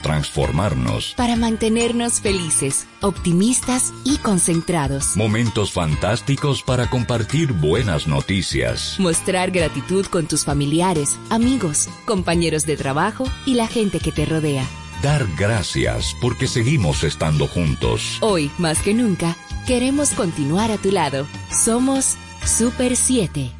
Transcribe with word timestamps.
transformarnos, 0.00 1.14
para 1.16 1.36
mantenernos 1.36 2.20
felices, 2.20 2.86
optimistas 3.00 3.92
y 4.04 4.18
concentrados, 4.18 5.16
momentos 5.16 5.72
fantásticos 5.72 6.62
para 6.62 6.88
compartir 6.88 7.52
buenas 7.52 8.06
noticias, 8.06 8.96
mostrar 8.98 9.50
gratitud 9.50 10.06
con 10.06 10.26
tus 10.26 10.44
familiares, 10.44 11.18
amigos, 11.30 11.88
compañeros 12.04 12.66
de 12.66 12.76
trabajo 12.76 13.24
y 13.46 13.54
la 13.54 13.66
gente 13.66 14.00
que 14.00 14.12
te 14.12 14.24
rodea. 14.24 14.64
Dar 15.02 15.26
gracias 15.38 16.14
porque 16.20 16.46
seguimos 16.46 17.04
estando 17.04 17.46
juntos. 17.46 18.18
Hoy, 18.20 18.50
más 18.58 18.80
que 18.82 18.92
nunca, 18.92 19.34
queremos 19.66 20.10
continuar 20.10 20.70
a 20.70 20.76
tu 20.76 20.90
lado. 20.90 21.26
Somos 21.50 22.16
Super 22.44 22.96
7. 22.96 23.59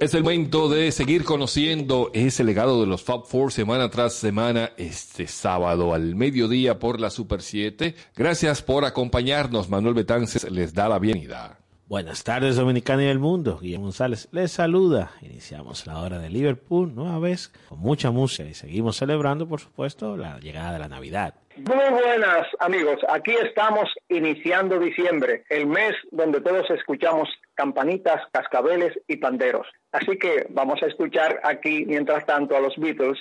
Es 0.00 0.14
el 0.14 0.22
momento 0.22 0.68
de 0.68 0.92
seguir 0.92 1.24
conociendo 1.24 2.12
ese 2.14 2.44
legado 2.44 2.80
de 2.80 2.86
los 2.86 3.02
Fab 3.02 3.24
Four 3.24 3.50
semana 3.50 3.90
tras 3.90 4.12
semana, 4.12 4.70
este 4.76 5.26
sábado 5.26 5.92
al 5.92 6.14
mediodía 6.14 6.78
por 6.78 7.00
la 7.00 7.10
Super 7.10 7.42
7. 7.42 7.96
Gracias 8.14 8.62
por 8.62 8.84
acompañarnos. 8.84 9.68
Manuel 9.68 9.94
Betances 9.94 10.48
les 10.52 10.72
da 10.72 10.88
la 10.88 11.00
bienvenida. 11.00 11.58
Buenas 11.88 12.22
tardes, 12.22 12.54
Dominicana 12.54 13.02
y 13.02 13.06
del 13.06 13.18
mundo. 13.18 13.58
Guillermo 13.60 13.86
González 13.86 14.28
les 14.30 14.52
saluda. 14.52 15.10
Iniciamos 15.20 15.84
la 15.88 15.98
hora 15.98 16.20
de 16.20 16.30
Liverpool, 16.30 16.94
nueva 16.94 17.18
vez, 17.18 17.50
con 17.68 17.80
mucha 17.80 18.12
música 18.12 18.48
y 18.48 18.54
seguimos 18.54 18.98
celebrando, 18.98 19.48
por 19.48 19.58
supuesto, 19.58 20.16
la 20.16 20.38
llegada 20.38 20.74
de 20.74 20.78
la 20.78 20.88
Navidad. 20.88 21.34
Muy 21.58 21.90
buenas, 21.90 22.46
amigos. 22.60 23.00
Aquí 23.08 23.32
estamos 23.42 23.88
iniciando 24.08 24.78
diciembre, 24.78 25.44
el 25.50 25.66
mes 25.66 25.94
donde 26.12 26.40
todos 26.40 26.70
escuchamos 26.70 27.28
campanitas, 27.54 28.22
cascabeles 28.32 28.96
y 29.08 29.16
panderos. 29.16 29.66
Así 29.90 30.16
que 30.18 30.46
vamos 30.50 30.80
a 30.82 30.86
escuchar 30.86 31.40
aquí, 31.42 31.84
mientras 31.84 32.24
tanto, 32.26 32.56
a 32.56 32.60
los 32.60 32.76
Beatles 32.76 33.18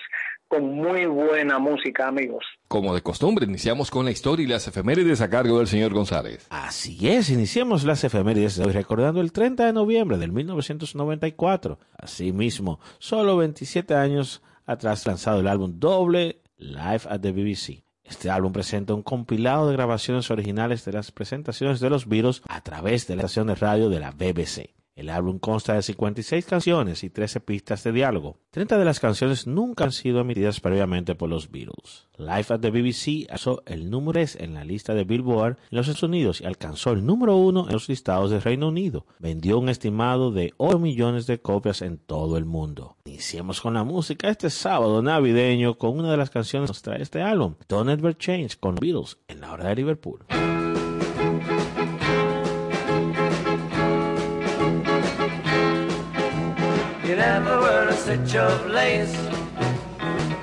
con 0.48 0.66
muy 0.76 1.08
buena 1.08 1.58
música, 1.58 2.08
amigos. 2.08 2.46
Como 2.68 2.94
de 2.94 3.02
costumbre, 3.02 3.46
iniciamos 3.46 3.90
con 3.90 4.06
la 4.06 4.12
historia 4.12 4.44
y 4.44 4.48
las 4.48 4.68
efemérides 4.68 5.22
a 5.22 5.30
cargo 5.30 5.58
del 5.58 5.68
señor 5.68 5.94
González. 5.94 6.46
Así 6.52 7.10
es, 7.10 7.30
iniciamos 7.30 7.86
las 7.86 8.04
efemérides 8.04 8.56
de 8.58 8.66
hoy 8.66 8.72
recordando 8.72 9.20
el 9.20 9.32
30 9.32 9.66
de 9.66 9.74
noviembre 9.74 10.18
del 10.18 10.32
1994. 10.32 11.80
Asimismo, 11.98 12.80
solo 13.00 13.38
27 13.38 13.96
años 13.96 14.44
atrás 14.66 15.08
lanzado 15.08 15.40
el 15.40 15.48
álbum 15.48 15.80
doble 15.80 16.40
Live 16.60 17.02
at 17.10 17.22
the 17.22 17.32
BBC. 17.32 17.87
Este 18.08 18.30
álbum 18.30 18.54
presenta 18.54 18.94
un 18.94 19.04
compilado 19.04 19.68
de 19.68 19.74
grabaciones 19.74 20.32
originales 20.32 20.86
de 20.86 20.94
las 20.94 21.12
presentaciones 21.12 21.80
de 21.80 21.90
los 21.90 22.08
Beatles 22.08 22.42
a 22.48 22.62
través 22.62 23.06
de 23.08 23.16
la 23.16 23.24
estación 23.24 23.48
de 23.48 23.56
radio 23.56 23.90
de 23.90 24.00
la 24.00 24.12
BBC. 24.12 24.77
El 24.98 25.12
álbum 25.12 25.38
consta 25.38 25.76
de 25.76 25.84
56 25.84 26.46
canciones 26.48 27.04
y 27.04 27.12
13 27.12 27.40
pistas 27.40 27.84
de 27.84 27.92
diálogo. 27.92 28.40
30 28.50 28.80
de 28.80 28.84
las 28.84 29.00
canciones 29.00 29.46
nunca 29.46 29.84
han 29.84 29.92
sido 29.92 30.22
emitidas 30.22 30.60
previamente 30.60 31.14
por 31.14 31.30
los 31.30 31.52
Beatles. 31.52 32.08
Live 32.18 32.48
at 32.50 32.62
the 32.62 32.72
BBC 32.72 33.30
alcanzó 33.30 33.62
el 33.68 33.92
número 33.92 34.14
3 34.14 34.38
en 34.40 34.56
la 34.56 34.66
lista 34.66 34.96
de 34.96 35.04
Billboard 35.04 35.58
en 35.70 35.78
los 35.78 35.88
Estados 35.88 36.02
Unidos 36.02 36.42
y 36.42 36.46
alcanzó 36.46 36.94
el 36.94 37.06
número 37.06 37.38
1 37.38 37.68
en 37.68 37.74
los 37.74 37.88
listados 37.88 38.32
del 38.32 38.42
Reino 38.42 38.70
Unido. 38.70 39.06
Vendió 39.20 39.60
un 39.60 39.70
estimado 39.70 40.32
de 40.32 40.56
8 40.58 40.80
millones 40.80 41.28
de 41.28 41.40
copias 41.40 41.84
en 41.84 42.00
todo 42.00 42.36
el 42.36 42.46
mundo. 42.46 42.98
Iniciemos 43.06 43.62
con 43.62 43.76
la 43.76 43.84
música 43.84 44.30
este 44.30 44.50
sábado 44.50 45.04
navideño 45.04 45.78
con 45.78 46.00
una 46.00 46.10
de 46.10 46.18
las 46.18 46.32
canciones 46.32 46.72
que 46.72 46.74
nos 46.74 46.82
trae 46.82 47.04
este 47.04 47.22
álbum, 47.22 47.54
Don't 47.70 47.92
Ever 47.92 48.18
Change 48.18 48.58
con 48.58 48.74
Beatles 48.74 49.20
en 49.28 49.42
la 49.42 49.52
hora 49.52 49.70
de 49.70 49.76
Liverpool. 49.76 50.26
Never 57.28 57.56
wear 57.60 57.84
a 57.90 57.96
stitch 58.04 58.36
of 58.36 58.58
lace. 58.68 59.16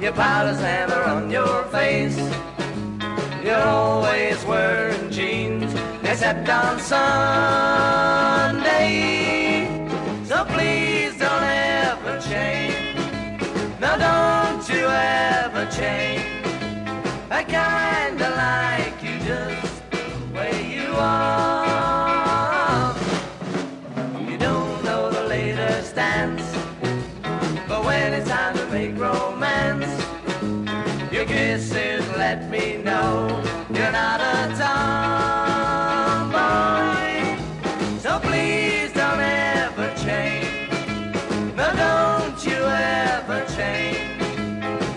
Your 0.03 0.13
powder's 0.13 0.61
hammer 0.69 1.03
on 1.15 1.31
your 1.31 1.65
face. 1.77 2.19
You're 3.45 3.67
always 3.81 4.39
wearing 4.45 5.07
jeans, 5.17 5.71
except 6.11 6.47
on 6.61 6.75
Sunday. 6.79 7.09
So 10.31 10.37
please 10.55 11.13
don't 11.25 11.47
ever 11.85 12.15
change. 12.31 12.99
No, 13.83 13.91
don't 14.07 14.65
you 14.75 14.85
ever 15.25 15.65
change. 15.79 16.27
I 17.39 17.41
kinda 17.59 18.29
like 18.45 18.99
you 19.07 19.15
just 19.31 19.75
the 19.91 20.05
way 20.37 20.55
you 20.77 20.89
are. 20.97 21.54
Kisses 31.65 32.07
let 32.17 32.49
me 32.51 32.77
know 32.77 33.43
you're 33.71 33.93
not 33.93 34.21
a 34.21 34.55
tomboy. 34.61 34.69
So 38.01 38.19
please 38.21 38.93
don't 38.93 39.21
ever 39.21 39.91
change. 40.05 40.69
No, 41.57 41.73
don't 41.75 42.47
you 42.47 42.53
ever 42.53 43.47
change. 43.57 43.99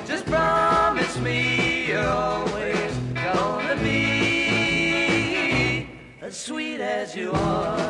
Just 0.07 0.25
promise 0.25 1.17
me 1.19 1.87
you're 1.87 2.05
always 2.05 2.91
gonna 3.13 3.77
be 3.81 5.87
as 6.21 6.37
sweet 6.37 6.81
as 6.81 7.15
you 7.15 7.31
are. 7.31 7.86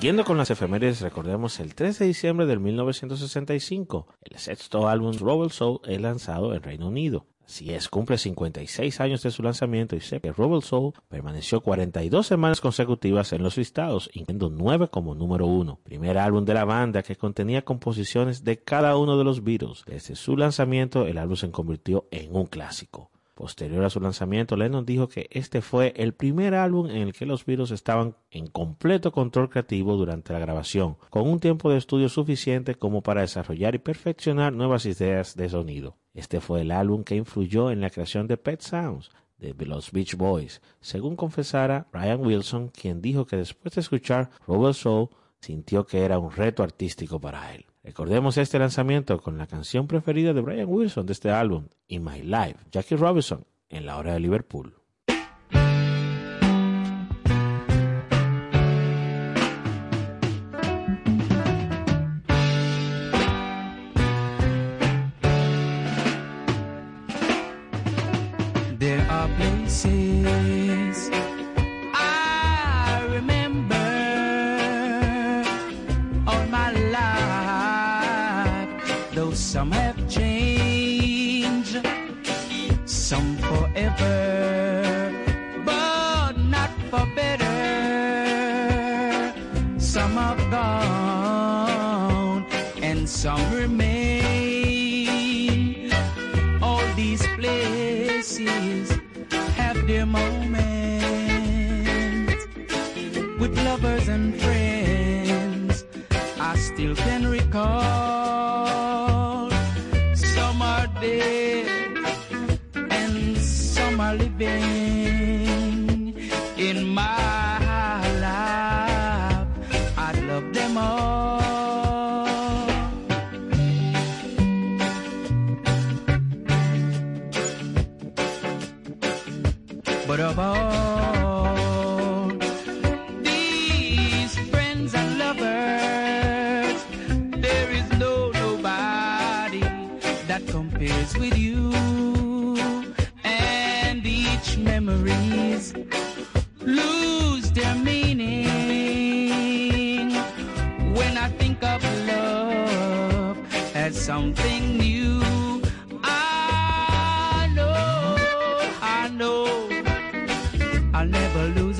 Siguiendo 0.00 0.24
con 0.24 0.38
las 0.38 0.50
efemérides, 0.50 1.02
recordemos 1.02 1.60
el 1.60 1.74
3 1.74 1.98
de 1.98 2.06
diciembre 2.06 2.46
del 2.46 2.58
1965, 2.58 4.06
el 4.22 4.38
sexto 4.38 4.88
álbum 4.88 5.12
Rebel 5.12 5.50
Soul 5.50 5.80
es 5.84 6.00
lanzado 6.00 6.54
en 6.54 6.62
Reino 6.62 6.88
Unido. 6.88 7.26
Así 7.44 7.74
es, 7.74 7.90
cumple 7.90 8.16
56 8.16 8.98
años 8.98 9.22
de 9.22 9.30
su 9.30 9.42
lanzamiento 9.42 9.96
y 9.96 10.00
sé 10.00 10.22
que 10.22 10.32
Rebel 10.32 10.62
Soul 10.62 10.94
permaneció 11.10 11.60
42 11.60 12.26
semanas 12.26 12.62
consecutivas 12.62 13.34
en 13.34 13.42
los 13.42 13.58
listados, 13.58 14.08
incluyendo 14.14 14.48
9 14.48 14.88
como 14.88 15.14
número 15.14 15.44
1. 15.44 15.80
Primer 15.84 16.16
álbum 16.16 16.46
de 16.46 16.54
la 16.54 16.64
banda 16.64 17.02
que 17.02 17.16
contenía 17.16 17.66
composiciones 17.66 18.42
de 18.42 18.58
cada 18.58 18.96
uno 18.96 19.18
de 19.18 19.24
los 19.24 19.44
Beatles. 19.44 19.84
Desde 19.84 20.16
su 20.16 20.34
lanzamiento, 20.34 21.06
el 21.06 21.18
álbum 21.18 21.36
se 21.36 21.50
convirtió 21.50 22.06
en 22.10 22.34
un 22.34 22.46
clásico. 22.46 23.09
Posterior 23.40 23.82
a 23.84 23.88
su 23.88 24.00
lanzamiento, 24.00 24.54
Lennon 24.54 24.84
dijo 24.84 25.08
que 25.08 25.26
este 25.30 25.62
fue 25.62 25.94
el 25.96 26.12
primer 26.12 26.54
álbum 26.54 26.90
en 26.90 26.96
el 26.98 27.14
que 27.14 27.24
los 27.24 27.46
Beatles 27.46 27.70
estaban 27.70 28.14
en 28.30 28.48
completo 28.48 29.12
control 29.12 29.48
creativo 29.48 29.96
durante 29.96 30.34
la 30.34 30.38
grabación, 30.38 30.98
con 31.08 31.26
un 31.26 31.40
tiempo 31.40 31.70
de 31.70 31.78
estudio 31.78 32.10
suficiente 32.10 32.74
como 32.74 33.02
para 33.02 33.22
desarrollar 33.22 33.74
y 33.74 33.78
perfeccionar 33.78 34.52
nuevas 34.52 34.84
ideas 34.84 35.36
de 35.36 35.48
sonido. 35.48 35.96
Este 36.12 36.42
fue 36.42 36.60
el 36.60 36.70
álbum 36.70 37.02
que 37.02 37.16
influyó 37.16 37.70
en 37.70 37.80
la 37.80 37.88
creación 37.88 38.26
de 38.26 38.36
Pet 38.36 38.60
Sounds 38.60 39.10
de 39.38 39.54
los 39.64 39.90
Beach 39.90 40.16
Boys, 40.16 40.60
según 40.82 41.16
confesara 41.16 41.86
Brian 41.94 42.20
Wilson, 42.20 42.68
quien 42.68 43.00
dijo 43.00 43.24
que 43.24 43.38
después 43.38 43.74
de 43.74 43.80
escuchar 43.80 44.28
Robert 44.46 44.74
Soul 44.74 45.08
sintió 45.40 45.86
que 45.86 46.04
era 46.04 46.18
un 46.18 46.30
reto 46.30 46.62
artístico 46.62 47.18
para 47.18 47.54
él. 47.54 47.69
Recordemos 47.90 48.36
este 48.36 48.60
lanzamiento 48.60 49.20
con 49.20 49.36
la 49.36 49.48
canción 49.48 49.88
preferida 49.88 50.32
de 50.32 50.40
Brian 50.40 50.68
Wilson 50.68 51.06
de 51.06 51.12
este 51.12 51.32
álbum, 51.32 51.66
In 51.88 52.04
My 52.04 52.22
Life, 52.22 52.60
Jackie 52.70 52.94
Robinson, 52.94 53.44
en 53.68 53.84
la 53.84 53.96
hora 53.96 54.12
de 54.12 54.20
Liverpool. 54.20 54.79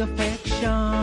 Affection 0.00 0.99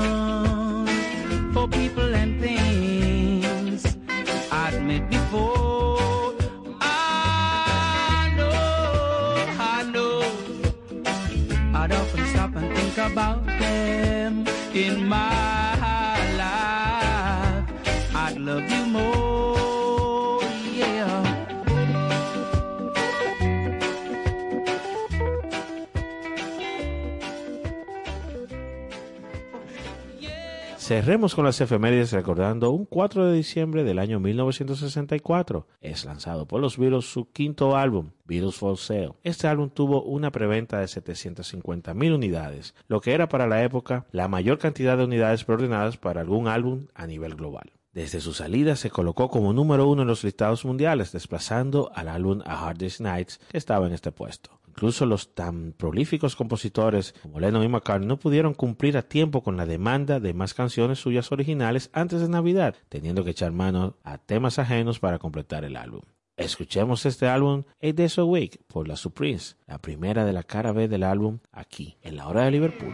Cerremos 30.88 31.36
con 31.36 31.44
las 31.44 31.60
efemérides 31.60 32.14
recordando 32.14 32.72
un 32.72 32.86
4 32.86 33.26
de 33.26 33.34
diciembre 33.34 33.84
del 33.84 34.00
año 34.00 34.22
1964. 34.22 35.68
Es 35.82 36.06
lanzado 36.06 36.48
por 36.48 36.62
los 36.62 36.78
Beatles 36.78 37.04
su 37.04 37.30
quinto 37.30 37.76
álbum, 37.76 38.12
Beatles 38.24 38.56
for 38.56 38.78
Sale. 38.78 39.12
Este 39.22 39.50
álbum 39.50 39.70
tuvo 39.70 40.02
una 40.04 40.32
preventa 40.32 40.80
de 40.80 40.88
750 40.88 41.94
mil 41.94 42.14
unidades, 42.14 42.74
lo 42.88 43.02
que 43.02 43.12
era 43.12 43.28
para 43.28 43.48
la 43.48 43.66
época 43.66 44.06
la 44.14 44.30
mayor 44.30 44.60
cantidad 44.60 44.96
de 44.98 45.04
unidades 45.04 45.44
preordenadas 45.44 45.98
para 45.98 46.22
algún 46.22 46.48
álbum 46.48 46.86
a 46.96 47.06
nivel 47.06 47.36
global. 47.36 47.74
Desde 47.92 48.22
su 48.22 48.34
salida 48.34 48.78
se 48.78 48.90
colocó 48.90 49.28
como 49.28 49.52
número 49.52 49.90
uno 49.90 50.04
en 50.04 50.08
los 50.08 50.24
listados 50.24 50.64
mundiales, 50.64 51.12
desplazando 51.12 51.92
al 51.96 52.08
álbum 52.08 52.40
A 52.46 52.66
Hard 52.66 52.78
Day's 52.78 53.02
Nights, 53.02 53.42
que 53.50 53.58
estaba 53.58 53.88
en 53.88 53.94
este 53.94 54.14
puesto. 54.14 54.58
Incluso 54.78 55.08
los 55.08 55.34
tan 55.34 55.74
prolíficos 55.74 56.36
compositores 56.36 57.16
como 57.24 57.40
Lennon 57.40 57.64
y 57.64 57.68
McCartney 57.68 58.08
no 58.08 58.20
pudieron 58.20 58.54
cumplir 58.54 58.96
a 58.96 59.02
tiempo 59.02 59.42
con 59.42 59.58
la 59.58 59.66
demanda 59.66 60.20
de 60.20 60.36
más 60.36 60.54
canciones 60.54 61.00
suyas 61.00 61.32
originales 61.32 61.90
antes 61.94 62.22
de 62.22 62.30
Navidad, 62.30 62.76
teniendo 62.88 63.24
que 63.24 63.32
echar 63.32 63.52
mano 63.52 63.96
a 64.04 64.20
temas 64.20 64.60
ajenos 64.60 65.00
para 65.00 65.18
completar 65.18 65.66
el 65.66 65.78
álbum. 65.78 66.02
Escuchemos 66.36 67.08
este 67.08 67.28
álbum 67.28 67.64
Eight 67.80 67.98
Days 67.98 68.20
a 68.20 68.24
Week 68.24 68.62
por 68.68 68.88
la 68.88 68.98
Supremes, 68.98 69.58
la 69.66 69.80
primera 69.80 70.26
de 70.26 70.34
la 70.34 70.44
cara 70.44 70.74
B 70.74 70.88
del 70.88 71.02
álbum 71.02 71.40
aquí, 71.52 71.98
en 72.04 72.16
la 72.16 72.28
hora 72.28 72.44
de 72.44 72.52
Liverpool. 72.52 72.94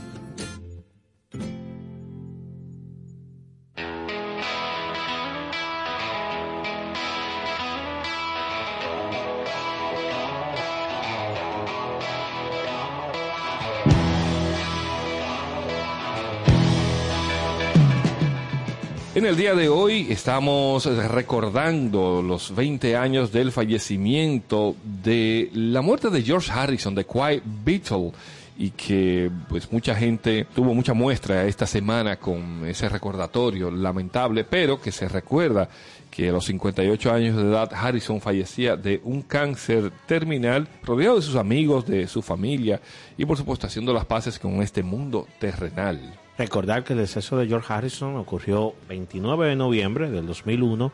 En 19.21 19.27
el 19.27 19.37
día 19.37 19.53
de 19.53 19.69
hoy 19.69 20.07
estamos 20.09 20.83
recordando 20.85 22.23
los 22.23 22.55
20 22.55 22.95
años 22.95 23.31
del 23.31 23.51
fallecimiento 23.51 24.75
de 24.83 25.51
la 25.53 25.83
muerte 25.83 26.09
de 26.09 26.23
George 26.23 26.51
Harrison, 26.51 26.95
de 26.95 27.05
Quiet 27.05 27.43
Beatle, 27.63 28.13
y 28.57 28.71
que 28.71 29.29
pues 29.47 29.71
mucha 29.71 29.93
gente 29.93 30.47
tuvo 30.55 30.73
mucha 30.73 30.95
muestra 30.95 31.45
esta 31.45 31.67
semana 31.67 32.15
con 32.15 32.65
ese 32.65 32.89
recordatorio 32.89 33.69
lamentable, 33.69 34.43
pero 34.43 34.81
que 34.81 34.91
se 34.91 35.07
recuerda 35.07 35.69
que 36.09 36.29
a 36.29 36.31
los 36.31 36.45
58 36.45 37.13
años 37.13 37.35
de 37.35 37.43
edad 37.43 37.71
Harrison 37.75 38.21
fallecía 38.21 38.75
de 38.75 39.01
un 39.03 39.21
cáncer 39.21 39.91
terminal, 40.07 40.67
rodeado 40.81 41.17
de 41.17 41.21
sus 41.21 41.35
amigos, 41.35 41.85
de 41.85 42.07
su 42.07 42.23
familia 42.23 42.81
y 43.19 43.25
por 43.25 43.37
supuesto 43.37 43.67
haciendo 43.67 43.93
las 43.93 44.05
paces 44.05 44.39
con 44.39 44.63
este 44.63 44.81
mundo 44.81 45.27
terrenal. 45.37 46.20
Recordar 46.41 46.83
que 46.83 46.93
el 46.93 46.99
deceso 46.99 47.37
de 47.37 47.45
George 47.45 47.71
Harrison 47.71 48.15
ocurrió 48.15 48.73
29 48.89 49.49
de 49.49 49.55
noviembre 49.55 50.09
del 50.09 50.25
2001 50.25 50.91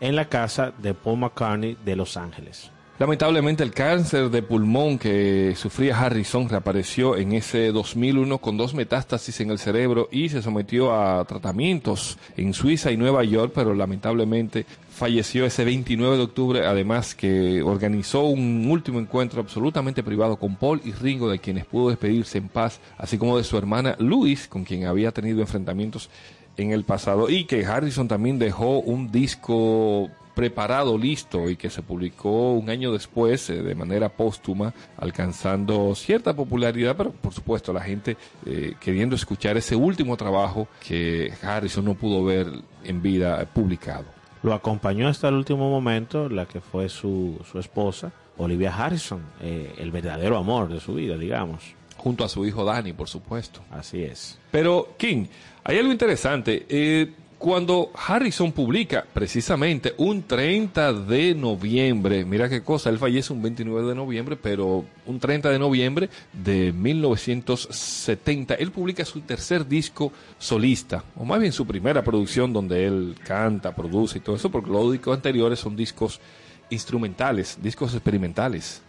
en 0.00 0.16
la 0.16 0.24
casa 0.24 0.72
de 0.78 0.94
Paul 0.94 1.20
McCartney 1.20 1.76
de 1.84 1.94
Los 1.94 2.16
Ángeles. 2.16 2.72
Lamentablemente 2.98 3.62
el 3.62 3.72
cáncer 3.72 4.30
de 4.30 4.42
pulmón 4.42 4.98
que 4.98 5.54
sufría 5.54 5.96
Harrison 5.96 6.48
reapareció 6.48 7.16
en 7.16 7.34
ese 7.34 7.70
2001 7.70 8.38
con 8.38 8.56
dos 8.56 8.74
metástasis 8.74 9.40
en 9.40 9.52
el 9.52 9.60
cerebro 9.60 10.08
y 10.10 10.28
se 10.28 10.42
sometió 10.42 10.92
a 10.92 11.24
tratamientos 11.24 12.18
en 12.36 12.52
Suiza 12.52 12.90
y 12.90 12.96
Nueva 12.96 13.22
York, 13.22 13.52
pero 13.54 13.74
lamentablemente 13.74 14.66
falleció 15.00 15.46
ese 15.46 15.64
29 15.64 16.18
de 16.18 16.22
octubre, 16.22 16.66
además 16.66 17.14
que 17.14 17.62
organizó 17.62 18.24
un 18.24 18.70
último 18.70 19.00
encuentro 19.00 19.40
absolutamente 19.40 20.02
privado 20.02 20.36
con 20.36 20.56
Paul 20.56 20.82
y 20.84 20.92
Ringo, 20.92 21.30
de 21.30 21.38
quienes 21.38 21.64
pudo 21.64 21.88
despedirse 21.88 22.36
en 22.36 22.48
paz, 22.48 22.80
así 22.98 23.16
como 23.16 23.38
de 23.38 23.44
su 23.44 23.56
hermana 23.56 23.96
Louise, 23.98 24.46
con 24.46 24.62
quien 24.62 24.84
había 24.84 25.10
tenido 25.10 25.40
enfrentamientos 25.40 26.10
en 26.58 26.72
el 26.72 26.84
pasado, 26.84 27.30
y 27.30 27.44
que 27.44 27.64
Harrison 27.64 28.08
también 28.08 28.38
dejó 28.38 28.80
un 28.80 29.10
disco 29.10 30.10
preparado, 30.34 30.98
listo 30.98 31.48
y 31.48 31.56
que 31.56 31.70
se 31.70 31.80
publicó 31.80 32.52
un 32.52 32.68
año 32.68 32.92
después 32.92 33.48
eh, 33.48 33.62
de 33.62 33.74
manera 33.74 34.10
póstuma, 34.10 34.74
alcanzando 34.98 35.94
cierta 35.94 36.36
popularidad, 36.36 36.94
pero 36.94 37.10
por 37.10 37.32
supuesto 37.32 37.72
la 37.72 37.80
gente 37.80 38.18
eh, 38.44 38.74
queriendo 38.78 39.16
escuchar 39.16 39.56
ese 39.56 39.76
último 39.76 40.18
trabajo 40.18 40.68
que 40.86 41.32
Harrison 41.42 41.86
no 41.86 41.94
pudo 41.94 42.22
ver 42.22 42.48
en 42.84 43.00
vida 43.00 43.46
publicado. 43.46 44.19
Lo 44.42 44.54
acompañó 44.54 45.08
hasta 45.08 45.28
el 45.28 45.34
último 45.34 45.68
momento 45.68 46.28
la 46.28 46.46
que 46.46 46.60
fue 46.60 46.88
su, 46.88 47.38
su 47.50 47.58
esposa, 47.58 48.10
Olivia 48.38 48.74
Harrison, 48.74 49.22
eh, 49.42 49.74
el 49.78 49.90
verdadero 49.90 50.38
amor 50.38 50.68
de 50.68 50.80
su 50.80 50.94
vida, 50.94 51.16
digamos. 51.16 51.74
Junto 51.98 52.24
a 52.24 52.28
su 52.28 52.46
hijo 52.46 52.64
Danny, 52.64 52.94
por 52.94 53.08
supuesto. 53.08 53.60
Así 53.70 54.02
es. 54.02 54.38
Pero, 54.50 54.94
King, 54.96 55.26
hay 55.62 55.78
algo 55.78 55.92
interesante. 55.92 56.64
Eh, 56.68 57.12
cuando 57.40 57.90
Harrison 57.94 58.52
publica 58.52 59.06
precisamente 59.14 59.94
un 59.96 60.24
30 60.24 60.92
de 60.92 61.34
noviembre, 61.34 62.26
mira 62.26 62.50
qué 62.50 62.62
cosa, 62.62 62.90
él 62.90 62.98
fallece 62.98 63.32
un 63.32 63.40
29 63.40 63.88
de 63.88 63.94
noviembre, 63.94 64.36
pero 64.36 64.84
un 65.06 65.18
30 65.18 65.48
de 65.48 65.58
noviembre 65.58 66.10
de 66.34 66.70
1970, 66.70 68.56
él 68.56 68.70
publica 68.72 69.06
su 69.06 69.22
tercer 69.22 69.66
disco 69.66 70.12
solista, 70.38 71.02
o 71.16 71.24
más 71.24 71.40
bien 71.40 71.54
su 71.54 71.66
primera 71.66 72.04
producción 72.04 72.52
donde 72.52 72.84
él 72.84 73.16
canta, 73.24 73.74
produce 73.74 74.18
y 74.18 74.20
todo 74.20 74.36
eso, 74.36 74.50
porque 74.50 74.70
los 74.70 74.92
discos 74.92 75.16
anteriores 75.16 75.60
son 75.60 75.74
discos 75.74 76.20
instrumentales, 76.68 77.56
discos 77.62 77.94
experimentales. 77.94 78.82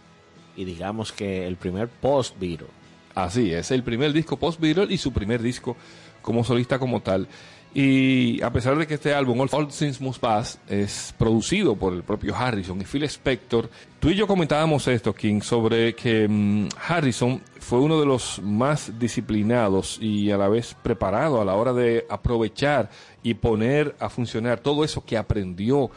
Y 0.58 0.66
digamos 0.66 1.10
que 1.10 1.46
el 1.46 1.56
primer 1.56 1.88
post-Beatle. 1.88 2.68
Así 3.14 3.50
es, 3.50 3.70
el 3.70 3.82
primer 3.82 4.12
disco 4.12 4.36
post-Beatle 4.36 4.92
y 4.92 4.98
su 4.98 5.10
primer 5.10 5.40
disco 5.40 5.74
como 6.20 6.44
solista 6.44 6.78
como 6.78 7.00
tal. 7.00 7.28
Y 7.74 8.42
a 8.42 8.52
pesar 8.52 8.76
de 8.76 8.86
que 8.86 8.94
este 8.94 9.14
álbum, 9.14 9.40
All, 9.50 9.68
Things 9.68 10.00
Must 10.00 10.20
Pass, 10.20 10.60
es 10.68 11.14
producido 11.16 11.74
por 11.74 11.94
el 11.94 12.02
propio 12.02 12.36
Harrison 12.36 12.78
y 12.80 12.84
Phil 12.84 13.04
Spector, 13.04 13.70
tú 13.98 14.10
y 14.10 14.14
yo 14.14 14.26
comentábamos 14.26 14.86
esto, 14.88 15.14
King, 15.14 15.40
sobre 15.40 15.94
que 15.94 16.28
mm, 16.28 16.68
Harrison 16.86 17.40
fue 17.60 17.80
uno 17.80 17.98
de 17.98 18.04
los 18.04 18.42
más 18.42 18.98
disciplinados 18.98 19.98
y 20.02 20.30
a 20.30 20.36
la 20.36 20.48
vez 20.48 20.76
preparado 20.82 21.40
a 21.40 21.46
la 21.46 21.54
hora 21.54 21.72
de 21.72 22.04
aprovechar 22.10 22.90
y 23.22 23.34
poner 23.34 23.94
a 23.98 24.10
funcionar 24.10 24.60
todo 24.60 24.84
eso 24.84 25.02
que 25.06 25.16
aprendió 25.16 25.90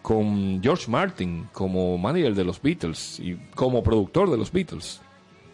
con 0.00 0.62
George 0.62 0.90
Martin 0.90 1.46
como 1.52 1.98
manager 1.98 2.34
de 2.34 2.44
los 2.44 2.62
Beatles 2.62 3.20
y 3.20 3.34
como 3.54 3.82
productor 3.82 4.30
de 4.30 4.38
los 4.38 4.50
Beatles. 4.50 5.02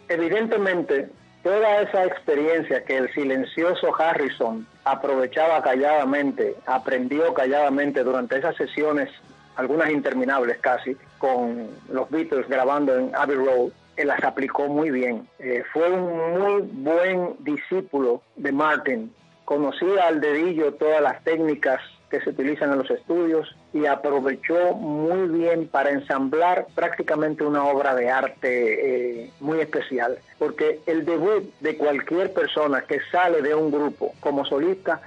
Evidentemente, 0.07 1.09
toda 1.45 1.81
esa 1.81 2.05
experiencia 2.05 2.83
que 2.85 2.97
el 2.97 3.13
silencioso 3.13 3.93
Harrison 3.95 4.65
aprovechaba 4.83 5.61
calladamente, 5.61 6.55
aprendió 6.65 7.35
calladamente 7.35 8.03
durante 8.03 8.39
esas 8.39 8.55
sesiones, 8.55 9.11
algunas 9.55 9.91
interminables 9.91 10.57
casi, 10.57 10.97
con 11.19 11.69
los 11.87 12.09
Beatles 12.09 12.49
grabando 12.49 12.97
en 12.97 13.15
Abbey 13.15 13.35
Road, 13.35 13.69
él 13.95 14.07
las 14.07 14.23
aplicó 14.23 14.69
muy 14.69 14.89
bien. 14.89 15.27
Eh, 15.37 15.63
fue 15.71 15.87
un 15.87 16.39
muy 16.39 16.61
buen 16.63 17.35
discípulo 17.41 18.23
de 18.37 18.51
Martin, 18.51 19.13
conocía 19.45 20.07
al 20.07 20.21
dedillo 20.21 20.73
todas 20.73 20.99
las 20.99 21.23
técnicas 21.23 21.79
que 22.09 22.21
se 22.21 22.31
utilizan 22.31 22.71
en 22.71 22.79
los 22.79 22.89
estudios 22.89 23.55
y 23.75 23.87
aprovechó 23.87 24.73
muy 24.73 25.27
bien 25.27 25.67
para 25.67 25.89
ensamblar 25.89 26.65
prácticamente 26.73 27.43
una 27.43 27.65
obra 27.65 27.93
de 27.93 28.09
arte 28.09 29.25
eh, 29.25 29.31
muy 29.41 29.59
especial, 29.59 30.17
porque 30.39 30.79
el 30.85 31.03
debut 31.03 31.43
de 31.59 31.75
cualquier 31.75 32.31
persona 32.31 32.83
que 32.83 33.01
sale 33.11 33.41
de 33.41 33.53
un 33.53 33.69
grupo 33.71 34.13
como 34.21 34.45
solista 34.45 35.01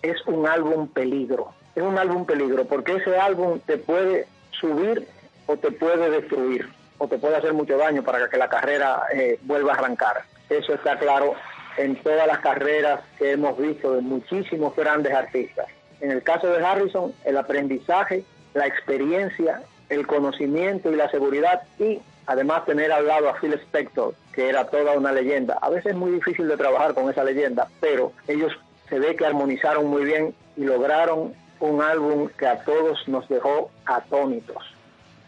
es 0.00 0.16
un 0.26 0.48
álbum 0.48 0.88
peligro, 0.88 1.52
es 1.74 1.82
un 1.82 1.98
álbum 1.98 2.24
peligro, 2.24 2.64
porque 2.64 2.94
ese 2.94 3.18
álbum 3.18 3.60
te 3.66 3.76
puede 3.76 4.26
subir 4.50 5.06
o 5.44 5.58
te 5.58 5.70
puede 5.70 6.08
destruir, 6.08 6.70
o 6.96 7.08
te 7.08 7.18
puede 7.18 7.36
hacer 7.36 7.52
mucho 7.52 7.76
daño 7.76 8.02
para 8.02 8.30
que 8.30 8.38
la 8.38 8.48
carrera 8.48 9.02
eh, 9.12 9.38
vuelva 9.42 9.72
a 9.72 9.76
arrancar. 9.76 10.22
Eso 10.48 10.72
está 10.72 10.98
claro 10.98 11.34
en 11.76 11.96
todas 11.96 12.26
las 12.26 12.38
carreras 12.38 13.00
que 13.18 13.32
hemos 13.32 13.58
visto 13.58 13.92
de 13.92 14.00
muchísimos 14.00 14.74
grandes 14.74 15.12
artistas. 15.12 15.66
En 16.00 16.10
el 16.10 16.22
caso 16.22 16.48
de 16.48 16.64
Harrison, 16.64 17.12
el 17.24 17.36
aprendizaje, 17.36 18.24
la 18.54 18.66
experiencia, 18.66 19.62
el 19.88 20.06
conocimiento 20.06 20.90
y 20.90 20.96
la 20.96 21.10
seguridad 21.10 21.62
y 21.78 22.00
además 22.26 22.64
tener 22.66 22.92
al 22.92 23.06
lado 23.06 23.28
a 23.28 23.34
Phil 23.40 23.54
Spector, 23.54 24.14
que 24.32 24.48
era 24.48 24.66
toda 24.66 24.92
una 24.92 25.12
leyenda. 25.12 25.58
A 25.62 25.70
veces 25.70 25.92
es 25.92 25.96
muy 25.96 26.10
difícil 26.10 26.48
de 26.48 26.56
trabajar 26.56 26.94
con 26.94 27.08
esa 27.08 27.24
leyenda, 27.24 27.68
pero 27.80 28.12
ellos 28.26 28.52
se 28.88 28.98
ve 28.98 29.16
que 29.16 29.26
armonizaron 29.26 29.86
muy 29.86 30.04
bien 30.04 30.34
y 30.56 30.64
lograron 30.64 31.34
un 31.60 31.82
álbum 31.82 32.28
que 32.38 32.46
a 32.46 32.62
todos 32.64 33.06
nos 33.08 33.28
dejó 33.28 33.70
atónitos. 33.84 34.56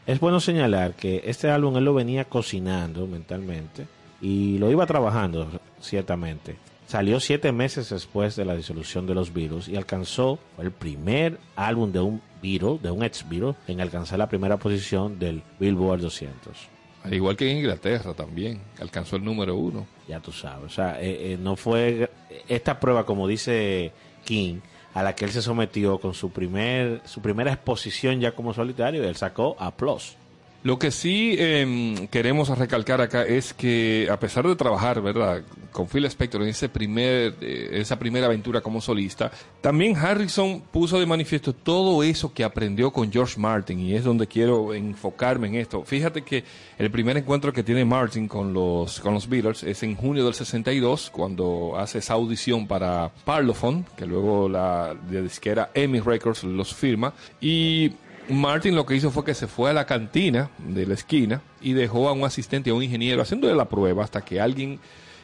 Es 0.07 0.21
bueno 0.21 0.41
señalar 0.41 0.95
que 0.95 1.23
este 1.27 1.51
álbum 1.51 1.77
él 1.77 1.85
lo 1.85 1.95
venía 1.95 2.25
cocinando 2.25 3.07
mentalmente 3.07 3.87
y 4.21 4.59
lo 4.59 4.71
iba 4.71 4.87
trabajando, 4.87 5.49
ciertamente. 5.81 6.57
Salió 6.89 7.21
siete 7.21 7.53
meses 7.53 7.91
después 7.91 8.35
de 8.35 8.47
la 8.47 8.57
disolución 8.57 9.07
de 9.07 9.15
los 9.15 9.35
Beatles 9.35 9.69
y 9.69 9.77
alcanzó 9.77 10.39
el 10.57 10.71
primer 10.71 11.39
álbum 11.55 11.93
de 11.93 12.01
un 12.01 12.23
Beatle, 12.43 12.79
de 12.83 12.91
un 12.91 13.05
ex 13.05 13.29
Beatle, 13.29 13.57
en 13.67 13.83
alcanzar 13.83 14.19
la 14.19 14.27
primera 14.27 14.57
posición 14.57 15.19
del 15.19 15.43
Billboard 15.61 16.01
200. 16.01 16.57
Al 17.05 17.13
igual 17.13 17.37
que 17.37 17.51
en 17.51 17.59
Inglaterra 17.59 18.15
también, 18.15 18.63
alcanzó 18.81 19.17
el 19.17 19.25
número 19.25 19.55
uno. 19.55 19.87
Ya 20.09 20.21
tú 20.21 20.33
sabes, 20.33 20.65
o 20.65 20.75
sea, 20.75 20.99
eh, 20.99 21.35
eh, 21.35 21.39
no 21.39 21.57
fue 21.57 22.11
esta 22.49 22.81
prueba, 22.81 23.05
como 23.05 23.29
dice 23.29 23.93
King, 24.25 24.61
a 24.95 25.03
la 25.03 25.15
que 25.15 25.27
él 25.27 25.31
se 25.31 25.43
sometió 25.43 25.99
con 25.99 26.15
su 26.15 26.31
primer 26.31 27.03
su 27.05 27.21
primera 27.21 27.53
exposición 27.53 28.19
ya 28.19 28.33
como 28.33 28.55
solitario, 28.55 29.05
él 29.07 29.15
sacó 29.15 29.57
a 29.59 29.77
Plus. 29.77 30.17
Lo 30.65 30.77
que 30.77 30.91
sí 30.91 31.37
em, 31.39 32.09
queremos 32.09 32.49
recalcar 32.59 33.01
acá 33.01 33.23
es 33.23 33.55
que 33.55 34.09
a 34.11 34.19
pesar 34.19 34.47
de 34.47 34.57
trabajar, 34.57 35.01
¿verdad? 35.01 35.43
Con 35.71 35.87
Phil 35.87 36.05
Spector 36.07 36.43
en 36.43 36.49
ese 36.49 36.69
primer, 36.69 37.37
eh, 37.41 37.69
esa 37.75 37.97
primera 37.97 38.27
aventura 38.27 38.61
como 38.61 38.81
solista, 38.81 39.31
también 39.61 39.97
Harrison 39.97 40.61
puso 40.61 40.99
de 40.99 41.07
manifiesto 41.07 41.53
todo 41.53 42.03
eso 42.03 42.35
que 42.35 42.43
aprendió 42.43 42.91
con 42.91 43.13
George 43.13 43.39
Martin 43.39 43.79
y 43.79 43.95
es 43.95 44.03
donde 44.03 44.27
quiero 44.27 44.75
enfocarme 44.75 45.47
en 45.47 45.55
esto. 45.55 45.85
Fíjate 45.85 46.23
que 46.23 46.43
el 46.77 46.91
primer 46.91 47.17
encuentro 47.17 47.53
que 47.53 47.63
tiene 47.63 47.85
Martin 47.85 48.27
con 48.27 48.53
los, 48.53 48.99
con 48.99 49.15
los 49.15 49.29
Beatles 49.29 49.63
es 49.63 49.85
en 49.85 49.95
junio 49.95 50.25
del 50.25 50.35
62, 50.35 51.11
cuando 51.11 51.75
hace 51.79 51.99
esa 51.99 52.15
audición 52.15 52.67
para 52.67 53.13
Parlophone, 53.25 53.85
que 53.97 54.07
luego 54.07 54.49
la 54.49 54.97
de 55.09 55.23
disquera 55.23 55.71
Emmy 55.73 56.01
Records 56.01 56.43
los 56.43 56.75
firma, 56.75 57.15
y 57.41 57.93
Martin 58.29 58.75
lo 58.75 58.85
que 58.85 58.95
hizo 58.95 59.11
fue 59.11 59.25
que 59.25 59.35
se 59.35 59.47
fue 59.47 59.71
a 59.71 59.73
la 59.73 59.87
cantina 59.87 60.51
de 60.59 60.87
la 60.87 60.95
esquina 60.95 61.41
y 61.61 61.73
dejó 61.73 62.09
a 62.09 62.13
un 62.13 62.25
asistente, 62.25 62.71
a 62.71 62.75
un 62.75 62.83
ingeniero, 62.83 63.23
haciéndole 63.23 63.55
la 63.55 63.69
prueba 63.69 64.05
hasta 64.05 64.23
que 64.23 64.41
alguien 64.41 64.79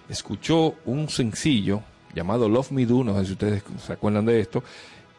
escuchó 0.09 0.75
un 0.85 1.09
sencillo 1.09 1.83
llamado 2.15 2.49
Love 2.49 2.71
Me 2.73 2.87
Do, 2.87 3.05
no 3.05 3.19
sé 3.19 3.27
si 3.27 3.33
ustedes 3.33 3.63
se 3.85 3.93
acuerdan 3.93 4.25
de 4.25 4.41
esto, 4.41 4.63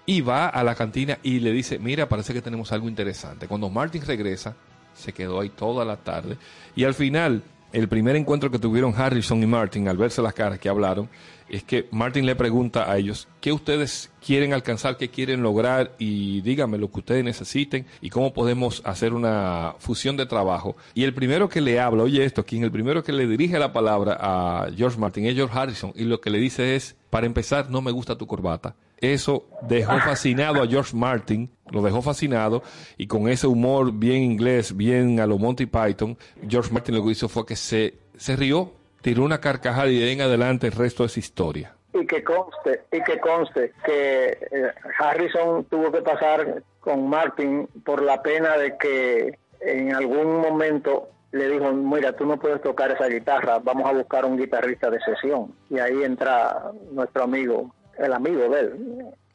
y 0.06 0.22
va 0.22 0.48
a 0.48 0.64
la 0.64 0.76
cantina 0.76 1.20
y 1.24 1.40
le 1.40 1.52
dice, 1.52 1.78
mira, 1.80 2.08
parece 2.08 2.34
que 2.34 2.42
tenemos 2.42 2.72
algo 2.72 2.88
interesante. 2.88 3.48
Cuando 3.48 3.70
Martin 3.70 4.04
regresa, 4.06 4.56
se 4.94 5.14
quedó 5.14 5.42
ahí 5.42 5.50
toda 5.50 5.84
la 5.84 5.98
tarde 5.98 6.38
y 6.76 6.86
al 6.86 6.94
final, 6.94 7.44
el 7.74 7.88
primer 7.88 8.16
encuentro 8.16 8.50
que 8.50 8.60
tuvieron 8.60 8.94
Harrison 8.96 9.42
y 9.44 9.46
Martin, 9.46 9.88
al 9.88 9.98
verse 9.98 10.22
las 10.22 10.34
caras 10.34 10.60
que 10.60 10.70
hablaron, 10.70 11.10
es 11.50 11.64
que 11.64 11.88
Martin 11.92 12.26
le 12.26 12.36
pregunta 12.36 12.92
a 12.92 12.98
ellos 12.98 13.28
qué 13.42 13.52
ustedes 13.52 14.12
quieren 14.26 14.54
alcanzar, 14.54 14.98
qué 14.98 15.10
quieren 15.10 15.44
lograr 15.44 15.94
y 16.00 16.42
díganme 16.42 16.78
lo 16.78 16.92
que 16.92 17.00
ustedes 17.00 17.24
necesiten 17.24 17.86
y 18.02 18.10
cómo 18.10 18.34
podemos 18.34 18.82
hacer 18.86 19.14
una 19.14 19.76
fusión 19.80 20.18
de 20.18 20.26
trabajo. 20.26 20.76
Y 20.94 21.04
el 21.04 21.14
primero 21.14 21.48
que 21.48 21.62
le 21.62 21.80
habla, 21.80 22.04
oye 22.04 22.26
esto, 22.26 22.46
quien 22.46 22.64
el 22.64 22.72
primero 22.72 23.04
que 23.04 23.12
le 23.12 23.28
dirige 23.28 23.60
la 23.60 23.74
palabra 23.74 24.18
a 24.20 24.68
George 24.76 25.00
Martin 25.00 25.26
es 25.26 25.36
George 25.36 25.58
Harrison 25.58 25.94
y 25.96 26.06
lo 26.06 26.20
que 26.20 26.30
le 26.30 26.40
dice 26.40 26.76
es, 26.76 26.96
para 27.10 27.26
empezar, 27.26 27.70
no 27.70 27.82
me 27.82 27.92
gusta 27.92 28.18
tu 28.18 28.28
corbata. 28.28 28.76
Eso 28.98 29.48
dejó 29.68 30.00
fascinado 30.00 30.64
a 30.64 30.68
George 30.68 30.96
Martin, 30.96 31.52
lo 31.70 31.82
dejó 31.82 32.02
fascinado 32.02 32.64
y 32.98 33.08
con 33.08 33.28
ese 33.28 33.46
humor 33.46 33.92
bien 33.92 34.24
inglés, 34.24 34.76
bien 34.76 35.20
a 35.20 35.28
lo 35.28 35.38
Monty 35.38 35.66
Python, 35.66 36.18
George 36.48 36.72
Martin 36.72 36.96
lo 36.96 37.06
que 37.06 37.12
hizo 37.12 37.30
fue 37.30 37.46
que 37.46 37.56
se, 37.56 38.00
se 38.18 38.36
rió 38.36 38.74
tiró 39.06 39.24
una 39.24 39.40
carcajada 39.40 39.88
y 39.88 40.00
de 40.00 40.14
en 40.14 40.22
adelante 40.22 40.66
el 40.66 40.74
resto 40.74 41.06
es 41.06 41.16
historia. 41.16 41.76
y 41.94 42.08
que 42.08 42.24
conste 42.24 42.82
y 42.92 43.04
que 43.04 43.20
conste 43.20 43.72
que 43.86 44.30
eh, 44.52 44.72
Harrison 44.98 45.64
tuvo 45.66 45.92
que 45.92 46.02
pasar 46.02 46.64
con 46.80 47.08
Martin 47.08 47.68
por 47.86 48.02
la 48.02 48.24
pena 48.24 48.58
de 48.58 48.76
que 48.80 49.38
en 49.62 49.94
algún 49.94 50.42
momento 50.42 51.10
le 51.32 51.52
dijo 51.52 51.72
mira 51.72 52.14
tú 52.14 52.26
no 52.26 52.40
puedes 52.40 52.64
tocar 52.64 52.90
esa 52.90 53.06
guitarra 53.06 53.60
vamos 53.60 53.88
a 53.88 53.94
buscar 53.94 54.26
un 54.26 54.40
guitarrista 54.40 54.90
de 54.90 55.00
sesión 55.02 55.54
y 55.70 55.78
ahí 55.78 56.02
entra 56.02 56.72
nuestro 56.92 57.26
amigo 57.26 57.76
el 58.00 58.12
amigo 58.12 58.50
de 58.50 58.60
él 58.60 58.74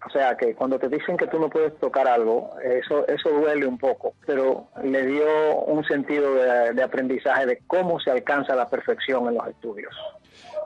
o 0.07 0.11
sea 0.11 0.37
que 0.37 0.54
cuando 0.54 0.78
te 0.78 0.88
dicen 0.88 1.16
que 1.16 1.26
tú 1.26 1.38
no 1.38 1.50
puedes 1.50 1.78
tocar 1.78 2.09
algo 2.09 2.54
eso 2.62 3.07
eso 3.07 3.30
duele 3.30 3.66
un 3.66 3.78
poco 3.78 4.14
pero 4.26 4.69
le 4.83 5.07
dio 5.07 5.57
un 5.66 5.85
sentido 5.85 6.34
de, 6.34 6.73
de 6.73 6.82
aprendizaje 6.82 7.47
de 7.47 7.58
cómo 7.67 8.00
se 8.00 8.10
alcanza 8.10 8.54
la 8.54 8.69
perfección 8.69 9.28
en 9.28 9.34
los 9.34 9.47
estudios. 9.49 9.95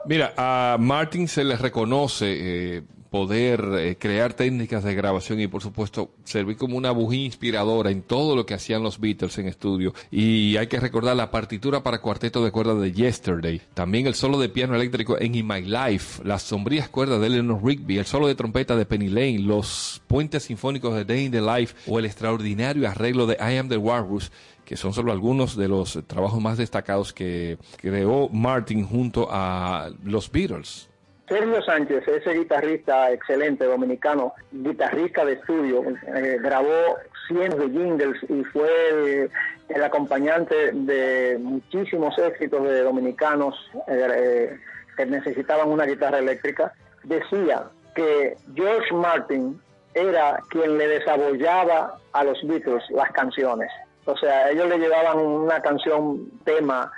Mira, 0.05 0.33
a 0.37 0.77
Martin 0.79 1.27
se 1.27 1.43
le 1.43 1.55
reconoce 1.55 2.77
eh, 2.77 2.83
poder 3.15 3.63
eh, 3.79 3.95
crear 3.97 4.33
técnicas 4.33 4.83
de 4.83 4.93
grabación 4.93 5.39
y 5.39 5.47
por 5.47 5.61
supuesto 5.61 6.11
servir 6.25 6.57
como 6.57 6.75
una 6.75 6.91
bujía 6.91 7.23
inspiradora 7.23 7.89
en 7.89 8.01
todo 8.01 8.35
lo 8.35 8.45
que 8.45 8.53
hacían 8.53 8.83
los 8.83 8.99
Beatles 8.99 9.37
en 9.37 9.47
estudio. 9.47 9.93
Y 10.11 10.57
hay 10.57 10.67
que 10.67 10.81
recordar 10.81 11.15
la 11.15 11.31
partitura 11.31 11.81
para 11.81 12.01
cuarteto 12.01 12.43
de 12.43 12.51
cuerdas 12.51 12.81
de 12.81 12.91
Yesterday, 12.91 13.61
también 13.73 14.05
el 14.05 14.15
solo 14.15 14.37
de 14.37 14.49
piano 14.49 14.75
eléctrico 14.75 15.17
en 15.17 15.33
In 15.33 15.47
My 15.47 15.61
Life, 15.61 16.23
las 16.25 16.43
sombrías 16.43 16.89
cuerdas 16.89 17.21
de 17.21 17.27
Eleanor 17.27 17.63
Rigby, 17.63 17.99
el 17.99 18.05
solo 18.05 18.27
de 18.27 18.35
trompeta 18.35 18.75
de 18.75 18.85
Penny 18.85 19.07
Lane, 19.07 19.39
los 19.39 20.01
puentes 20.07 20.43
sinfónicos 20.43 20.93
de 20.93 21.05
Day 21.05 21.27
in 21.27 21.31
the 21.31 21.39
Life 21.39 21.73
o 21.87 21.97
el 21.99 22.03
extraordinario 22.03 22.85
arreglo 22.85 23.27
de 23.27 23.35
I 23.35 23.55
Am 23.55 23.69
the 23.69 23.77
Walrus 23.77 24.29
que 24.65 24.75
son 24.75 24.93
solo 24.93 25.13
algunos 25.13 25.55
de 25.55 25.69
los 25.69 25.99
trabajos 26.05 26.41
más 26.41 26.57
destacados 26.57 27.13
que 27.13 27.59
creó 27.77 28.27
Martin 28.27 28.83
junto 28.83 29.29
a 29.31 29.91
los 30.03 30.29
Beatles. 30.29 30.89
Sergio 31.27 31.61
Sánchez, 31.63 32.07
ese 32.07 32.33
guitarrista 32.33 33.11
excelente 33.11 33.65
dominicano, 33.65 34.33
guitarrista 34.51 35.25
de 35.25 35.33
estudio, 35.33 35.83
eh, 36.07 36.37
grabó 36.39 36.97
cientos 37.27 37.59
de 37.59 37.69
jingles 37.69 38.17
y 38.29 38.43
fue 38.45 39.29
el, 39.69 39.83
acompañante 39.83 40.71
de 40.71 41.37
muchísimos 41.39 42.15
éxitos 42.19 42.63
de 42.63 42.83
dominicanos 42.83 43.55
eh, 43.87 44.07
eh, 44.15 44.59
que 44.95 45.05
necesitaban 45.07 45.69
una 45.69 45.85
guitarra 45.85 46.19
eléctrica. 46.19 46.71
Decía 47.03 47.63
que 47.95 48.37
George 48.53 48.93
Martin 48.93 49.59
era 49.95 50.39
quien 50.49 50.77
le 50.77 50.87
desabollaba 50.87 51.97
a 52.13 52.23
los 52.23 52.37
Beatles 52.45 52.83
las 52.91 53.11
canciones. 53.13 53.71
O 54.05 54.15
sea, 54.15 54.51
ellos 54.51 54.69
le 54.69 54.77
llevaban 54.77 55.17
una 55.17 55.59
canción 55.61 56.29
tema 56.43 56.91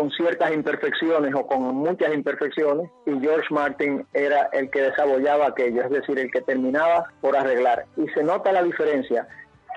con 0.00 0.10
ciertas 0.12 0.50
imperfecciones 0.50 1.34
o 1.34 1.46
con 1.46 1.62
muchas 1.74 2.14
imperfecciones 2.14 2.90
y 3.04 3.20
George 3.20 3.48
Martin 3.50 4.06
era 4.14 4.48
el 4.54 4.70
que 4.70 4.80
desabollaba 4.80 5.48
aquello, 5.48 5.82
es 5.82 5.90
decir, 5.90 6.18
el 6.18 6.30
que 6.30 6.40
terminaba 6.40 7.12
por 7.20 7.36
arreglar. 7.36 7.84
Y 7.98 8.08
se 8.08 8.22
nota 8.22 8.50
la 8.50 8.62
diferencia 8.62 9.28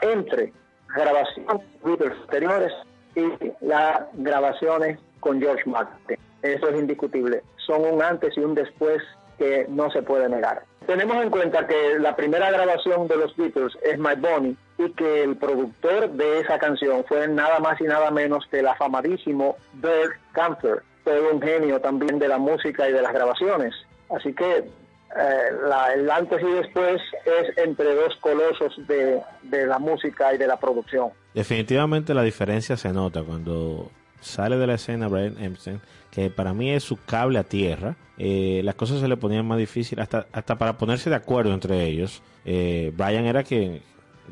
entre 0.01 0.53
grabaciones 0.95 1.67
Beatles 1.83 2.13
anteriores 2.21 2.71
y 3.15 3.51
las 3.59 4.03
grabaciones 4.13 4.97
con 5.19 5.41
George 5.41 5.69
Martin. 5.69 6.17
Eso 6.41 6.69
es 6.69 6.79
indiscutible. 6.79 7.43
Son 7.57 7.83
un 7.83 8.01
antes 8.01 8.37
y 8.37 8.39
un 8.39 8.55
después 8.55 9.03
que 9.37 9.65
no 9.67 9.91
se 9.91 10.03
puede 10.03 10.29
negar. 10.29 10.63
Tenemos 10.87 11.23
en 11.23 11.29
cuenta 11.29 11.65
que 11.65 11.97
la 11.99 12.15
primera 12.15 12.51
grabación 12.51 13.07
de 13.07 13.15
los 13.17 13.35
Beatles 13.37 13.73
es 13.83 13.97
My 13.97 14.15
Bonnie 14.17 14.55
y 14.77 14.91
que 14.91 15.23
el 15.23 15.37
productor 15.37 16.09
de 16.11 16.41
esa 16.41 16.59
canción 16.59 17.05
fue 17.07 17.27
nada 17.27 17.59
más 17.59 17.79
y 17.79 17.85
nada 17.85 18.11
menos 18.11 18.45
que 18.51 18.59
el 18.59 18.67
afamadísimo 18.67 19.55
Bert 19.73 20.13
Camper, 20.33 20.83
todo 21.05 21.31
un 21.33 21.41
genio 21.41 21.79
también 21.79 22.19
de 22.19 22.27
la 22.27 22.37
música 22.37 22.89
y 22.89 22.93
de 22.93 23.01
las 23.01 23.13
grabaciones. 23.13 23.73
Así 24.09 24.33
que 24.33 24.57
eh, 24.57 25.51
la- 25.69 25.93
el 25.93 26.09
antes 26.09 26.41
y 26.41 26.51
después 26.51 27.01
es 27.25 27.57
entre 27.57 27.93
dos 27.95 28.15
colosos 28.19 28.75
de, 28.87 29.21
de 29.43 29.65
la 29.67 29.79
música 29.79 30.33
y 30.33 30.37
de 30.37 30.47
la 30.47 30.57
producción. 30.59 31.11
Definitivamente 31.33 32.13
la 32.13 32.23
diferencia 32.23 32.75
se 32.77 32.91
nota 32.91 33.21
cuando 33.23 33.89
sale 34.23 34.57
de 34.57 34.67
la 34.67 34.75
escena 34.75 35.07
Brian 35.07 35.41
Epstein, 35.41 35.81
que 36.11 36.29
para 36.29 36.53
mí 36.53 36.71
es 36.71 36.83
su 36.83 36.97
cable 36.97 37.39
a 37.39 37.43
tierra. 37.43 37.95
Eh, 38.17 38.61
las 38.63 38.75
cosas 38.75 39.01
se 39.01 39.07
le 39.07 39.17
ponían 39.17 39.45
más 39.45 39.57
difíciles, 39.57 40.03
hasta, 40.03 40.27
hasta 40.31 40.57
para 40.57 40.77
ponerse 40.77 41.09
de 41.09 41.15
acuerdo 41.15 41.53
entre 41.53 41.85
ellos. 41.85 42.21
Eh, 42.45 42.91
Brian 42.95 43.25
era 43.25 43.43
quien, 43.43 43.81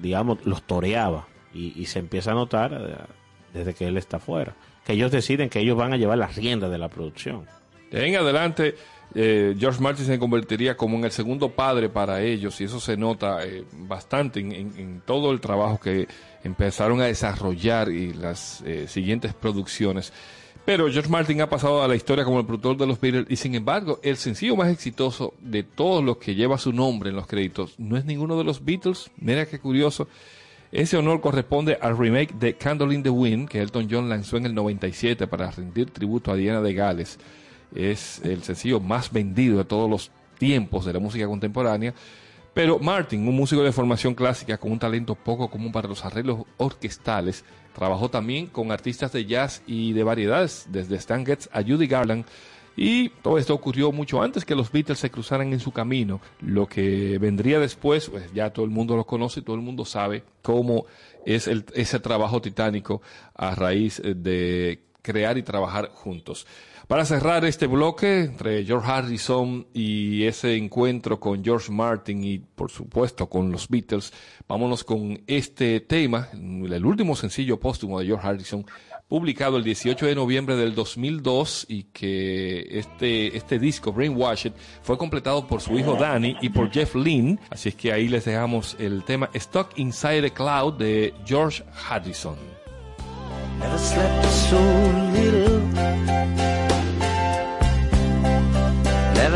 digamos, 0.01 0.45
los 0.45 0.63
toreaba 0.63 1.27
y, 1.54 1.86
se 1.86 1.99
empieza 1.99 2.32
a 2.32 2.34
notar 2.34 2.73
eh, 2.73 2.95
desde 3.54 3.73
que 3.73 3.88
él 3.88 3.97
está 3.97 4.19
fuera. 4.19 4.56
Que 4.86 4.93
ellos 4.93 5.12
deciden 5.12 5.49
que 5.49 5.60
ellos 5.60 5.77
van 5.77 5.93
a 5.93 5.97
llevar 5.97 6.17
las 6.17 6.36
riendas 6.36 6.71
de 6.71 6.77
la 6.77 6.89
producción. 6.89 7.45
En 7.91 8.15
adelante, 8.15 8.75
George 9.13 9.82
Martin 9.82 10.06
se 10.06 10.17
convertiría 10.17 10.77
como 10.77 10.97
en 10.97 11.04
el 11.04 11.12
segundo 11.12 11.49
padre 11.49 11.89
para 11.89 12.21
ellos 12.21 12.62
y 12.62 12.63
eso 12.63 12.80
se 12.80 12.95
nota 12.95 13.39
bastante 13.73 14.39
en 14.39 15.01
todo 15.06 15.32
el 15.32 15.41
trabajo 15.41 15.77
que 15.77 16.08
empezaron 16.43 17.01
a 17.01 17.06
desarrollar 17.06 17.89
y 17.89 18.13
las 18.13 18.62
eh, 18.62 18.88
siguientes 18.88 19.34
producciones. 19.34 20.13
Pero 20.65 20.91
George 20.91 21.10
Martin 21.10 21.41
ha 21.41 21.49
pasado 21.49 21.82
a 21.82 21.88
la 21.88 21.95
historia 21.95 22.23
como 22.23 22.39
el 22.39 22.45
productor 22.45 22.77
de 22.77 22.86
los 22.86 22.99
Beatles 23.01 23.25
y 23.30 23.36
sin 23.36 23.56
embargo 23.56 23.99
el 24.04 24.15
sencillo 24.15 24.56
más 24.56 24.69
exitoso 24.69 25.34
de 25.39 25.63
todos 25.63 26.04
los 26.04 26.17
que 26.17 26.36
lleva 26.36 26.60
su 26.60 26.71
nombre 26.71 27.10
en 27.10 27.15
los 27.15 27.25
créditos 27.25 27.73
no 27.80 27.97
es 27.97 28.06
ninguno 28.06 28.38
de 28.38 28.43
los 28.43 28.63
Beatles. 28.63 29.10
Mira 29.17 29.45
qué 29.47 29.60
curioso. 29.60 30.08
Ese 30.71 30.95
honor 30.97 31.19
corresponde 31.19 31.77
al 31.82 31.97
remake 31.97 32.34
de 32.36 32.54
Candle 32.56 32.93
in 32.93 33.04
the 33.04 33.10
Wind 33.10 33.49
que 33.49 33.60
Elton 33.60 33.88
John 33.91 34.08
lanzó 34.08 34.38
en 34.38 34.45
el 34.45 34.54
97 34.54 35.27
para 35.27 35.51
rendir 35.51 35.89
tributo 35.89 36.32
a 36.32 36.36
Diana 36.36 36.62
de 36.62 36.73
Gales. 36.73 37.19
Es 37.75 38.21
el 38.23 38.43
sencillo 38.43 38.80
más 38.80 39.12
vendido 39.12 39.58
de 39.58 39.65
todos 39.65 39.89
los 39.89 40.12
tiempos 40.38 40.86
de 40.86 40.93
la 40.93 40.99
música 40.99 41.27
contemporánea. 41.27 41.93
Pero 42.53 42.79
Martin, 42.79 43.25
un 43.27 43.35
músico 43.35 43.63
de 43.63 43.71
formación 43.71 44.13
clásica 44.13 44.57
con 44.57 44.71
un 44.73 44.79
talento 44.79 45.15
poco 45.15 45.49
común 45.49 45.71
para 45.71 45.87
los 45.87 46.03
arreglos 46.03 46.43
orquestales, 46.57 47.45
trabajó 47.73 48.09
también 48.09 48.47
con 48.47 48.71
artistas 48.71 49.13
de 49.13 49.25
jazz 49.25 49.63
y 49.65 49.93
de 49.93 50.03
variedades, 50.03 50.67
desde 50.69 50.97
Stan 50.97 51.25
Getz 51.25 51.47
a 51.53 51.61
Judy 51.63 51.87
Garland, 51.87 52.25
Y 52.77 53.09
todo 53.21 53.37
esto 53.37 53.53
ocurrió 53.53 53.91
mucho 53.91 54.21
antes 54.21 54.45
que 54.45 54.55
los 54.55 54.71
Beatles 54.71 54.97
se 54.99 55.11
cruzaran 55.11 55.51
en 55.51 55.59
su 55.59 55.73
camino. 55.73 56.21
Lo 56.39 56.67
que 56.67 57.17
vendría 57.19 57.59
después, 57.59 58.09
pues 58.09 58.31
ya 58.33 58.51
todo 58.51 58.63
el 58.63 58.71
mundo 58.71 58.95
lo 58.95 59.05
conoce, 59.05 59.41
todo 59.41 59.57
el 59.57 59.61
mundo 59.61 59.83
sabe 59.83 60.23
cómo 60.41 60.85
es 61.25 61.47
el- 61.49 61.65
ese 61.75 61.99
trabajo 61.99 62.41
titánico 62.41 63.01
a 63.35 63.55
raíz 63.55 63.99
eh, 63.99 64.13
de 64.15 64.79
crear 65.01 65.37
y 65.37 65.43
trabajar 65.43 65.89
juntos. 65.93 66.47
Para 66.91 67.06
cerrar 67.06 67.45
este 67.45 67.67
bloque 67.67 68.19
entre 68.19 68.65
George 68.65 68.91
Harrison 68.91 69.65
y 69.73 70.25
ese 70.25 70.58
encuentro 70.58 71.21
con 71.21 71.41
George 71.41 71.71
Martin 71.71 72.21
y 72.21 72.39
por 72.39 72.69
supuesto 72.69 73.30
con 73.30 73.49
los 73.49 73.69
Beatles, 73.69 74.12
vámonos 74.45 74.84
con 74.84 75.23
este 75.25 75.80
tema, 75.80 76.27
el 76.34 76.86
último 76.86 77.15
sencillo 77.15 77.58
póstumo 77.58 77.97
de 77.97 78.08
George 78.08 78.27
Harrison, 78.27 78.65
publicado 79.08 79.56
el 79.56 79.63
18 79.63 80.06
de 80.06 80.15
noviembre 80.15 80.58
del 80.58 80.75
2002 80.75 81.67
y 81.69 81.84
que 81.84 82.67
este, 82.69 83.38
este 83.38 83.58
disco, 83.58 83.93
Brainwashed, 83.93 84.51
fue 84.82 84.97
completado 84.97 85.47
por 85.47 85.62
su 85.62 85.80
hijo 85.80 85.95
Danny 85.95 86.36
y 86.41 86.49
por 86.49 86.71
Jeff 86.71 86.93
Lynne, 86.95 87.39
así 87.51 87.69
es 87.69 87.75
que 87.75 87.93
ahí 87.93 88.10
les 88.10 88.25
dejamos 88.25 88.75
el 88.80 89.06
tema 89.06 89.30
Stuck 89.34 89.77
Inside 89.77 90.27
a 90.27 90.30
Cloud 90.30 90.73
de 90.73 91.13
George 91.25 91.63
Harrison. 91.89 92.36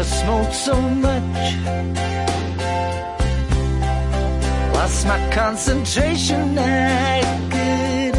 Smoked 0.05 0.53
so 0.53 0.79
much. 0.79 1.55
Lost 4.73 5.07
my 5.07 5.19
concentration. 5.31 6.57
I 6.57 7.21
could 7.53 8.15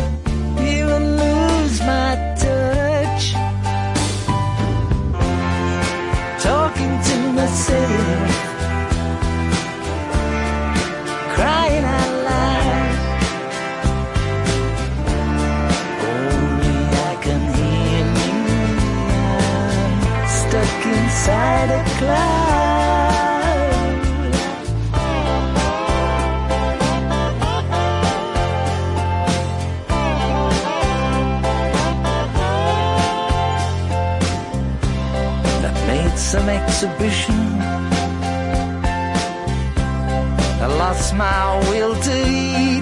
even 0.75 1.03
lose 1.23 1.81
my 1.81 2.13
touch. 2.43 3.25
Talking 6.43 6.95
to 7.09 7.17
myself. 7.33 8.26
Some 36.37 36.49
exhibition. 36.49 37.35
I 40.65 40.67
lost 40.67 41.15
my 41.15 41.59
will 41.71 41.95
to 41.95 42.17
eat. 42.27 42.76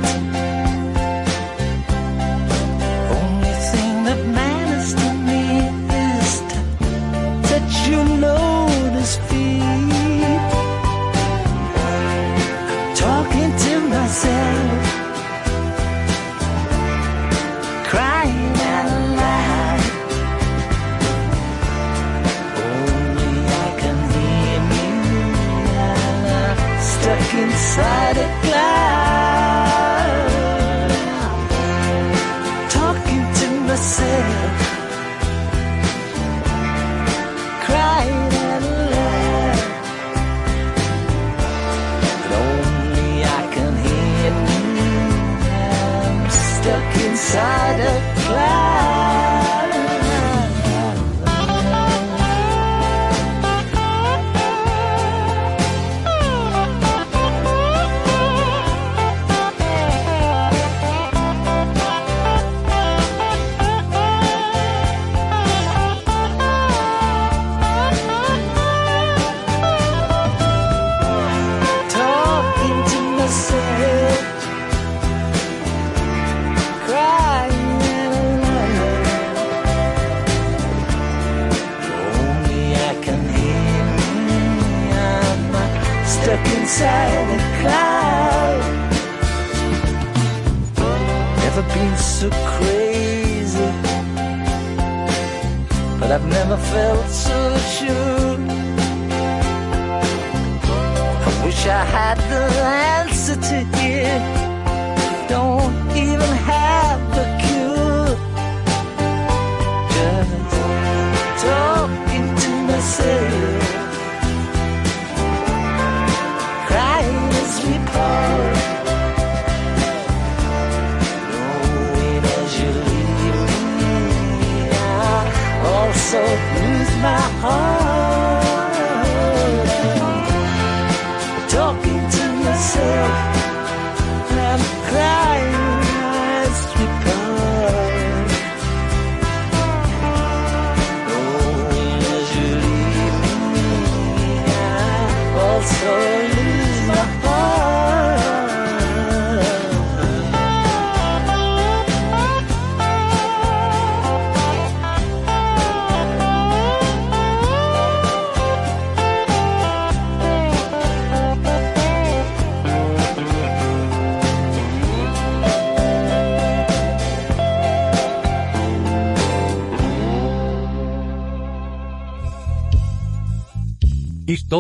Stuck 47.35 47.64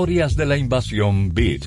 Historias 0.04 0.36
de 0.36 0.44
la 0.44 0.58
invasión 0.58 1.32
Beat. 1.32 1.62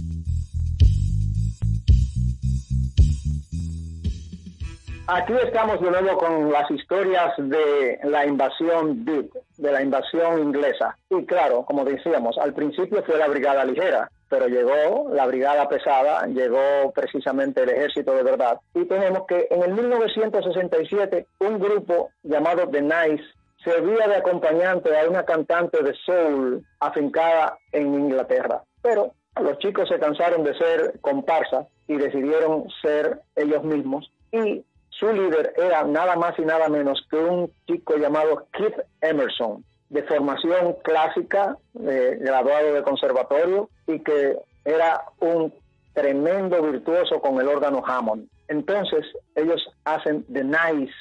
Aquí 5.08 5.34
estamos 5.44 5.82
de 5.82 5.90
nuevo 5.90 6.20
con 6.20 6.52
las 6.52 6.70
historias 6.70 7.34
de 7.40 7.98
la 8.04 8.28
invasión 8.28 9.04
Beat, 9.04 9.26
de 9.58 9.72
la 9.72 9.82
invasión 9.82 10.40
inglesa. 10.40 10.96
Y 11.10 11.26
claro, 11.26 11.66
como 11.66 11.84
decíamos, 11.84 12.38
al 12.38 12.54
principio 12.54 13.02
fue 13.08 13.18
la 13.18 13.28
brigada 13.28 13.66
ligera, 13.66 14.12
pero 14.30 14.48
llegó 14.48 15.10
la 15.12 15.26
brigada 15.26 15.68
pesada, 15.68 16.28
llegó 16.28 16.92
precisamente 16.94 17.64
el 17.64 17.70
ejército 17.70 18.14
de 18.14 18.22
verdad. 18.22 18.60
Y 18.76 18.86
tenemos 18.86 19.26
que 19.28 19.48
en 19.50 19.64
el 19.64 19.74
1967 19.74 21.26
un 21.40 21.58
grupo 21.58 22.12
llamado 22.22 22.70
The 22.70 22.84
Nice 22.84 23.24
servía 23.64 24.08
de 24.08 24.16
acompañante 24.16 24.98
a 24.98 25.10
una 25.10 25.24
cantante 25.24 25.84
de 25.84 25.94
soul 26.06 26.66
afincada 26.80 27.58
en 27.72 27.94
Inglaterra. 27.94 28.64
Pero 28.82 29.14
los 29.42 29.58
chicos 29.60 29.90
se 29.90 30.00
cansaron 30.00 30.44
de 30.44 30.58
ser 30.58 31.00
comparsa 31.02 31.68
y 31.88 31.98
decidieron 31.98 32.66
ser 32.82 33.22
ellos 33.36 33.64
mismos 33.64 34.12
y 34.32 34.64
su 34.90 35.12
líder 35.14 35.54
era 35.58 35.84
nada 35.84 36.16
más 36.16 36.38
y 36.40 36.42
nada 36.42 36.70
menos 36.70 37.06
que 37.10 37.18
un 37.18 37.52
chico 37.68 37.98
llamado 37.98 38.48
Keith 38.52 38.78
Emerson, 39.02 39.64
de 39.90 40.04
formación 40.04 40.76
clásica, 40.84 41.58
graduado 41.74 42.74
de 42.74 42.84
conservatorio 42.84 43.70
y 43.86 44.00
que 44.00 44.38
era 44.66 45.04
un 45.20 45.54
tremendo 45.94 46.62
virtuoso 46.62 47.22
con 47.22 47.40
el 47.40 47.48
órgano 47.48 47.84
Hammond. 47.86 48.28
Entonces 48.48 49.06
ellos 49.36 49.62
hacen 49.86 50.26
The 50.32 50.44
Nice 50.44 50.94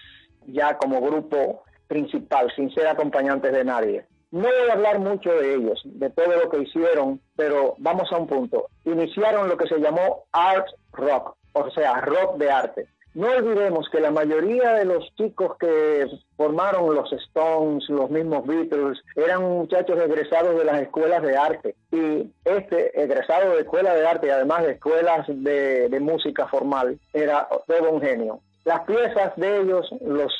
ya 0.46 0.76
como 0.76 1.00
grupo 1.00 1.64
principal, 1.86 2.52
sin 2.54 2.70
ser 2.72 2.86
acompañantes 2.88 3.52
de 3.52 3.64
nadie. 3.64 4.04
No 4.30 4.42
voy 4.42 4.68
a 4.68 4.72
hablar 4.72 4.98
mucho 4.98 5.30
de 5.30 5.54
ellos, 5.54 5.80
de 5.84 6.10
todo 6.10 6.36
lo 6.36 6.50
que 6.50 6.62
hicieron, 6.62 7.20
pero 7.36 7.74
vamos 7.78 8.12
a 8.12 8.16
un 8.16 8.26
punto. 8.26 8.66
Iniciaron 8.84 9.48
lo 9.48 9.56
que 9.56 9.68
se 9.68 9.78
llamó 9.78 10.24
art 10.32 10.66
rock, 10.92 11.36
o 11.52 11.70
sea, 11.70 12.00
rock 12.00 12.36
de 12.36 12.50
arte. 12.50 12.86
No 13.14 13.28
olvidemos 13.28 13.88
que 13.88 13.98
la 13.98 14.10
mayoría 14.10 14.74
de 14.74 14.84
los 14.84 15.10
chicos 15.14 15.56
que 15.58 16.06
formaron 16.36 16.94
los 16.94 17.10
Stones, 17.14 17.88
los 17.88 18.10
mismos 18.10 18.46
Beatles, 18.46 18.98
eran 19.14 19.42
muchachos 19.42 19.98
egresados 19.98 20.58
de 20.58 20.64
las 20.66 20.82
escuelas 20.82 21.22
de 21.22 21.34
arte. 21.34 21.76
Y 21.90 22.30
este 22.44 23.00
egresado 23.00 23.54
de 23.54 23.62
escuela 23.62 23.94
de 23.94 24.06
arte 24.06 24.30
además 24.30 24.64
de 24.64 24.72
escuelas 24.72 25.24
de, 25.28 25.88
de 25.88 26.00
música 26.00 26.46
formal 26.48 26.98
era 27.14 27.48
todo 27.66 27.90
un 27.90 28.02
genio. 28.02 28.40
Las 28.66 28.80
piezas 28.80 29.34
de 29.36 29.60
ellos, 29.62 29.88
los, 30.02 30.34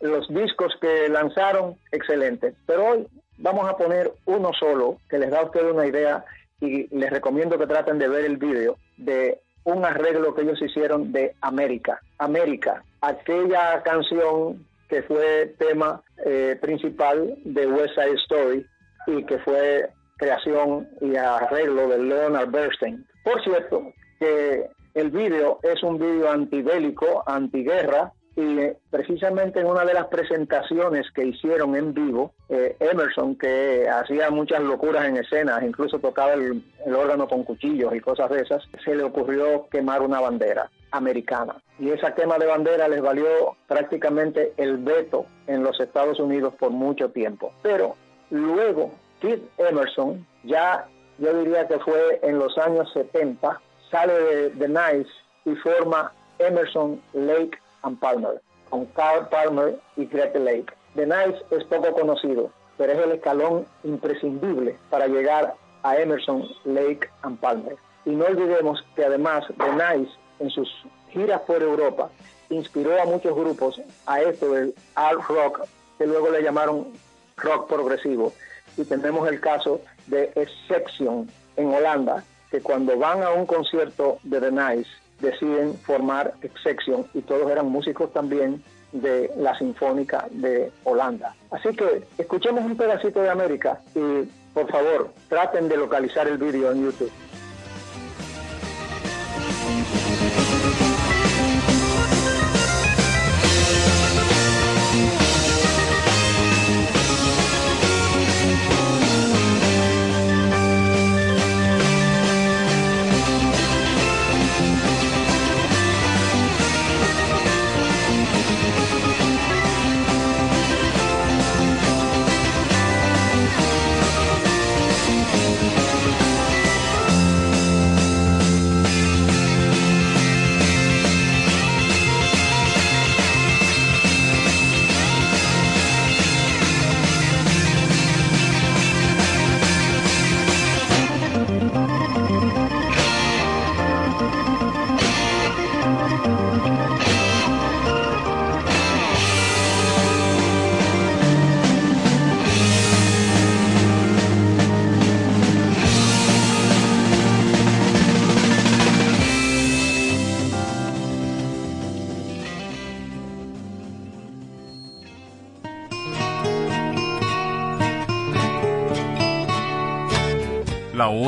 los 0.00 0.28
discos 0.28 0.76
que 0.80 1.08
lanzaron, 1.08 1.76
excelentes. 1.92 2.54
Pero 2.66 2.86
hoy 2.86 3.06
vamos 3.38 3.68
a 3.68 3.76
poner 3.76 4.12
uno 4.26 4.52
solo 4.58 4.98
que 5.08 5.18
les 5.18 5.30
da 5.30 5.40
a 5.40 5.44
ustedes 5.44 5.72
una 5.72 5.86
idea 5.86 6.24
y 6.60 6.86
les 6.96 7.10
recomiendo 7.10 7.58
que 7.58 7.66
traten 7.66 7.98
de 7.98 8.08
ver 8.08 8.24
el 8.24 8.36
vídeo 8.36 8.76
de 8.96 9.40
un 9.64 9.84
arreglo 9.84 10.34
que 10.34 10.42
ellos 10.42 10.60
hicieron 10.60 11.12
de 11.12 11.34
América. 11.40 12.00
América, 12.18 12.84
aquella 13.00 13.82
canción 13.82 14.66
que 14.88 15.02
fue 15.02 15.54
tema 15.58 16.02
eh, 16.24 16.58
principal 16.60 17.36
de 17.44 17.66
West 17.66 17.94
Side 17.94 18.14
Story 18.24 18.66
y 19.06 19.24
que 19.24 19.38
fue 19.38 19.88
creación 20.16 20.88
y 21.00 21.16
arreglo 21.16 21.88
de 21.88 21.98
Leonard 21.98 22.50
Bernstein. 22.50 23.04
Por 23.24 23.42
cierto, 23.42 23.92
que 24.18 24.68
el 24.94 25.10
vídeo 25.10 25.58
es 25.62 25.82
un 25.82 25.98
vídeo 25.98 26.30
antibélico, 26.30 27.24
antiguerra, 27.26 28.12
y 28.36 28.58
eh, 28.58 28.76
precisamente 28.90 29.60
en 29.60 29.66
una 29.66 29.84
de 29.84 29.94
las 29.94 30.06
presentaciones 30.06 31.10
que 31.12 31.24
hicieron 31.24 31.76
en 31.76 31.94
vivo, 31.94 32.32
eh, 32.48 32.76
Emerson, 32.80 33.36
que 33.36 33.88
hacía 33.88 34.30
muchas 34.30 34.60
locuras 34.60 35.04
en 35.04 35.16
escenas, 35.16 35.62
incluso 35.62 36.00
tocaba 36.00 36.32
el, 36.32 36.62
órgano 36.86 37.28
con 37.28 37.44
cuchillos 37.44 37.94
y 37.94 38.00
cosas 38.00 38.30
de 38.30 38.40
esas, 38.42 38.62
se 38.84 38.94
le 38.94 39.04
ocurrió 39.04 39.68
quemar 39.70 40.02
una 40.02 40.20
bandera 40.20 40.70
americana. 40.90 41.56
Y 41.78 41.90
esa 41.90 42.14
quema 42.14 42.38
de 42.38 42.46
bandera 42.46 42.88
les 42.88 43.00
valió 43.00 43.56
prácticamente 43.68 44.52
el 44.56 44.78
veto 44.78 45.26
en 45.46 45.62
los 45.62 45.78
Estados 45.80 46.18
Unidos 46.18 46.54
por 46.58 46.70
mucho 46.70 47.10
tiempo. 47.10 47.52
Pero 47.62 47.96
luego, 48.30 48.92
Keith 49.20 49.42
Emerson, 49.58 50.26
ya 50.42 50.86
yo 51.18 51.32
diría 51.38 51.68
que 51.68 51.78
fue 51.78 52.20
en 52.22 52.38
los 52.38 52.56
años 52.58 52.92
70, 52.92 53.60
sale 53.90 54.12
de, 54.12 54.50
de 54.50 54.68
Nice 54.68 55.10
y 55.44 55.54
forma 55.56 56.12
Emerson 56.38 57.00
Lake 57.12 57.58
and 57.84 57.98
Palmer, 57.98 58.40
con 58.70 58.86
Carl 58.86 59.28
Palmer 59.28 59.78
y 59.96 60.06
Gretel 60.06 60.44
Lake. 60.44 60.72
The 60.94 61.06
Nice 61.06 61.38
es 61.50 61.64
poco 61.64 61.92
conocido, 61.92 62.50
pero 62.76 62.92
es 62.92 62.98
el 62.98 63.12
escalón 63.12 63.66
imprescindible 63.84 64.76
para 64.90 65.06
llegar 65.06 65.54
a 65.82 65.96
Emerson, 65.96 66.48
Lake 66.64 67.08
and 67.22 67.38
Palmer. 67.38 67.76
Y 68.04 68.10
no 68.10 68.26
olvidemos 68.26 68.84
que 68.96 69.04
además 69.04 69.44
The 69.58 69.72
Nice, 69.72 70.12
en 70.40 70.50
sus 70.50 70.68
giras 71.10 71.40
por 71.42 71.62
Europa, 71.62 72.10
inspiró 72.50 73.00
a 73.00 73.06
muchos 73.06 73.34
grupos 73.34 73.80
a 74.06 74.20
esto 74.20 74.52
del 74.52 74.74
art 74.94 75.20
rock, 75.28 75.66
que 75.98 76.06
luego 76.06 76.30
le 76.30 76.42
llamaron 76.42 76.88
rock 77.36 77.68
progresivo. 77.68 78.32
Y 78.76 78.84
tenemos 78.84 79.28
el 79.28 79.40
caso 79.40 79.80
de 80.06 80.32
Section 80.68 81.30
en 81.56 81.72
Holanda, 81.72 82.24
que 82.50 82.60
cuando 82.60 82.98
van 82.98 83.22
a 83.22 83.30
un 83.30 83.46
concierto 83.46 84.18
de 84.22 84.40
The 84.40 84.50
Nice, 84.50 84.90
deciden 85.24 85.74
formar 85.78 86.34
Exception 86.42 87.06
y 87.14 87.22
todos 87.22 87.50
eran 87.50 87.66
músicos 87.66 88.12
también 88.12 88.62
de 88.92 89.30
la 89.36 89.56
Sinfónica 89.58 90.26
de 90.30 90.70
Holanda. 90.84 91.34
Así 91.50 91.74
que 91.74 92.04
escuchemos 92.16 92.64
un 92.64 92.76
pedacito 92.76 93.20
de 93.20 93.30
América 93.30 93.80
y 93.94 94.28
por 94.54 94.70
favor 94.70 95.10
traten 95.28 95.68
de 95.68 95.76
localizar 95.76 96.28
el 96.28 96.38
vídeo 96.38 96.70
en 96.70 96.84
YouTube. 96.84 97.10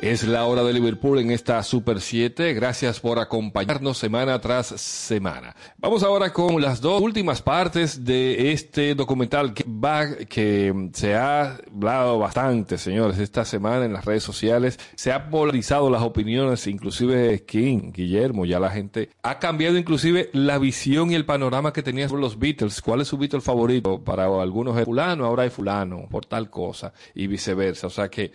Es 0.00 0.22
la 0.22 0.44
hora 0.44 0.62
de 0.62 0.72
Liverpool 0.72 1.18
en 1.18 1.32
esta 1.32 1.60
Super 1.64 2.00
7. 2.00 2.54
Gracias 2.54 3.00
por 3.00 3.18
acompañarnos 3.18 3.98
semana 3.98 4.38
tras 4.40 4.68
semana. 4.68 5.56
Vamos 5.76 6.04
ahora 6.04 6.32
con 6.32 6.62
las 6.62 6.80
dos 6.80 7.02
últimas 7.02 7.42
partes 7.42 8.04
de 8.04 8.52
este 8.52 8.94
documental 8.94 9.54
Get 9.56 9.66
Back 9.66 10.28
que 10.28 10.90
se 10.92 11.16
ha 11.16 11.56
hablado 11.56 12.20
bastante, 12.20 12.78
señores, 12.78 13.18
esta 13.18 13.44
semana 13.44 13.86
en 13.86 13.92
las 13.92 14.04
redes 14.04 14.22
sociales. 14.22 14.78
Se 14.94 15.10
ha 15.10 15.30
polarizado 15.30 15.90
las 15.90 16.02
opiniones, 16.02 16.68
inclusive 16.68 17.44
King, 17.44 17.90
Guillermo, 17.92 18.44
ya 18.46 18.60
la 18.60 18.70
gente 18.70 19.10
ha 19.24 19.40
cambiado 19.40 19.76
inclusive 19.78 20.30
la 20.32 20.58
visión 20.58 21.10
y 21.10 21.16
el 21.16 21.24
panorama 21.24 21.72
que 21.72 21.82
tenía 21.82 22.08
sobre 22.08 22.22
los 22.22 22.38
Beatles. 22.38 22.80
¿Cuál 22.82 23.00
es 23.00 23.08
su 23.08 23.18
Beatle 23.18 23.40
favorito? 23.40 24.04
Para 24.04 24.26
algunos 24.26 24.78
es 24.78 24.84
fulano, 24.84 25.24
ahora 25.24 25.44
es 25.44 25.52
fulano, 25.52 26.06
por 26.08 26.24
tal 26.24 26.50
cosa, 26.50 26.92
y 27.16 27.26
viceversa. 27.26 27.88
O 27.88 27.90
sea 27.90 28.08
que 28.08 28.30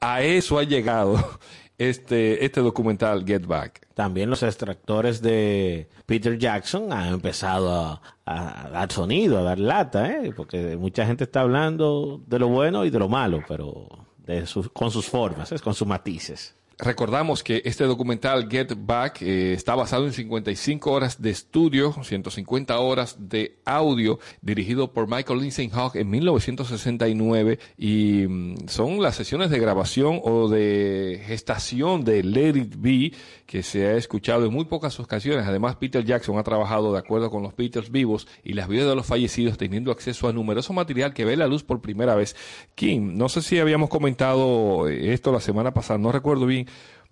a 0.00 0.22
eso 0.22 0.58
ha 0.58 0.62
llegado 0.64 1.16
este, 1.78 2.44
este 2.44 2.60
documental 2.60 3.24
Get 3.26 3.46
Back. 3.46 3.86
También 3.94 4.30
los 4.30 4.42
extractores 4.42 5.22
de 5.22 5.88
Peter 6.06 6.38
Jackson 6.38 6.92
han 6.92 7.14
empezado 7.14 8.00
a, 8.26 8.68
dar 8.70 8.92
sonido, 8.92 9.38
a 9.38 9.42
dar 9.42 9.58
lata, 9.58 10.10
¿eh? 10.12 10.32
porque 10.36 10.76
mucha 10.76 11.06
gente 11.06 11.24
está 11.24 11.40
hablando 11.40 12.20
de 12.26 12.38
lo 12.38 12.48
bueno 12.48 12.84
y 12.84 12.90
de 12.90 12.98
lo 12.98 13.08
malo, 13.08 13.42
pero 13.48 13.88
de 14.18 14.46
sus- 14.46 14.68
con 14.70 14.90
sus 14.90 15.06
formas, 15.06 15.50
¿eh? 15.52 15.58
con 15.60 15.74
sus 15.74 15.86
matices. 15.88 16.54
Recordamos 16.78 17.42
que 17.42 17.62
este 17.64 17.84
documental 17.84 18.50
Get 18.50 18.74
Back 18.76 19.22
eh, 19.22 19.54
está 19.54 19.74
basado 19.74 20.04
en 20.04 20.12
55 20.12 20.92
horas 20.92 21.22
de 21.22 21.30
estudio, 21.30 21.94
150 22.02 22.78
horas 22.78 23.16
de 23.18 23.60
audio, 23.64 24.18
dirigido 24.42 24.92
por 24.92 25.08
Michael 25.08 25.40
Lindsay 25.40 25.70
Hogg 25.72 25.96
en 25.96 26.10
1969 26.10 27.58
y 27.78 28.26
mm, 28.28 28.68
son 28.68 29.00
las 29.00 29.16
sesiones 29.16 29.48
de 29.48 29.58
grabación 29.58 30.20
o 30.22 30.50
de 30.50 31.22
gestación 31.24 32.04
de 32.04 32.22
Let 32.22 32.58
It 32.58 33.14
que 33.46 33.62
se 33.62 33.86
ha 33.86 33.96
escuchado 33.96 34.44
en 34.44 34.52
muy 34.52 34.66
pocas 34.66 35.00
ocasiones. 35.00 35.46
Además, 35.46 35.76
Peter 35.76 36.04
Jackson 36.04 36.36
ha 36.38 36.42
trabajado 36.42 36.92
de 36.92 36.98
acuerdo 36.98 37.30
con 37.30 37.42
los 37.42 37.56
Beatles 37.56 37.90
vivos 37.90 38.28
y 38.44 38.52
las 38.52 38.68
vidas 38.68 38.88
de 38.88 38.96
los 38.96 39.06
fallecidos, 39.06 39.56
teniendo 39.56 39.92
acceso 39.92 40.28
a 40.28 40.32
numeroso 40.32 40.74
material 40.74 41.14
que 41.14 41.24
ve 41.24 41.36
la 41.36 41.46
luz 41.46 41.62
por 41.62 41.80
primera 41.80 42.14
vez. 42.14 42.36
Kim, 42.74 43.16
no 43.16 43.30
sé 43.30 43.40
si 43.40 43.58
habíamos 43.58 43.88
comentado 43.88 44.88
esto 44.88 45.32
la 45.32 45.40
semana 45.40 45.72
pasada, 45.72 45.98
no 45.98 46.12
recuerdo 46.12 46.44
bien, 46.44 46.65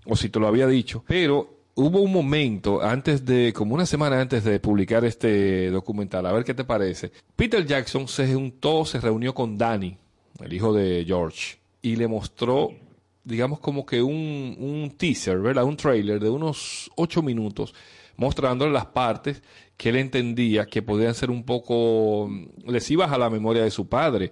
o 0.05 0.17
si 0.17 0.29
te 0.29 0.39
lo 0.39 0.47
había 0.47 0.67
dicho, 0.67 1.05
pero 1.07 1.55
hubo 1.75 2.01
un 2.01 2.13
momento 2.13 2.83
antes 2.83 3.25
de, 3.25 3.53
como 3.53 3.75
una 3.75 3.87
semana 3.87 4.21
antes 4.21 4.45
de 4.45 4.61
publicar 4.61 5.05
este 5.05 5.71
documental, 5.71 6.27
a 6.27 6.33
ver 6.33 6.45
qué 6.45 6.55
te 6.55 6.65
parece. 6.65 7.13
Peter 7.37 7.65
Jackson 7.67 8.07
se 8.09 8.33
juntó, 8.33 8.85
se 8.85 9.01
reunió 9.01 9.35
con 9.35 9.59
Danny, 9.59 9.97
el 10.41 10.53
hijo 10.53 10.73
de 10.73 11.05
George, 11.07 11.57
y 11.83 11.97
le 11.97 12.07
mostró, 12.07 12.71
digamos, 13.25 13.61
como 13.61 13.85
que 13.85 14.03
un, 14.03 14.57
un 14.59 14.95
teaser, 14.97 15.39
¿verdad? 15.41 15.65
Un 15.65 15.77
trailer 15.77 16.21
de 16.21 16.31
unos 16.31 16.91
ocho 16.97 17.23
minutos, 17.23 17.75
mostrándole 18.17 18.73
las 18.73 18.87
partes 18.87 19.43
que 19.77 19.89
él 19.89 19.97
entendía 19.97 20.67
que 20.67 20.83
podían 20.83 21.15
ser 21.15 21.31
un 21.31 21.45
poco 21.45 22.31
lesivas 22.67 23.11
a 23.11 23.19
la 23.19 23.31
memoria 23.31 23.65
de 23.65 23.71
su 23.71 23.89
padre. 23.89 24.31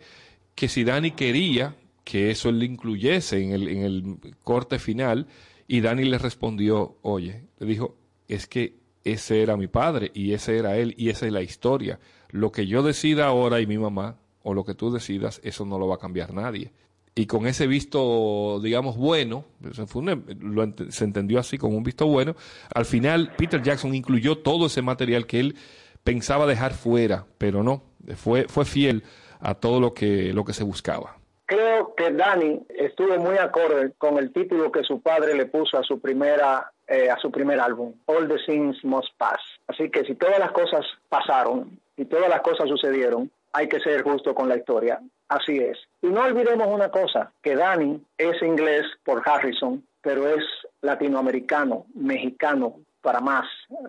Que 0.55 0.69
si 0.69 0.85
Danny 0.85 1.13
quería 1.13 1.75
que 2.05 2.31
eso 2.31 2.49
él 2.49 2.63
incluyese 2.63 3.43
en 3.43 3.53
el, 3.53 3.69
en 3.69 3.83
el 3.83 4.17
corte 4.43 4.79
final, 4.79 5.27
y 5.69 5.81
Danny 5.81 6.05
le 6.05 6.19
respondió, 6.19 6.97
oye, 7.03 7.45
le 7.59 7.67
dijo, 7.67 7.97
es 8.29 8.47
que 8.47 8.81
ese 9.05 9.43
era 9.43 9.57
mi 9.57 9.67
padre 9.69 10.11
y 10.15 10.33
ese 10.33 10.57
era 10.59 10.77
él 10.77 10.95
y 10.97 11.09
esa 11.09 11.27
es 11.27 11.33
la 11.33 11.43
historia. 11.43 11.99
Lo 12.31 12.53
que 12.53 12.67
yo 12.67 12.83
decida 12.83 13.27
ahora 13.27 13.61
y 13.61 13.67
mi 13.67 13.79
mamá, 13.79 14.17
o 14.43 14.55
lo 14.55 14.65
que 14.65 14.75
tú 14.75 14.93
decidas, 14.93 15.41
eso 15.45 15.65
no 15.65 15.79
lo 15.79 15.87
va 15.89 15.97
a 15.97 15.99
cambiar 15.99 16.33
nadie. 16.35 16.73
Y 17.15 17.27
con 17.27 17.47
ese 17.47 17.67
visto, 17.67 18.59
digamos, 18.63 18.97
bueno, 18.97 19.45
se, 19.73 19.83
ent- 19.85 20.91
se 20.91 21.05
entendió 21.05 21.39
así, 21.39 21.59
con 21.59 21.75
un 21.75 21.83
visto 21.83 22.07
bueno, 22.07 22.35
al 22.75 22.85
final 22.87 23.33
Peter 23.37 23.63
Jackson 23.63 23.95
incluyó 23.95 24.39
todo 24.39 24.67
ese 24.67 24.83
material 24.83 25.27
que 25.27 25.41
él 25.41 25.57
pensaba 26.05 26.47
dejar 26.47 26.73
fuera, 26.73 27.27
pero 27.39 27.63
no, 27.63 27.85
fue, 28.17 28.47
fue 28.49 28.65
fiel 28.65 29.05
a 29.41 29.55
todo 29.55 29.79
lo 29.81 29.95
que, 29.95 30.33
lo 30.33 30.45
que 30.45 30.53
se 30.55 30.65
buscaba. 30.65 31.19
Creo 31.53 31.95
que 31.95 32.11
Danny 32.13 32.63
estuvo 32.71 33.15
muy 33.19 33.37
acorde 33.37 33.93
con 33.99 34.17
el 34.17 34.33
título 34.33 34.73
que 34.73 34.85
su 34.85 35.03
padre 35.03 35.35
le 35.35 35.45
puso 35.45 35.77
a 35.77 35.83
su 35.83 36.01
primera 36.01 36.73
eh, 36.89 37.11
a 37.11 37.19
su 37.19 37.31
primer 37.31 37.61
álbum, 37.61 37.93
All 38.07 38.27
the 38.27 38.39
Things 38.47 38.83
Must 38.83 39.11
Pass. 39.19 39.41
Así 39.69 39.91
que 39.91 40.03
si 40.05 40.15
todas 40.15 40.39
las 40.39 40.53
cosas 40.53 40.87
pasaron 41.11 41.79
y 41.95 42.07
todas 42.07 42.31
las 42.31 42.41
cosas 42.41 42.71
sucedieron, 42.71 43.31
hay 43.53 43.69
que 43.69 43.81
ser 43.81 44.03
justo 44.03 44.35
con 44.35 44.49
la 44.49 44.57
historia. 44.57 44.99
Así 45.29 45.59
es. 45.59 45.77
Y 46.01 46.07
no 46.07 46.23
olvidemos 46.23 46.69
una 46.69 46.91
cosa, 46.91 47.31
que 47.43 47.55
Danny 47.55 48.03
es 48.17 48.41
inglés 48.41 48.87
por 49.05 49.23
Harrison, 49.23 49.87
pero 50.01 50.27
es 50.29 50.45
latinoamericano, 50.81 51.85
mexicano, 51.95 52.77
para 53.03 53.21
más 53.21 53.45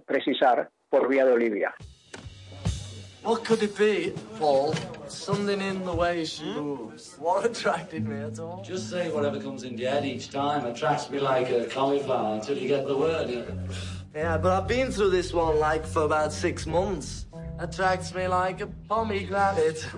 precisar, 0.06 0.70
por 0.90 1.08
vía 1.08 1.26
de 1.26 1.32
Olivia. 1.32 1.74
What 3.24 3.46
could 3.46 3.64
it 3.64 3.78
be, 3.78 4.14
Paul? 4.38 4.76
Something 5.08 5.62
in 5.62 5.86
the 5.86 5.96
way 5.96 6.26
she 6.26 6.44
hmm? 6.44 6.60
moves. 6.60 7.16
What 7.18 7.46
attracted 7.46 8.06
me 8.06 8.18
at 8.18 8.38
all? 8.38 8.62
Just 8.64 8.90
say 8.90 9.10
whatever 9.12 9.40
comes 9.40 9.64
into 9.64 9.84
your 9.84 9.92
head 9.92 10.06
each 10.06 10.30
time. 10.30 10.66
Attracts 10.66 11.10
me 11.10 11.20
like 11.20 11.50
a 11.50 11.66
cauliflower 11.66 12.36
until 12.36 12.58
you 12.58 12.68
get 12.68 12.86
the 12.86 12.98
word. 12.98 13.30
yeah. 13.30 13.44
Yeah, 14.14 14.38
but 14.38 14.52
I've 14.52 14.68
been 14.68 14.92
through 14.92 15.10
this 15.10 15.34
one 15.34 15.58
like 15.58 15.86
for 15.86 16.04
about 16.04 16.34
six 16.34 16.68
months. 16.68 17.26
Attracts 17.60 18.14
me 18.14 18.28
like 18.28 18.60
a 18.62 18.68
pomegranate. 18.68 19.88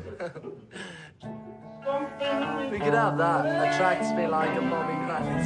we 2.71 2.79
could 2.79 2.93
have 2.93 3.17
that. 3.17 3.73
Attracts 3.73 4.11
me 4.11 4.27
like 4.27 4.55
a 4.55 4.61
pomegranate. 4.61 5.45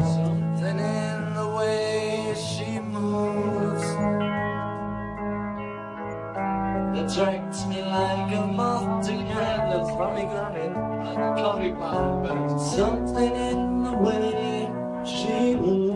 Something 0.00 0.78
in 0.78 1.34
the 1.34 1.48
way 1.56 2.34
she 2.34 2.80
moves. 2.80 3.69
Attracts 7.00 7.64
me 7.64 7.80
like 7.80 8.30
a 8.34 8.46
moth 8.46 9.06
to 9.06 9.14
your 9.14 9.86
pomegranate. 9.96 10.76
like 11.02 11.16
a 11.16 11.34
cauliflower. 11.34 12.58
Something 12.58 13.34
in 13.34 13.82
the 13.84 13.92
way 13.92 14.68
she 15.06 15.56
moves. 15.56 15.89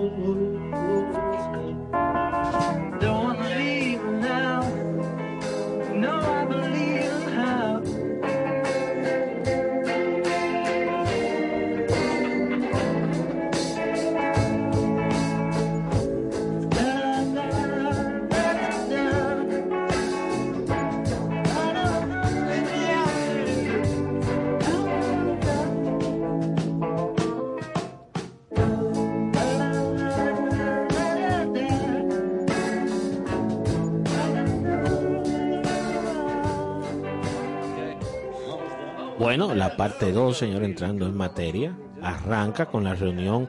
Bueno, 39.36 39.52
la 39.52 39.76
parte 39.76 40.12
2, 40.12 40.36
señor, 40.38 40.62
entrando 40.62 41.06
en 41.06 41.16
materia, 41.16 41.76
arranca 42.00 42.66
con 42.66 42.84
la 42.84 42.94
reunión, 42.94 43.48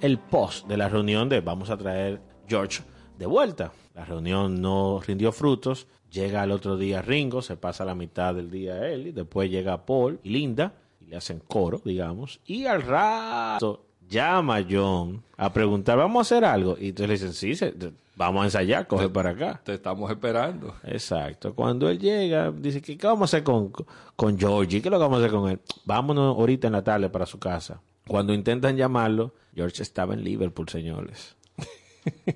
el 0.00 0.16
post 0.20 0.68
de 0.68 0.76
la 0.76 0.88
reunión 0.88 1.28
de 1.28 1.40
vamos 1.40 1.70
a 1.70 1.76
traer 1.76 2.20
George 2.46 2.84
de 3.18 3.26
vuelta. 3.26 3.72
La 3.96 4.04
reunión 4.04 4.62
no 4.62 5.00
rindió 5.04 5.32
frutos, 5.32 5.88
llega 6.08 6.42
al 6.42 6.52
otro 6.52 6.76
día 6.76 7.02
Ringo, 7.02 7.42
se 7.42 7.56
pasa 7.56 7.84
la 7.84 7.96
mitad 7.96 8.32
del 8.32 8.48
día 8.48 8.88
él, 8.88 9.08
y 9.08 9.10
después 9.10 9.50
llega 9.50 9.84
Paul 9.84 10.20
y 10.22 10.28
Linda, 10.30 10.74
y 11.00 11.06
le 11.06 11.16
hacen 11.16 11.40
coro, 11.48 11.82
digamos, 11.84 12.38
y 12.46 12.66
al 12.66 12.82
rato 12.82 13.86
llama 14.08 14.58
a 14.58 14.64
John 14.70 15.24
a 15.36 15.52
preguntar, 15.52 15.98
¿vamos 15.98 16.18
a 16.20 16.36
hacer 16.36 16.44
algo? 16.44 16.76
Y 16.78 16.90
entonces 16.90 17.08
le 17.08 17.14
dicen, 17.14 17.32
sí, 17.32 17.56
se- 17.56 17.74
vamos 18.18 18.42
a 18.42 18.44
ensayar, 18.46 18.86
coge 18.88 19.08
para 19.08 19.30
acá. 19.30 19.60
Te 19.64 19.74
estamos 19.74 20.10
esperando. 20.10 20.74
Exacto. 20.82 21.54
Cuando 21.54 21.88
él 21.88 21.98
llega, 21.98 22.50
dice, 22.50 22.82
¿qué, 22.82 22.98
qué 22.98 23.06
vamos 23.06 23.22
a 23.22 23.36
hacer 23.36 23.44
con, 23.44 23.72
con 24.16 24.38
Georgie? 24.38 24.82
¿Qué 24.82 24.88
es 24.88 24.90
lo 24.90 24.98
que 24.98 25.02
vamos 25.02 25.18
a 25.18 25.20
hacer 25.20 25.30
con 25.30 25.48
él? 25.48 25.60
Vámonos 25.84 26.36
ahorita 26.36 26.66
en 26.66 26.72
la 26.72 26.82
tarde 26.82 27.08
para 27.08 27.26
su 27.26 27.38
casa. 27.38 27.80
Cuando 28.08 28.34
intentan 28.34 28.76
llamarlo, 28.76 29.34
George 29.54 29.82
estaba 29.82 30.14
en 30.14 30.24
Liverpool, 30.24 30.68
señores. 30.68 31.36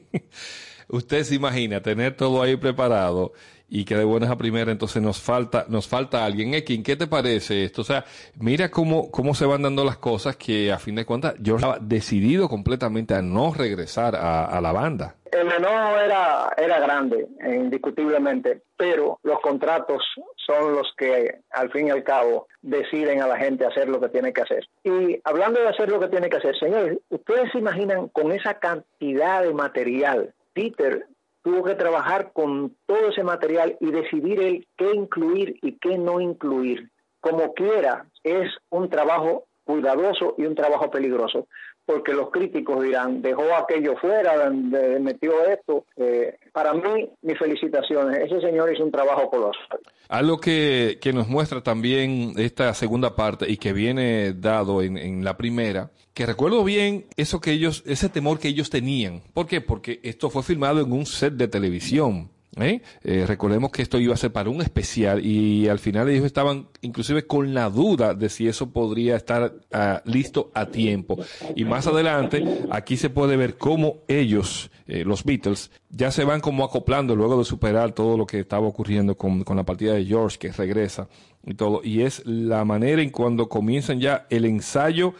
Usted 0.88 1.24
se 1.24 1.34
imagina 1.34 1.82
tener 1.82 2.16
todo 2.16 2.42
ahí 2.42 2.56
preparado 2.56 3.32
y 3.74 3.86
que 3.86 3.96
de 3.96 4.04
buenas 4.04 4.30
a 4.30 4.36
primeras 4.36 4.70
entonces 4.70 5.02
nos 5.02 5.18
falta, 5.18 5.64
nos 5.66 5.88
falta 5.88 6.26
alguien. 6.26 6.52
Ekin, 6.52 6.82
¿qué 6.82 6.94
te 6.94 7.06
parece 7.06 7.64
esto? 7.64 7.80
O 7.80 7.84
sea, 7.84 8.04
mira 8.38 8.70
cómo, 8.70 9.10
cómo 9.10 9.34
se 9.34 9.46
van 9.46 9.62
dando 9.62 9.82
las 9.82 9.96
cosas 9.96 10.36
que 10.36 10.70
a 10.70 10.78
fin 10.78 10.94
de 10.94 11.06
cuentas 11.06 11.36
George 11.42 11.64
estaba 11.64 11.78
decidido 11.80 12.50
completamente 12.50 13.14
a 13.14 13.22
no 13.22 13.54
regresar 13.54 14.14
a, 14.14 14.44
a 14.44 14.60
la 14.60 14.72
banda. 14.72 15.14
El 15.30 15.46
menor 15.46 16.02
era, 16.04 16.52
era 16.58 16.80
grande, 16.80 17.26
eh, 17.40 17.54
indiscutiblemente, 17.54 18.60
pero 18.76 19.18
los 19.22 19.40
contratos 19.40 20.02
son 20.36 20.74
los 20.74 20.92
que, 20.98 21.38
al 21.52 21.70
fin 21.70 21.86
y 21.86 21.90
al 21.90 22.04
cabo, 22.04 22.48
deciden 22.60 23.22
a 23.22 23.26
la 23.26 23.38
gente 23.38 23.64
hacer 23.64 23.88
lo 23.88 23.98
que 23.98 24.10
tiene 24.10 24.34
que 24.34 24.42
hacer. 24.42 24.68
Y 24.84 25.18
hablando 25.24 25.60
de 25.60 25.68
hacer 25.68 25.88
lo 25.88 25.98
que 25.98 26.08
tiene 26.08 26.28
que 26.28 26.36
hacer, 26.36 26.58
señores, 26.58 26.98
¿ustedes 27.08 27.50
se 27.52 27.58
imaginan 27.58 28.08
con 28.08 28.32
esa 28.32 28.58
cantidad 28.58 29.42
de 29.42 29.54
material? 29.54 30.34
Peter 30.52 31.06
tuvo 31.42 31.64
que 31.64 31.74
trabajar 31.74 32.32
con 32.32 32.76
todo 32.86 33.08
ese 33.08 33.24
material 33.24 33.76
y 33.80 33.90
decidir 33.90 34.40
él 34.40 34.66
qué 34.76 34.90
incluir 34.92 35.58
y 35.62 35.78
qué 35.78 35.98
no 35.98 36.20
incluir. 36.20 36.90
Como 37.20 37.52
quiera, 37.54 38.06
es 38.22 38.50
un 38.70 38.88
trabajo 38.88 39.46
cuidadoso 39.64 40.34
y 40.38 40.46
un 40.46 40.54
trabajo 40.54 40.90
peligroso, 40.90 41.46
porque 41.84 42.12
los 42.12 42.30
críticos 42.30 42.82
dirán, 42.82 43.22
dejó 43.22 43.54
aquello 43.54 43.96
fuera, 43.96 44.50
metió 44.50 45.44
esto. 45.46 45.84
Eh, 45.96 46.38
para 46.52 46.72
mí, 46.74 47.10
mis 47.22 47.38
felicitaciones. 47.38 48.18
Ese 48.18 48.40
señor 48.40 48.72
hizo 48.72 48.84
un 48.84 48.92
trabajo 48.92 49.28
colosal. 49.30 49.80
Algo 50.08 50.38
que, 50.38 50.98
que 51.00 51.12
nos 51.12 51.28
muestra 51.28 51.62
también 51.62 52.34
esta 52.36 52.72
segunda 52.74 53.16
parte 53.16 53.50
y 53.50 53.56
que 53.56 53.72
viene 53.72 54.32
dado 54.32 54.82
en, 54.82 54.96
en 54.96 55.24
la 55.24 55.36
primera, 55.36 55.90
que 56.14 56.26
recuerdo 56.26 56.62
bien 56.64 57.06
eso 57.16 57.40
que 57.40 57.52
ellos, 57.52 57.82
ese 57.86 58.08
temor 58.08 58.38
que 58.38 58.48
ellos 58.48 58.70
tenían. 58.70 59.22
¿Por 59.32 59.46
qué? 59.46 59.60
Porque 59.60 60.00
esto 60.02 60.30
fue 60.30 60.42
filmado 60.42 60.80
en 60.80 60.92
un 60.92 61.06
set 61.06 61.34
de 61.34 61.48
televisión. 61.48 62.30
¿Eh? 62.56 62.82
Eh, 63.02 63.24
recordemos 63.26 63.70
que 63.70 63.82
esto 63.82 63.98
iba 63.98 64.14
a 64.14 64.16
ser 64.16 64.32
para 64.32 64.50
un 64.50 64.60
especial 64.60 65.24
y 65.24 65.68
al 65.68 65.78
final 65.78 66.08
ellos 66.08 66.24
estaban 66.24 66.68
inclusive 66.80 67.26
con 67.26 67.54
la 67.54 67.70
duda 67.70 68.14
de 68.14 68.28
si 68.28 68.48
eso 68.48 68.70
podría 68.70 69.16
estar 69.16 69.54
ah, 69.72 70.02
listo 70.04 70.50
a 70.54 70.66
tiempo. 70.66 71.18
Y 71.56 71.64
más 71.64 71.86
adelante, 71.86 72.44
aquí 72.70 72.96
se 72.96 73.10
puede 73.10 73.36
ver 73.36 73.56
cómo 73.56 73.98
ellos, 74.08 74.70
eh, 74.86 75.04
los 75.04 75.24
Beatles, 75.24 75.70
ya 75.90 76.10
se 76.10 76.24
van 76.24 76.40
como 76.40 76.64
acoplando 76.64 77.16
luego 77.16 77.38
de 77.38 77.44
superar 77.44 77.92
todo 77.92 78.16
lo 78.16 78.26
que 78.26 78.40
estaba 78.40 78.66
ocurriendo 78.66 79.16
con, 79.16 79.44
con 79.44 79.56
la 79.56 79.64
partida 79.64 79.94
de 79.94 80.04
George, 80.04 80.38
que 80.38 80.52
regresa 80.52 81.08
y 81.44 81.54
todo. 81.54 81.80
Y 81.82 82.02
es 82.02 82.24
la 82.26 82.64
manera 82.64 83.02
en 83.02 83.10
cuando 83.10 83.48
comienzan 83.48 84.00
ya 84.00 84.26
el 84.30 84.44
ensayo 84.44 85.14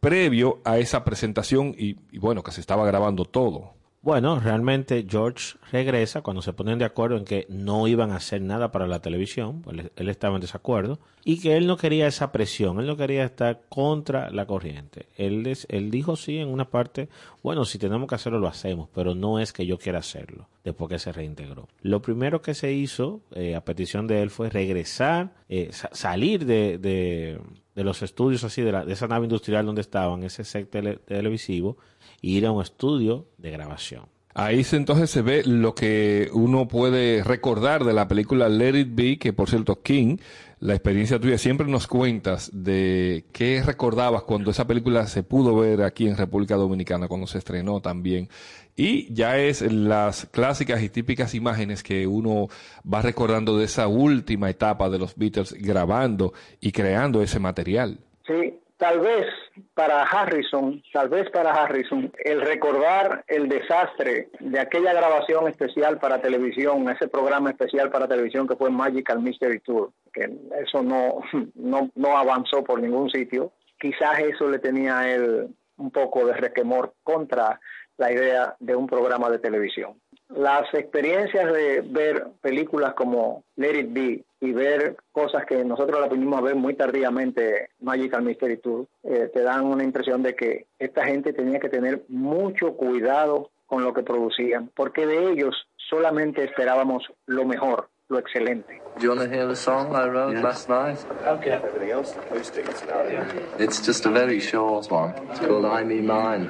previo 0.00 0.60
a 0.64 0.78
esa 0.78 1.04
presentación 1.04 1.74
y, 1.76 1.96
y 2.12 2.18
bueno, 2.18 2.42
que 2.42 2.52
se 2.52 2.60
estaba 2.60 2.86
grabando 2.86 3.24
todo. 3.24 3.77
Bueno, 4.00 4.38
realmente 4.38 5.04
George 5.08 5.56
regresa 5.72 6.22
cuando 6.22 6.40
se 6.40 6.52
ponen 6.52 6.78
de 6.78 6.84
acuerdo 6.84 7.16
en 7.16 7.24
que 7.24 7.46
no 7.48 7.88
iban 7.88 8.12
a 8.12 8.16
hacer 8.16 8.40
nada 8.40 8.70
para 8.70 8.86
la 8.86 9.00
televisión, 9.00 9.60
pues 9.60 9.90
él, 9.96 10.08
estaba 10.08 10.36
en 10.36 10.40
desacuerdo, 10.40 11.00
y 11.24 11.40
que 11.40 11.56
él 11.56 11.66
no 11.66 11.76
quería 11.76 12.06
esa 12.06 12.30
presión, 12.30 12.78
él 12.78 12.86
no 12.86 12.96
quería 12.96 13.24
estar 13.24 13.60
contra 13.68 14.30
la 14.30 14.46
corriente. 14.46 15.06
Él, 15.16 15.42
dijo 15.90 16.14
sí 16.14 16.38
en 16.38 16.48
una 16.48 16.70
parte, 16.70 17.08
bueno, 17.42 17.64
si 17.64 17.76
tenemos 17.78 18.08
que 18.08 18.14
hacerlo 18.14 18.38
lo 18.38 18.46
hacemos, 18.46 18.88
pero 18.94 19.16
no 19.16 19.40
es 19.40 19.52
que 19.52 19.66
yo 19.66 19.78
quiera 19.78 19.98
hacerlo, 19.98 20.48
después 20.62 20.88
que 20.88 21.00
se 21.00 21.12
reintegró. 21.12 21.66
Lo 21.82 22.00
primero 22.00 22.40
que 22.40 22.54
se 22.54 22.72
hizo 22.72 23.20
eh, 23.34 23.56
a 23.56 23.64
petición 23.64 24.06
de 24.06 24.22
él 24.22 24.30
fue 24.30 24.48
regresar, 24.48 25.34
eh, 25.48 25.70
sa- 25.72 25.90
salir 25.92 26.46
de, 26.46 26.78
de- 26.78 27.40
de 27.74 27.84
los 27.84 28.02
estudios 28.02 28.42
así, 28.42 28.62
de, 28.62 28.72
la- 28.72 28.84
de 28.84 28.92
esa 28.92 29.06
nave 29.06 29.26
industrial 29.26 29.66
donde 29.66 29.82
estaban, 29.82 30.22
ese 30.24 30.44
set 30.44 30.70
tele- 30.70 30.98
televisivo, 31.04 31.76
e 32.22 32.28
ir 32.28 32.46
a 32.46 32.52
un 32.52 32.62
estudio 32.62 33.26
de 33.38 33.50
grabación. 33.50 34.06
Ahí 34.34 34.62
se, 34.62 34.76
entonces 34.76 35.10
se 35.10 35.20
ve 35.20 35.42
lo 35.44 35.74
que 35.74 36.30
uno 36.32 36.68
puede 36.68 37.24
recordar 37.24 37.84
de 37.84 37.92
la 37.92 38.06
película 38.06 38.48
Let 38.48 38.78
It 38.78 38.88
Be, 38.92 39.18
que 39.18 39.32
por 39.32 39.50
cierto, 39.50 39.82
King, 39.82 40.18
la 40.60 40.74
experiencia 40.74 41.18
tuya, 41.18 41.38
siempre 41.38 41.66
nos 41.66 41.88
cuentas 41.88 42.50
de 42.52 43.24
qué 43.32 43.62
recordabas 43.64 44.22
cuando 44.22 44.52
esa 44.52 44.64
película 44.64 45.08
se 45.08 45.24
pudo 45.24 45.56
ver 45.56 45.82
aquí 45.82 46.06
en 46.06 46.16
República 46.16 46.54
Dominicana, 46.54 47.08
cuando 47.08 47.26
se 47.26 47.38
estrenó 47.38 47.80
también. 47.80 48.28
Y 48.76 49.12
ya 49.12 49.38
es 49.38 49.60
las 49.60 50.26
clásicas 50.26 50.82
y 50.84 50.88
típicas 50.88 51.34
imágenes 51.34 51.82
que 51.82 52.06
uno 52.06 52.46
va 52.82 53.02
recordando 53.02 53.58
de 53.58 53.64
esa 53.64 53.88
última 53.88 54.50
etapa 54.50 54.88
de 54.88 55.00
los 55.00 55.16
Beatles 55.16 55.52
grabando 55.52 56.32
y 56.60 56.70
creando 56.70 57.22
ese 57.22 57.40
material. 57.40 57.98
Sí, 58.24 58.54
tal 58.78 59.00
vez 59.00 59.26
para 59.74 60.02
Harrison, 60.02 60.82
tal 60.92 61.08
vez 61.08 61.28
para 61.30 61.52
Harrison, 61.52 62.12
el 62.24 62.40
recordar 62.40 63.24
el 63.26 63.48
desastre 63.48 64.30
de 64.38 64.60
aquella 64.60 64.92
grabación 64.92 65.48
especial 65.48 65.98
para 65.98 66.22
televisión, 66.22 66.88
ese 66.88 67.08
programa 67.08 67.50
especial 67.50 67.90
para 67.90 68.08
televisión 68.08 68.46
que 68.46 68.56
fue 68.56 68.70
Magical 68.70 69.20
Mystery 69.20 69.60
Tour, 69.60 69.90
que 70.12 70.30
eso 70.62 70.82
no, 70.82 71.20
no, 71.54 71.90
no 71.94 72.16
avanzó 72.16 72.64
por 72.64 72.80
ningún 72.80 73.10
sitio, 73.10 73.52
quizás 73.78 74.20
eso 74.20 74.48
le 74.48 74.60
tenía 74.60 75.00
a 75.00 75.10
él 75.10 75.48
un 75.76 75.90
poco 75.90 76.24
de 76.26 76.34
requemor 76.34 76.94
contra 77.02 77.60
la 77.96 78.12
idea 78.12 78.56
de 78.60 78.76
un 78.76 78.86
programa 78.86 79.28
de 79.28 79.40
televisión. 79.40 80.00
Las 80.28 80.72
experiencias 80.72 81.52
de 81.52 81.80
ver 81.80 82.28
películas 82.40 82.94
como 82.94 83.44
Let 83.56 83.80
It 83.80 83.92
Be 83.92 84.24
y 84.40 84.52
ver 84.52 84.96
cosas 85.12 85.44
que 85.44 85.64
nosotros 85.64 86.00
las 86.00 86.10
vinimos 86.10 86.38
a 86.38 86.42
ver 86.42 86.54
muy 86.54 86.74
tardíamente, 86.74 87.70
Magical 87.80 88.22
Mystery 88.22 88.58
Tour, 88.58 88.86
eh, 89.02 89.30
te 89.32 89.42
dan 89.42 89.66
una 89.66 89.84
impresión 89.84 90.22
de 90.22 90.34
que 90.34 90.66
esta 90.78 91.04
gente 91.04 91.32
tenía 91.32 91.58
que 91.58 91.68
tener 91.68 92.04
mucho 92.08 92.74
cuidado 92.74 93.50
con 93.66 93.84
lo 93.84 93.92
que 93.92 94.02
producían, 94.02 94.70
porque 94.74 95.06
de 95.06 95.30
ellos 95.30 95.68
solamente 95.76 96.44
esperábamos 96.44 97.04
lo 97.26 97.44
mejor, 97.44 97.88
lo 98.08 98.18
excelente. 98.18 98.80
Do 98.96 99.02
you 99.02 99.10
want 99.10 99.20
to 99.20 99.28
hear 99.28 99.46
the 99.46 99.56
song 99.56 99.94
I 99.94 100.08
wrote 100.08 100.40
last 100.42 100.68
night? 100.68 100.98
Okay. 101.26 101.52
Everything 101.52 101.90
else, 101.90 102.16
acoustics 102.16 102.82
now, 102.86 103.02
yeah. 103.08 103.24
It's 103.58 103.84
just 103.84 104.06
a 104.06 104.10
very 104.10 104.40
short 104.40 104.90
one. 104.90 105.14
It's 105.30 105.40
called 105.40 105.66
I 105.66 105.84
Me 105.84 106.00
Mine. 106.00 106.48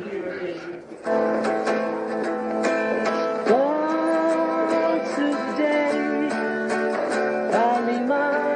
It's 8.11 8.48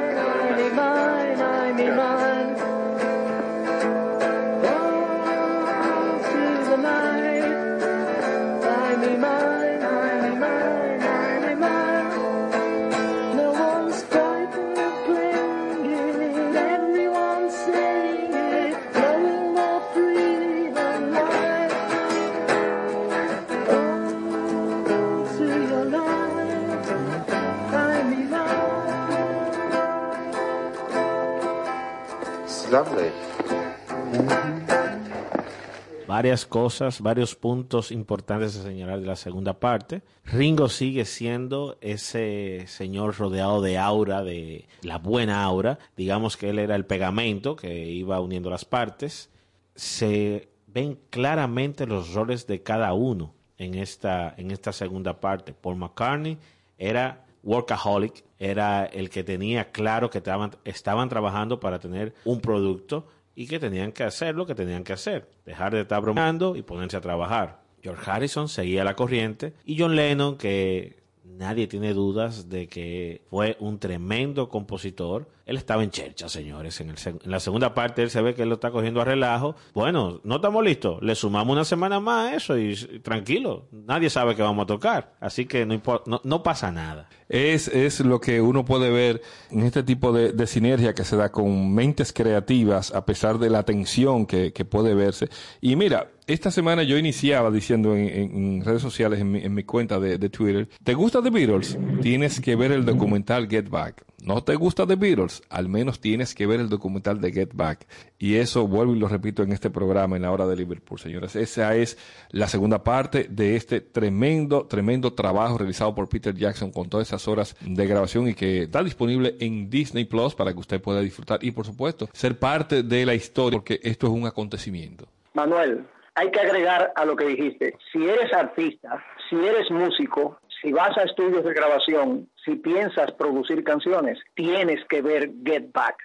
varias 36.07 36.45
cosas, 36.45 37.01
varios 37.01 37.35
puntos 37.35 37.91
importantes 37.91 38.55
a 38.57 38.63
señalar 38.63 38.99
de 38.99 39.07
la 39.07 39.15
segunda 39.15 39.59
parte. 39.59 40.03
Ringo 40.25 40.69
sigue 40.69 41.05
siendo 41.05 41.77
ese 41.81 42.65
señor 42.67 43.17
rodeado 43.17 43.61
de 43.61 43.77
aura, 43.77 44.23
de 44.23 44.67
la 44.81 44.97
buena 44.97 45.43
aura. 45.43 45.79
Digamos 45.97 46.37
que 46.37 46.49
él 46.49 46.59
era 46.59 46.75
el 46.75 46.85
pegamento 46.85 47.55
que 47.55 47.89
iba 47.89 48.19
uniendo 48.19 48.49
las 48.49 48.63
partes. 48.63 49.29
Se 49.75 50.49
ven 50.67 50.99
claramente 51.09 51.87
los 51.87 52.13
roles 52.13 52.47
de 52.47 52.61
cada 52.61 52.93
uno 52.93 53.33
en 53.57 53.75
esta, 53.75 54.33
en 54.37 54.51
esta 54.51 54.71
segunda 54.71 55.19
parte. 55.19 55.53
Paul 55.53 55.77
McCartney 55.77 56.37
era 56.77 57.25
workaholic, 57.43 58.23
era 58.39 58.85
el 58.85 59.09
que 59.09 59.23
tenía 59.23 59.71
claro 59.71 60.09
que 60.09 60.17
estaban, 60.17 61.09
trabajando 61.09 61.59
para 61.59 61.79
tener 61.79 62.13
un 62.25 62.39
producto 62.39 63.07
y 63.35 63.47
que 63.47 63.59
tenían 63.59 63.91
que 63.91 64.03
hacer 64.03 64.35
lo 64.35 64.45
que 64.45 64.55
tenían 64.55 64.83
que 64.83 64.93
hacer, 64.93 65.29
dejar 65.45 65.73
de 65.73 65.81
estar 65.81 66.01
bromeando 66.01 66.55
y 66.55 66.61
ponerse 66.61 66.97
a 66.97 67.01
trabajar. 67.01 67.61
George 67.81 68.09
Harrison 68.09 68.47
seguía 68.47 68.83
la 68.83 68.95
corriente 68.95 69.53
y 69.65 69.77
John 69.77 69.95
Lennon, 69.95 70.37
que 70.37 71.03
nadie 71.25 71.67
tiene 71.67 71.93
dudas 71.93 72.49
de 72.49 72.67
que 72.67 73.21
fue 73.29 73.57
un 73.59 73.79
tremendo 73.79 74.49
compositor, 74.49 75.29
Él 75.45 75.57
estaba 75.57 75.83
en 75.83 75.89
chercha, 75.91 76.29
señores. 76.29 76.79
En, 76.79 76.93
la 77.25 77.39
segunda 77.41 77.73
parte 77.73 78.01
él 78.01 78.09
se 78.09 78.21
ve 78.21 78.33
que 78.33 78.43
él 78.43 78.49
lo 78.49 78.55
está 78.55 78.71
cogiendo 78.71 79.01
a 79.01 79.05
relajo. 79.05 79.55
Bueno, 79.73 80.21
no 80.23 80.35
estamos 80.37 80.63
listos. 80.63 81.01
Le 81.01 81.15
sumamos 81.15 81.51
una 81.53 81.65
semana 81.65 81.99
más 81.99 82.31
a 82.31 82.35
eso 82.35 82.57
y, 82.57 82.75
tranquilo. 83.03 83.67
Nadie 83.71 84.09
sabe 84.09 84.35
que 84.35 84.41
vamos 84.41 84.63
a 84.63 84.67
tocar. 84.67 85.15
Así 85.19 85.45
que 85.45 85.65
no, 85.65 85.81
no, 86.05 86.21
no 86.23 86.43
pasa 86.43 86.71
nada. 86.71 87.09
Es, 87.27 87.67
es 87.67 87.99
lo 87.99 88.21
que 88.21 88.39
uno 88.41 88.63
puede 88.63 88.89
ver 88.89 89.21
en 89.51 89.63
este 89.63 89.83
tipo 89.83 90.13
de, 90.13 90.31
de 90.31 90.47
sinergia 90.47 90.93
que 90.93 91.03
se 91.03 91.17
da 91.17 91.31
con 91.31 91.73
mentes 91.73 92.13
creativas 92.13 92.93
a 92.93 93.05
pesar 93.05 93.37
de 93.37 93.49
la 93.49 93.63
tensión 93.63 94.25
que, 94.25 94.53
que 94.53 94.63
puede 94.63 94.93
verse. 94.95 95.27
Y 95.59 95.75
mira, 95.75 96.09
esta 96.25 96.51
semana 96.51 96.83
yo 96.83 96.97
iniciaba 96.97 97.51
diciendo 97.51 97.95
en, 97.97 98.07
en- 98.07 98.35
en 98.59 98.63
redes 98.65 98.81
sociales, 98.81 99.19
en 99.19 99.31
mi, 99.31 99.39
en 99.43 99.53
mi 99.53 99.63
cuenta 99.63 99.99
de, 99.99 100.17
de 100.17 100.29
Twitter, 100.29 100.69
¿te 100.85 100.93
gusta 100.93 101.21
The 101.21 101.29
Beatles? 101.31 101.77
Tienes 102.01 102.39
que 102.39 102.55
ver 102.55 102.71
el 102.71 102.85
documental 102.85 103.49
Get 103.49 103.67
Back. 103.69 104.05
¿No 104.25 104.41
te 104.41 104.55
gusta 104.55 104.87
The 104.87 104.95
Beatles? 104.95 105.43
Al 105.49 105.67
menos 105.67 105.99
tienes 105.99 106.33
que 106.33 106.47
ver 106.47 106.61
el 106.61 106.69
documental 106.69 107.19
de 107.19 107.33
Get 107.33 107.49
Back. 107.53 107.85
Y 108.17 108.35
eso 108.35 108.65
vuelvo 108.65 108.95
y 108.95 108.99
lo 108.99 109.09
repito 109.09 109.43
en 109.43 109.51
este 109.51 109.69
programa 109.69 110.15
en 110.15 110.21
la 110.21 110.31
hora 110.31 110.47
de 110.47 110.55
Liverpool, 110.55 110.97
señores. 110.97 111.35
Esa 111.35 111.75
es 111.75 111.97
la 112.31 112.47
segunda 112.47 112.85
parte 112.85 113.27
de 113.29 113.57
este 113.57 113.81
tremendo, 113.81 114.65
tremendo 114.65 115.11
trabajo 115.11 115.57
realizado 115.57 115.93
por 115.93 116.07
Peter 116.07 116.33
Jackson 116.33 116.71
con 116.71 116.87
todas 116.87 117.09
esas 117.09 117.27
horas 117.27 117.57
de 117.59 117.85
grabación 117.85 118.29
y 118.29 118.33
que 118.33 118.63
está 118.63 118.81
disponible 118.81 119.35
en 119.41 119.69
Disney 119.69 120.05
Plus 120.05 120.35
para 120.35 120.53
que 120.53 120.59
usted 120.59 120.81
pueda 120.81 121.01
disfrutar 121.01 121.43
y, 121.43 121.51
por 121.51 121.65
supuesto, 121.65 122.07
ser 122.13 122.39
parte 122.39 122.81
de 122.81 123.05
la 123.05 123.15
historia 123.15 123.59
porque 123.59 123.81
esto 123.83 124.07
es 124.07 124.13
un 124.13 124.25
acontecimiento. 124.25 125.05
Manuel, 125.33 125.85
hay 126.15 126.31
que 126.31 126.39
agregar 126.39 126.93
a 126.95 127.03
lo 127.03 127.15
que 127.17 127.25
dijiste. 127.25 127.75
Si 127.91 127.97
eres 128.07 128.31
artista, 128.33 129.03
si 129.29 129.35
eres 129.35 129.69
músico, 129.71 130.39
si 130.63 130.71
vas 130.71 130.97
a 130.97 131.03
estudios 131.03 131.43
de 131.43 131.53
grabación, 131.53 132.27
si 132.43 132.55
piensas 132.55 133.11
producir 133.11 133.63
canciones, 133.63 134.17
tienes 134.33 134.79
que 134.89 135.01
ver 135.03 135.31
Get 135.45 135.71
Back, 135.73 135.97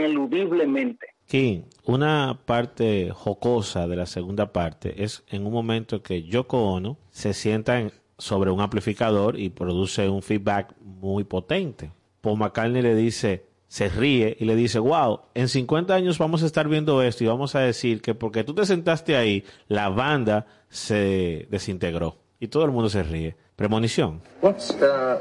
ineludiblemente. 0.00 1.06
King, 1.26 1.62
una 1.84 2.40
parte 2.44 3.10
jocosa 3.12 3.86
de 3.86 3.96
la 3.96 4.06
segunda 4.06 4.52
parte 4.52 5.02
es 5.04 5.24
en 5.28 5.46
un 5.46 5.52
momento 5.52 6.02
que 6.02 6.22
Yoko 6.24 6.72
Ono 6.72 6.98
se 7.10 7.34
sienta 7.34 7.78
en- 7.80 7.92
sobre 8.18 8.50
un 8.50 8.60
amplificador 8.60 9.38
y 9.38 9.48
produce 9.50 10.08
un 10.08 10.22
feedback 10.22 10.74
muy 10.80 11.24
potente. 11.24 11.90
Paul 12.20 12.38
McCartney 12.38 12.82
le 12.82 12.94
dice, 12.94 13.46
se 13.66 13.88
ríe 13.88 14.36
y 14.38 14.44
le 14.44 14.56
dice, 14.56 14.78
wow, 14.78 15.20
en 15.34 15.48
50 15.48 15.94
años 15.94 16.18
vamos 16.18 16.42
a 16.42 16.46
estar 16.46 16.68
viendo 16.68 17.00
esto 17.02 17.24
y 17.24 17.28
vamos 17.28 17.54
a 17.54 17.60
decir 17.60 18.02
que 18.02 18.14
porque 18.14 18.44
tú 18.44 18.52
te 18.54 18.66
sentaste 18.66 19.16
ahí, 19.16 19.44
la 19.68 19.88
banda 19.88 20.46
se 20.68 21.46
desintegró. 21.50 22.16
Y 22.40 22.48
todo 22.48 22.64
el 22.64 22.72
mundo 22.72 22.88
se 22.88 23.02
ríe. 23.02 23.36
Premonición. 23.60 24.20
What's, 24.40 24.70
uh, 24.70 25.20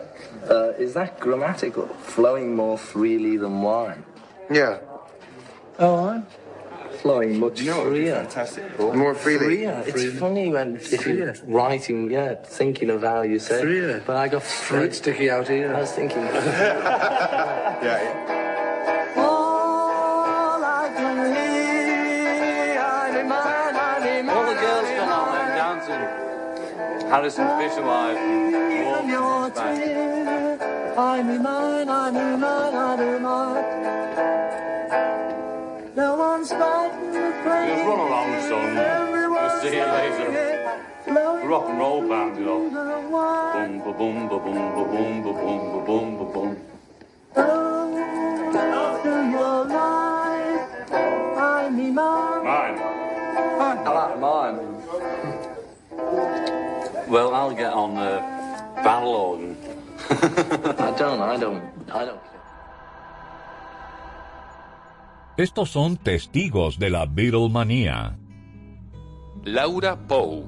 uh, 0.49 0.71
is 0.79 0.93
that 0.93 1.19
grammatical? 1.19 1.87
Flowing 2.03 2.55
more 2.55 2.77
freely 2.77 3.35
than 3.35 3.61
wine. 3.61 4.01
Yeah. 4.49 4.77
Oh, 5.77 6.07
I'm 6.07 6.25
flowing 7.01 7.37
much 7.37 7.61
No, 7.65 7.81
it'd 7.81 7.93
be 7.93 7.99
freer. 8.03 8.15
fantastic, 8.15 8.77
Paul. 8.77 8.93
More 8.93 9.13
freely. 9.13 9.57
Freer. 9.57 9.83
It's 9.85 10.17
funny 10.17 10.53
when 10.53 10.77
if 10.77 11.05
you're 11.05 11.33
writing, 11.47 12.09
yeah, 12.09 12.35
thinking 12.35 12.89
of 12.91 13.01
how 13.03 13.23
you 13.23 13.39
say. 13.39 13.59
Freer. 13.61 14.03
But 14.07 14.15
I 14.15 14.29
got 14.29 14.43
fruit 14.43 14.95
sticky 14.95 15.29
out 15.29 15.49
here. 15.49 15.75
I 15.75 15.81
was 15.81 15.91
thinking. 15.91 16.23
Yeah. 17.81 18.25
All 18.29 18.38
Harrison 27.09 27.47
visualize 27.57 28.17
walks 29.21 29.59
back. 29.59 30.61
I 30.97 31.21
mine, 31.23 31.89
I 31.89 32.11
me 32.11 32.37
mine, 32.37 32.75
I 32.75 32.95
do 32.97 33.19
not. 33.19 33.65
No 35.95 36.15
one's 36.15 36.51
biting 36.51 37.11
the 37.11 37.33
plane. 37.43 37.69
Just 37.69 37.85
run 37.87 37.99
along, 37.99 38.29
son. 38.47 38.75
We'll 39.31 39.61
see 39.61 39.75
you 39.75 39.87
later. 39.97 40.29
Rock 41.47 41.69
and 41.69 41.79
roll 41.79 42.01
band, 42.07 42.37
you 42.37 42.45
know. 42.45 42.59
Boom, 42.69 43.79
ba 43.79 43.91
boom, 43.93 44.27
ba 44.29 44.37
boom, 44.39 44.61
ba 44.75 44.83
boom, 44.85 45.23
ba 45.23 45.31
boom, 45.33 45.61
ba 45.73 45.79
boom, 45.85 46.17
ba 46.17 46.25
boom. 46.33 46.57
Oh, 47.35 48.99
through 49.01 49.31
your 49.31 49.65
life, 49.65 50.91
I'm 51.37 51.75
me 51.75 51.89
mine. 51.89 52.43
Mine. 52.43 52.79
I 53.61 53.91
like 53.91 54.19
mine. 54.19 54.78
Well, 57.09 57.33
I'll 57.33 57.55
get 57.55 57.73
on 57.73 57.95
the 57.95 58.21
barrel 58.83 59.15
organ. 59.15 59.57
I 60.09 60.93
don't. 60.95 61.19
I 61.19 61.37
don't. 61.37 61.63
I 61.91 62.05
don't. 62.05 62.21
Estos 65.35 65.71
son 65.71 65.97
testigos 65.97 66.77
de 66.77 66.91
la 66.91 67.07
Beatlemanía. 67.07 68.15
Laura 69.43 69.95
Poe. 69.95 70.43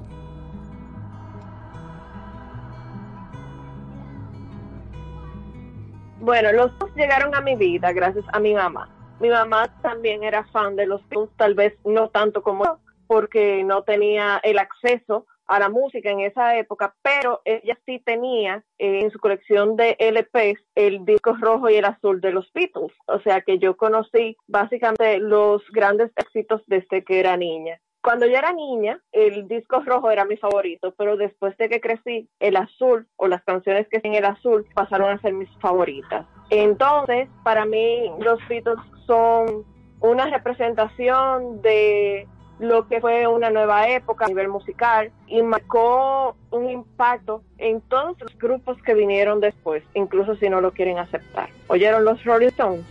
Bueno, 6.20 6.52
los 6.52 6.78
dos 6.78 6.94
llegaron 6.94 7.34
a 7.34 7.40
mi 7.40 7.56
vida 7.56 7.92
gracias 7.92 8.24
a 8.32 8.38
mi 8.38 8.54
mamá. 8.54 8.88
Mi 9.18 9.30
mamá 9.30 9.68
también 9.82 10.22
era 10.22 10.44
fan 10.52 10.76
de 10.76 10.86
los 10.86 11.00
Beatles, 11.08 11.30
tal 11.36 11.54
vez 11.54 11.74
no 11.84 12.10
tanto 12.10 12.42
como 12.42 12.64
yo, 12.64 12.78
porque 13.08 13.64
no 13.64 13.82
tenía 13.82 14.40
el 14.44 14.58
acceso 14.58 15.26
a 15.52 15.58
la 15.58 15.68
música 15.68 16.10
en 16.10 16.20
esa 16.20 16.56
época, 16.56 16.94
pero 17.02 17.42
ella 17.44 17.78
sí 17.84 18.00
tenía 18.04 18.64
eh, 18.78 19.00
en 19.02 19.10
su 19.10 19.18
colección 19.18 19.76
de 19.76 19.96
LPs 19.98 20.58
el 20.74 21.04
disco 21.04 21.36
rojo 21.38 21.68
y 21.68 21.74
el 21.74 21.84
azul 21.84 22.22
de 22.22 22.32
los 22.32 22.50
Beatles. 22.54 22.92
O 23.06 23.20
sea 23.20 23.42
que 23.42 23.58
yo 23.58 23.76
conocí 23.76 24.38
básicamente 24.46 25.18
los 25.18 25.62
grandes 25.70 26.10
éxitos 26.16 26.62
desde 26.68 27.04
que 27.04 27.20
era 27.20 27.36
niña. 27.36 27.78
Cuando 28.02 28.24
yo 28.26 28.36
era 28.36 28.52
niña, 28.54 28.98
el 29.12 29.46
disco 29.46 29.80
rojo 29.84 30.10
era 30.10 30.24
mi 30.24 30.38
favorito, 30.38 30.94
pero 30.96 31.18
después 31.18 31.54
de 31.58 31.68
que 31.68 31.82
crecí, 31.82 32.30
el 32.40 32.56
azul 32.56 33.06
o 33.16 33.28
las 33.28 33.44
canciones 33.44 33.86
que 33.88 34.00
en 34.02 34.14
el 34.14 34.24
azul 34.24 34.66
pasaron 34.74 35.10
a 35.10 35.20
ser 35.20 35.34
mis 35.34 35.50
favoritas. 35.60 36.26
Entonces, 36.48 37.28
para 37.44 37.66
mí, 37.66 38.10
los 38.20 38.40
Beatles 38.48 38.80
son 39.06 39.64
una 40.00 40.26
representación 40.30 41.60
de 41.60 42.26
lo 42.62 42.86
que 42.86 43.00
fue 43.00 43.26
una 43.26 43.50
nueva 43.50 43.88
época 43.88 44.24
a 44.24 44.28
nivel 44.28 44.48
musical 44.48 45.10
y 45.26 45.42
marcó 45.42 46.36
un 46.52 46.70
impacto 46.70 47.42
en 47.58 47.80
todos 47.80 48.20
los 48.20 48.38
grupos 48.38 48.80
que 48.82 48.94
vinieron 48.94 49.40
después, 49.40 49.82
incluso 49.94 50.36
si 50.36 50.48
no 50.48 50.60
lo 50.60 50.70
quieren 50.70 50.98
aceptar. 50.98 51.48
¿Oyeron 51.66 52.04
los 52.04 52.22
Rolling 52.24 52.48
Stones? 52.48 52.84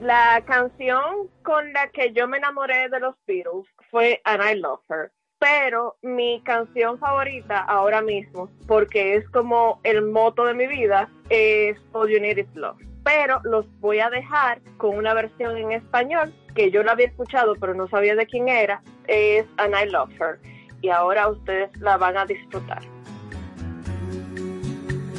La 0.00 0.42
canción 0.46 1.28
con 1.42 1.70
la 1.74 1.88
que 1.88 2.12
yo 2.14 2.26
me 2.26 2.38
enamoré 2.38 2.88
de 2.88 3.00
los 3.00 3.14
Beatles 3.26 3.66
fue 3.90 4.22
And 4.24 4.42
I 4.42 4.58
Love 4.58 4.80
Her. 4.88 5.12
Pero 5.44 5.96
mi 6.00 6.40
canción 6.40 6.98
favorita 6.98 7.58
ahora 7.58 8.00
mismo, 8.00 8.48
porque 8.66 9.16
es 9.16 9.28
como 9.28 9.78
el 9.82 10.00
moto 10.00 10.46
de 10.46 10.54
mi 10.54 10.66
vida, 10.66 11.10
es 11.28 11.76
All 11.92 12.08
You 12.08 12.18
Need 12.18 12.38
Is 12.38 12.54
Love. 12.54 12.78
Pero 13.04 13.42
los 13.44 13.66
voy 13.80 14.00
a 14.00 14.08
dejar 14.08 14.62
con 14.78 14.96
una 14.96 15.12
versión 15.12 15.58
en 15.58 15.72
español 15.72 16.32
que 16.54 16.70
yo 16.70 16.82
la 16.82 16.92
había 16.92 17.08
escuchado 17.08 17.56
pero 17.60 17.74
no 17.74 17.86
sabía 17.88 18.14
de 18.14 18.24
quién 18.24 18.48
era, 18.48 18.82
es 19.06 19.44
And 19.58 19.74
I 19.74 19.90
Love 19.90 20.18
Her. 20.18 20.38
Y 20.80 20.88
ahora 20.88 21.28
ustedes 21.28 21.68
la 21.78 21.98
van 21.98 22.16
a 22.16 22.24
disfrutar. 22.24 22.80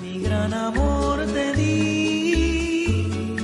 Mi 0.02 0.24
gran 0.24 0.52
amor 0.56 1.24
te 1.28 1.54
di, 1.54 3.36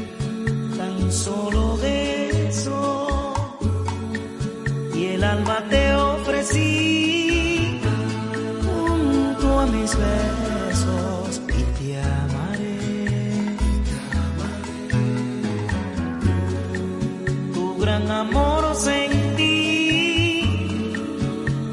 tan 0.75 1.11
solo 1.11 1.77
beso, 1.77 2.20
y 5.01 5.05
el 5.07 5.23
alma 5.23 5.63
te 5.69 5.93
ofrecí 5.95 7.79
junto 8.65 9.59
a 9.59 9.65
mis 9.65 9.91
besos 9.97 11.41
y 11.59 11.63
te 11.77 11.99
amaré. 12.19 12.77
Tu 17.53 17.77
gran 17.79 18.11
amor 18.11 18.75
sentí 18.75 19.57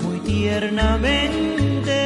muy 0.02 0.18
tiernamente 0.20 1.98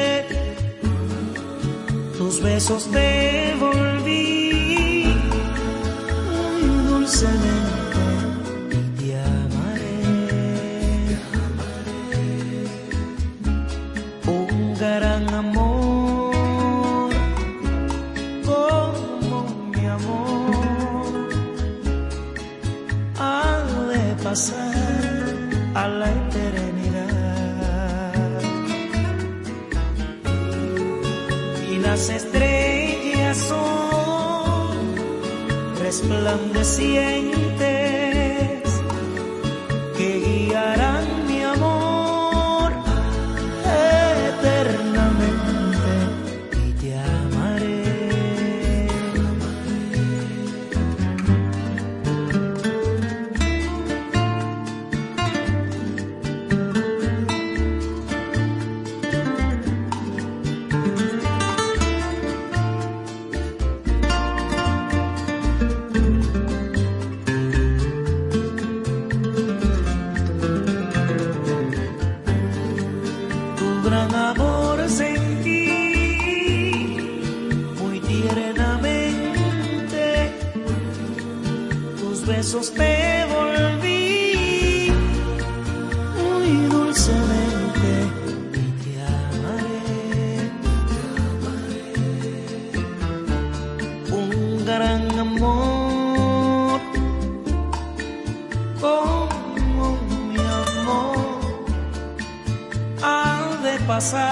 tus 2.18 2.34
besos 2.42 2.90
devolví 2.90 4.24
ay, 6.44 6.62
dulcemente 6.88 7.61
gran 14.82 15.24
amor, 15.32 17.10
como 18.50 19.38
mi 19.72 19.84
amor, 19.86 21.28
ha 23.16 23.44
de 23.92 24.04
pasar 24.24 25.36
a 25.82 25.84
la 26.00 26.08
eternidad. 26.20 27.12
Y 31.72 31.72
las 31.86 32.02
estrellas 32.18 33.36
son 33.50 34.74
resplandecientes 35.84 37.51
gran 73.92 74.14
amor 74.14 74.88
sentí 74.88 75.66
muy 77.78 78.00
tiernamente, 78.00 79.24
tus 82.00 82.26
besos 82.26 82.72
te 82.72 83.01
pasar 103.92 104.31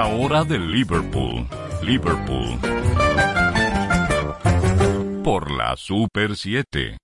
La 0.00 0.06
hora 0.06 0.44
de 0.44 0.58
Liverpool. 0.58 1.46
Liverpool. 1.82 2.58
Por 5.22 5.50
la 5.50 5.76
Super 5.76 6.36
7. 6.36 6.96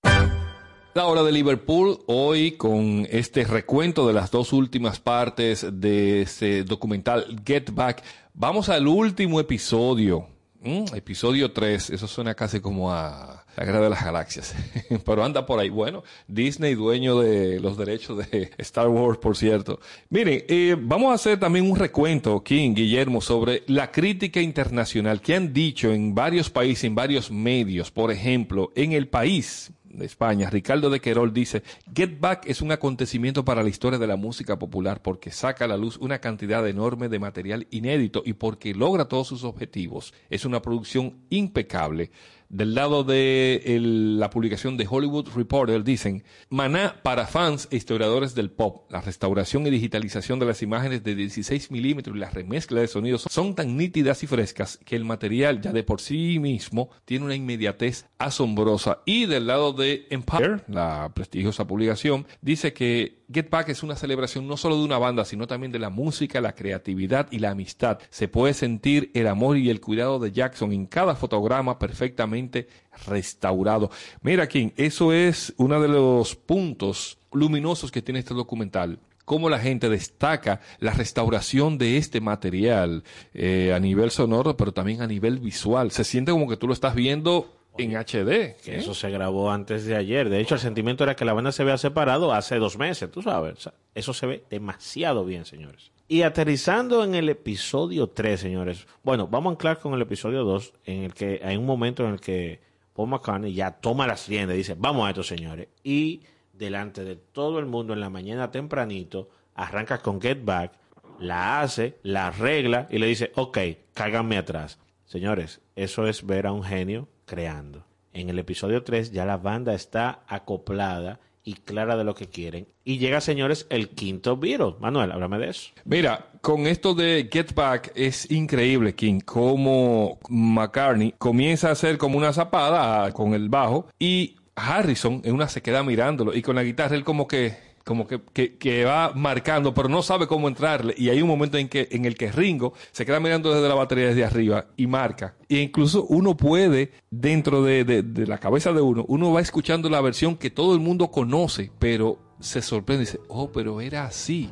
La 0.95 1.05
hora 1.05 1.21
de 1.21 1.31
Liverpool, 1.31 1.99
hoy 2.07 2.53
con 2.53 3.07
este 3.11 3.43
recuento 3.43 4.07
de 4.07 4.13
las 4.13 4.31
dos 4.31 4.51
últimas 4.51 4.99
partes 4.99 5.67
de 5.71 6.23
ese 6.23 6.63
documental 6.63 7.39
Get 7.45 7.69
Back. 7.71 8.03
Vamos 8.33 8.67
al 8.67 8.87
último 8.87 9.39
episodio, 9.39 10.29
¿m? 10.67 10.85
episodio 10.95 11.51
3. 11.51 11.89
Eso 11.91 12.07
suena 12.07 12.33
casi 12.35 12.59
como 12.59 12.91
a 12.91 13.45
la 13.55 13.65
guerra 13.65 13.81
de 13.81 13.89
las 13.89 14.03
galaxias, 14.03 14.53
pero 15.05 15.23
anda 15.23 15.45
por 15.45 15.59
ahí. 15.59 15.69
Bueno, 15.69 16.03
Disney, 16.27 16.75
dueño 16.75 17.19
de 17.19 17.59
los 17.59 17.77
derechos 17.77 18.17
de 18.17 18.51
Star 18.57 18.87
Wars, 18.87 19.17
por 19.17 19.35
cierto. 19.35 19.79
Miren, 20.09 20.43
eh, 20.47 20.75
vamos 20.79 21.11
a 21.11 21.15
hacer 21.15 21.39
también 21.39 21.69
un 21.69 21.77
recuento, 21.77 22.43
King, 22.43 22.75
Guillermo, 22.75 23.21
sobre 23.21 23.63
la 23.67 23.91
crítica 23.91 24.41
internacional 24.41 25.21
que 25.21 25.35
han 25.35 25.53
dicho 25.53 25.91
en 25.91 26.13
varios 26.13 26.49
países, 26.49 26.83
en 26.83 26.95
varios 26.95 27.31
medios. 27.31 27.89
Por 27.89 28.11
ejemplo, 28.11 28.71
en 28.75 28.91
el 28.91 29.07
país 29.07 29.71
de 29.97 30.05
España, 30.05 30.49
Ricardo 30.49 30.89
de 30.89 31.01
Querol 31.01 31.33
dice, 31.33 31.63
Get 31.93 32.19
Back 32.19 32.43
es 32.47 32.61
un 32.61 32.71
acontecimiento 32.71 33.43
para 33.43 33.63
la 33.63 33.69
historia 33.69 33.99
de 33.99 34.07
la 34.07 34.15
música 34.15 34.57
popular 34.59 35.01
porque 35.01 35.31
saca 35.31 35.65
a 35.65 35.67
la 35.67 35.77
luz 35.77 35.97
una 35.97 36.19
cantidad 36.19 36.67
enorme 36.67 37.09
de 37.09 37.19
material 37.19 37.67
inédito 37.71 38.21
y 38.25 38.33
porque 38.33 38.73
logra 38.73 39.05
todos 39.05 39.27
sus 39.27 39.43
objetivos. 39.43 40.13
Es 40.29 40.45
una 40.45 40.61
producción 40.61 41.17
impecable. 41.29 42.11
Del 42.49 42.75
lado 42.75 43.03
de 43.03 43.61
la 43.81 44.29
publicación 44.29 44.77
de 44.77 44.87
Hollywood 44.89 45.29
Reporter 45.35 45.83
dicen, 45.83 46.23
Maná 46.49 47.01
para 47.03 47.27
fans 47.27 47.67
e 47.71 47.75
historiadores 47.75 48.35
del 48.35 48.51
pop. 48.51 48.89
La 48.89 49.01
restauración 49.01 49.67
y 49.67 49.69
digitalización 49.69 50.39
de 50.39 50.45
las 50.45 50.61
imágenes 50.61 51.03
de 51.03 51.15
16 51.15 51.71
milímetros 51.71 52.15
y 52.15 52.19
la 52.19 52.29
remezcla 52.29 52.79
de 52.79 52.87
sonidos 52.87 53.25
son 53.29 53.53
tan 53.53 53.75
nítidas 53.75 54.23
y 54.23 54.27
frescas 54.27 54.79
que 54.85 54.95
el 54.95 55.03
material 55.03 55.61
ya 55.61 55.73
de 55.73 55.83
por 55.83 55.99
sí 55.99 56.39
mismo 56.39 56.89
tiene 57.03 57.25
una 57.25 57.35
inmediatez 57.35 58.05
asombrosa. 58.17 58.99
Y 59.05 59.25
del 59.25 59.47
lado 59.47 59.73
de 59.73 60.07
Empire, 60.09 60.61
la 60.67 61.11
prestigiosa 61.13 61.67
publicación, 61.67 62.27
dice 62.41 62.71
que 62.71 63.25
Get 63.31 63.49
Back 63.49 63.67
es 63.67 63.83
una 63.83 63.97
celebración 63.97 64.47
no 64.47 64.55
solo 64.55 64.77
de 64.77 64.85
una 64.85 64.97
banda, 64.97 65.25
sino 65.25 65.47
también 65.47 65.73
de 65.73 65.79
la 65.79 65.89
música, 65.89 66.39
la 66.39 66.55
creatividad 66.55 67.27
y 67.29 67.39
la 67.39 67.51
amistad. 67.51 67.99
Se 68.09 68.29
puede 68.29 68.53
sentir 68.53 69.11
el 69.13 69.27
amor 69.27 69.57
y 69.57 69.69
el 69.69 69.81
cuidado 69.81 70.17
de 70.19 70.31
Jackson 70.31 70.71
en 70.71 70.85
cada 70.85 71.13
fotograma 71.13 71.77
perfectamente 71.77 72.69
restaurado. 73.05 73.91
Mira, 74.21 74.47
King, 74.47 74.69
eso 74.77 75.11
es 75.11 75.53
uno 75.57 75.81
de 75.81 75.89
los 75.89 76.35
puntos 76.35 77.17
luminosos 77.33 77.91
que 77.91 78.01
tiene 78.01 78.19
este 78.19 78.33
documental. 78.33 78.99
cómo 79.25 79.49
la 79.49 79.59
gente 79.59 79.89
destaca 79.89 80.61
la 80.79 80.91
restauración 80.91 81.77
de 81.77 81.97
este 81.97 82.21
material 82.21 83.03
eh, 83.33 83.73
a 83.75 83.79
nivel 83.81 84.09
sonoro, 84.09 84.55
pero 84.55 84.71
también 84.71 85.01
a 85.01 85.07
nivel 85.07 85.39
visual. 85.39 85.91
Se 85.91 86.05
siente 86.05 86.31
como 86.31 86.47
que 86.47 86.55
tú 86.55 86.65
lo 86.65 86.71
estás 86.71 86.95
viendo 86.95 87.56
en 87.77 87.95
HD. 87.95 88.55
Que 88.63 88.75
¿eh? 88.75 88.77
eso 88.77 88.93
se 88.93 89.09
grabó 89.09 89.51
antes 89.51 89.85
de 89.85 89.95
ayer. 89.95 90.29
De 90.29 90.39
hecho, 90.39 90.55
el 90.55 90.61
sentimiento 90.61 91.03
era 91.03 91.15
que 91.15 91.25
la 91.25 91.33
banda 91.33 91.51
se 91.51 91.61
había 91.61 91.77
separado 91.77 92.33
hace 92.33 92.57
dos 92.57 92.77
meses, 92.77 93.11
tú 93.11 93.21
sabes. 93.21 93.53
O 93.57 93.61
sea, 93.61 93.73
eso 93.95 94.13
se 94.13 94.27
ve 94.27 94.43
demasiado 94.49 95.25
bien, 95.25 95.45
señores. 95.45 95.91
Y 96.07 96.21
aterrizando 96.21 97.03
en 97.03 97.15
el 97.15 97.27
episodio 97.29 98.07
3, 98.07 98.39
señores. 98.39 98.87
Bueno, 99.03 99.27
vamos 99.27 99.51
a 99.51 99.53
anclar 99.53 99.79
con 99.79 99.93
el 99.93 100.01
episodio 100.01 100.43
2, 100.43 100.73
en 100.85 101.03
el 101.03 101.13
que 101.13 101.41
hay 101.43 101.57
un 101.57 101.65
momento 101.65 102.05
en 102.05 102.13
el 102.13 102.21
que 102.21 102.61
Paul 102.93 103.09
McCartney 103.09 103.53
ya 103.53 103.71
toma 103.71 104.07
las 104.07 104.27
riendas 104.27 104.55
y 104.55 104.59
dice, 104.59 104.75
vamos 104.77 105.05
a 105.05 105.09
esto, 105.09 105.23
señores. 105.23 105.67
Y 105.83 106.21
delante 106.53 107.03
de 107.03 107.15
todo 107.15 107.59
el 107.59 107.65
mundo 107.65 107.93
en 107.93 107.99
la 107.99 108.09
mañana 108.09 108.51
tempranito, 108.51 109.29
arranca 109.53 110.01
con 110.01 110.21
Get 110.21 110.43
Back, 110.43 110.71
la 111.19 111.61
hace, 111.61 111.97
la 112.03 112.27
arregla 112.27 112.87
y 112.89 112.99
le 112.99 113.07
dice, 113.07 113.31
ok, 113.35 113.57
cáganme 113.93 114.37
atrás. 114.37 114.79
Señores, 115.05 115.61
eso 115.75 116.07
es 116.07 116.25
ver 116.25 116.47
a 116.47 116.51
un 116.51 116.63
genio 116.63 117.07
creando. 117.27 117.85
En 118.13 118.29
el 118.29 118.39
episodio 118.39 118.83
3 118.83 119.11
ya 119.11 119.25
la 119.25 119.37
banda 119.37 119.75
está 119.75 120.23
acoplada 120.27 121.19
y 121.43 121.53
clara 121.53 121.95
de 121.95 122.03
lo 122.03 122.15
que 122.15 122.27
quieren. 122.27 122.67
Y 122.83 122.97
llega, 122.97 123.21
señores, 123.21 123.67
el 123.69 123.89
quinto 123.89 124.35
Beatle. 124.35 124.75
Manuel, 124.79 125.11
háblame 125.11 125.37
de 125.37 125.49
eso. 125.49 125.69
Mira, 125.85 126.31
con 126.41 126.65
esto 126.67 126.93
de 126.93 127.29
Get 127.31 127.53
Back 127.53 127.91
es 127.95 128.29
increíble, 128.31 128.95
King, 128.95 129.19
como 129.19 130.19
McCartney 130.29 131.13
comienza 131.17 131.69
a 131.69 131.73
hacer 131.73 131.97
como 131.97 132.17
una 132.17 132.33
zapada 132.33 133.05
ah, 133.05 133.11
con 133.11 133.33
el 133.33 133.49
bajo 133.49 133.87
y 133.99 134.35
Harrison 134.55 135.21
en 135.23 135.35
una 135.35 135.47
se 135.47 135.61
queda 135.61 135.83
mirándolo 135.83 136.35
y 136.35 136.41
con 136.41 136.55
la 136.55 136.63
guitarra 136.63 136.95
él 136.95 137.03
como 137.03 137.27
que 137.27 137.66
como 137.87 138.05
que, 138.05 138.21
que, 138.57 138.83
va 138.83 139.13
marcando, 139.15 139.73
pero 139.73 139.87
no 139.87 140.01
sabe 140.01 140.27
cómo 140.27 140.49
entrarle. 140.49 140.93
Y 140.97 141.09
hay 141.09 141.21
un 141.21 141.27
momento 141.29 141.57
en 141.57 141.69
que 141.69 141.87
en 141.91 142.03
el 142.03 142.15
que 142.15 142.31
Ringo 142.31 142.73
se 142.91 143.05
queda 143.05 143.21
mirando 143.21 143.53
desde 143.53 143.67
la 143.67 143.75
batería 143.75 144.07
desde 144.07 144.25
arriba 144.25 144.67
y 144.75 144.87
marca. 144.87 145.35
E 145.47 145.59
incluso 145.59 146.05
uno 146.09 146.35
puede, 146.35 146.91
dentro 147.09 147.63
de, 147.63 147.85
de, 147.85 148.03
de 148.03 148.27
la 148.27 148.39
cabeza 148.39 148.73
de 148.73 148.81
uno, 148.81 149.05
uno 149.07 149.31
va 149.31 149.39
escuchando 149.39 149.89
la 149.89 150.01
versión 150.01 150.35
que 150.35 150.49
todo 150.49 150.73
el 150.73 150.81
mundo 150.81 151.09
conoce, 151.09 151.71
pero 151.79 152.19
se 152.41 152.61
sorprende 152.61 153.03
y 153.03 153.05
dice, 153.05 153.19
oh, 153.29 153.51
pero 153.53 153.79
era 153.79 154.05
así. 154.05 154.51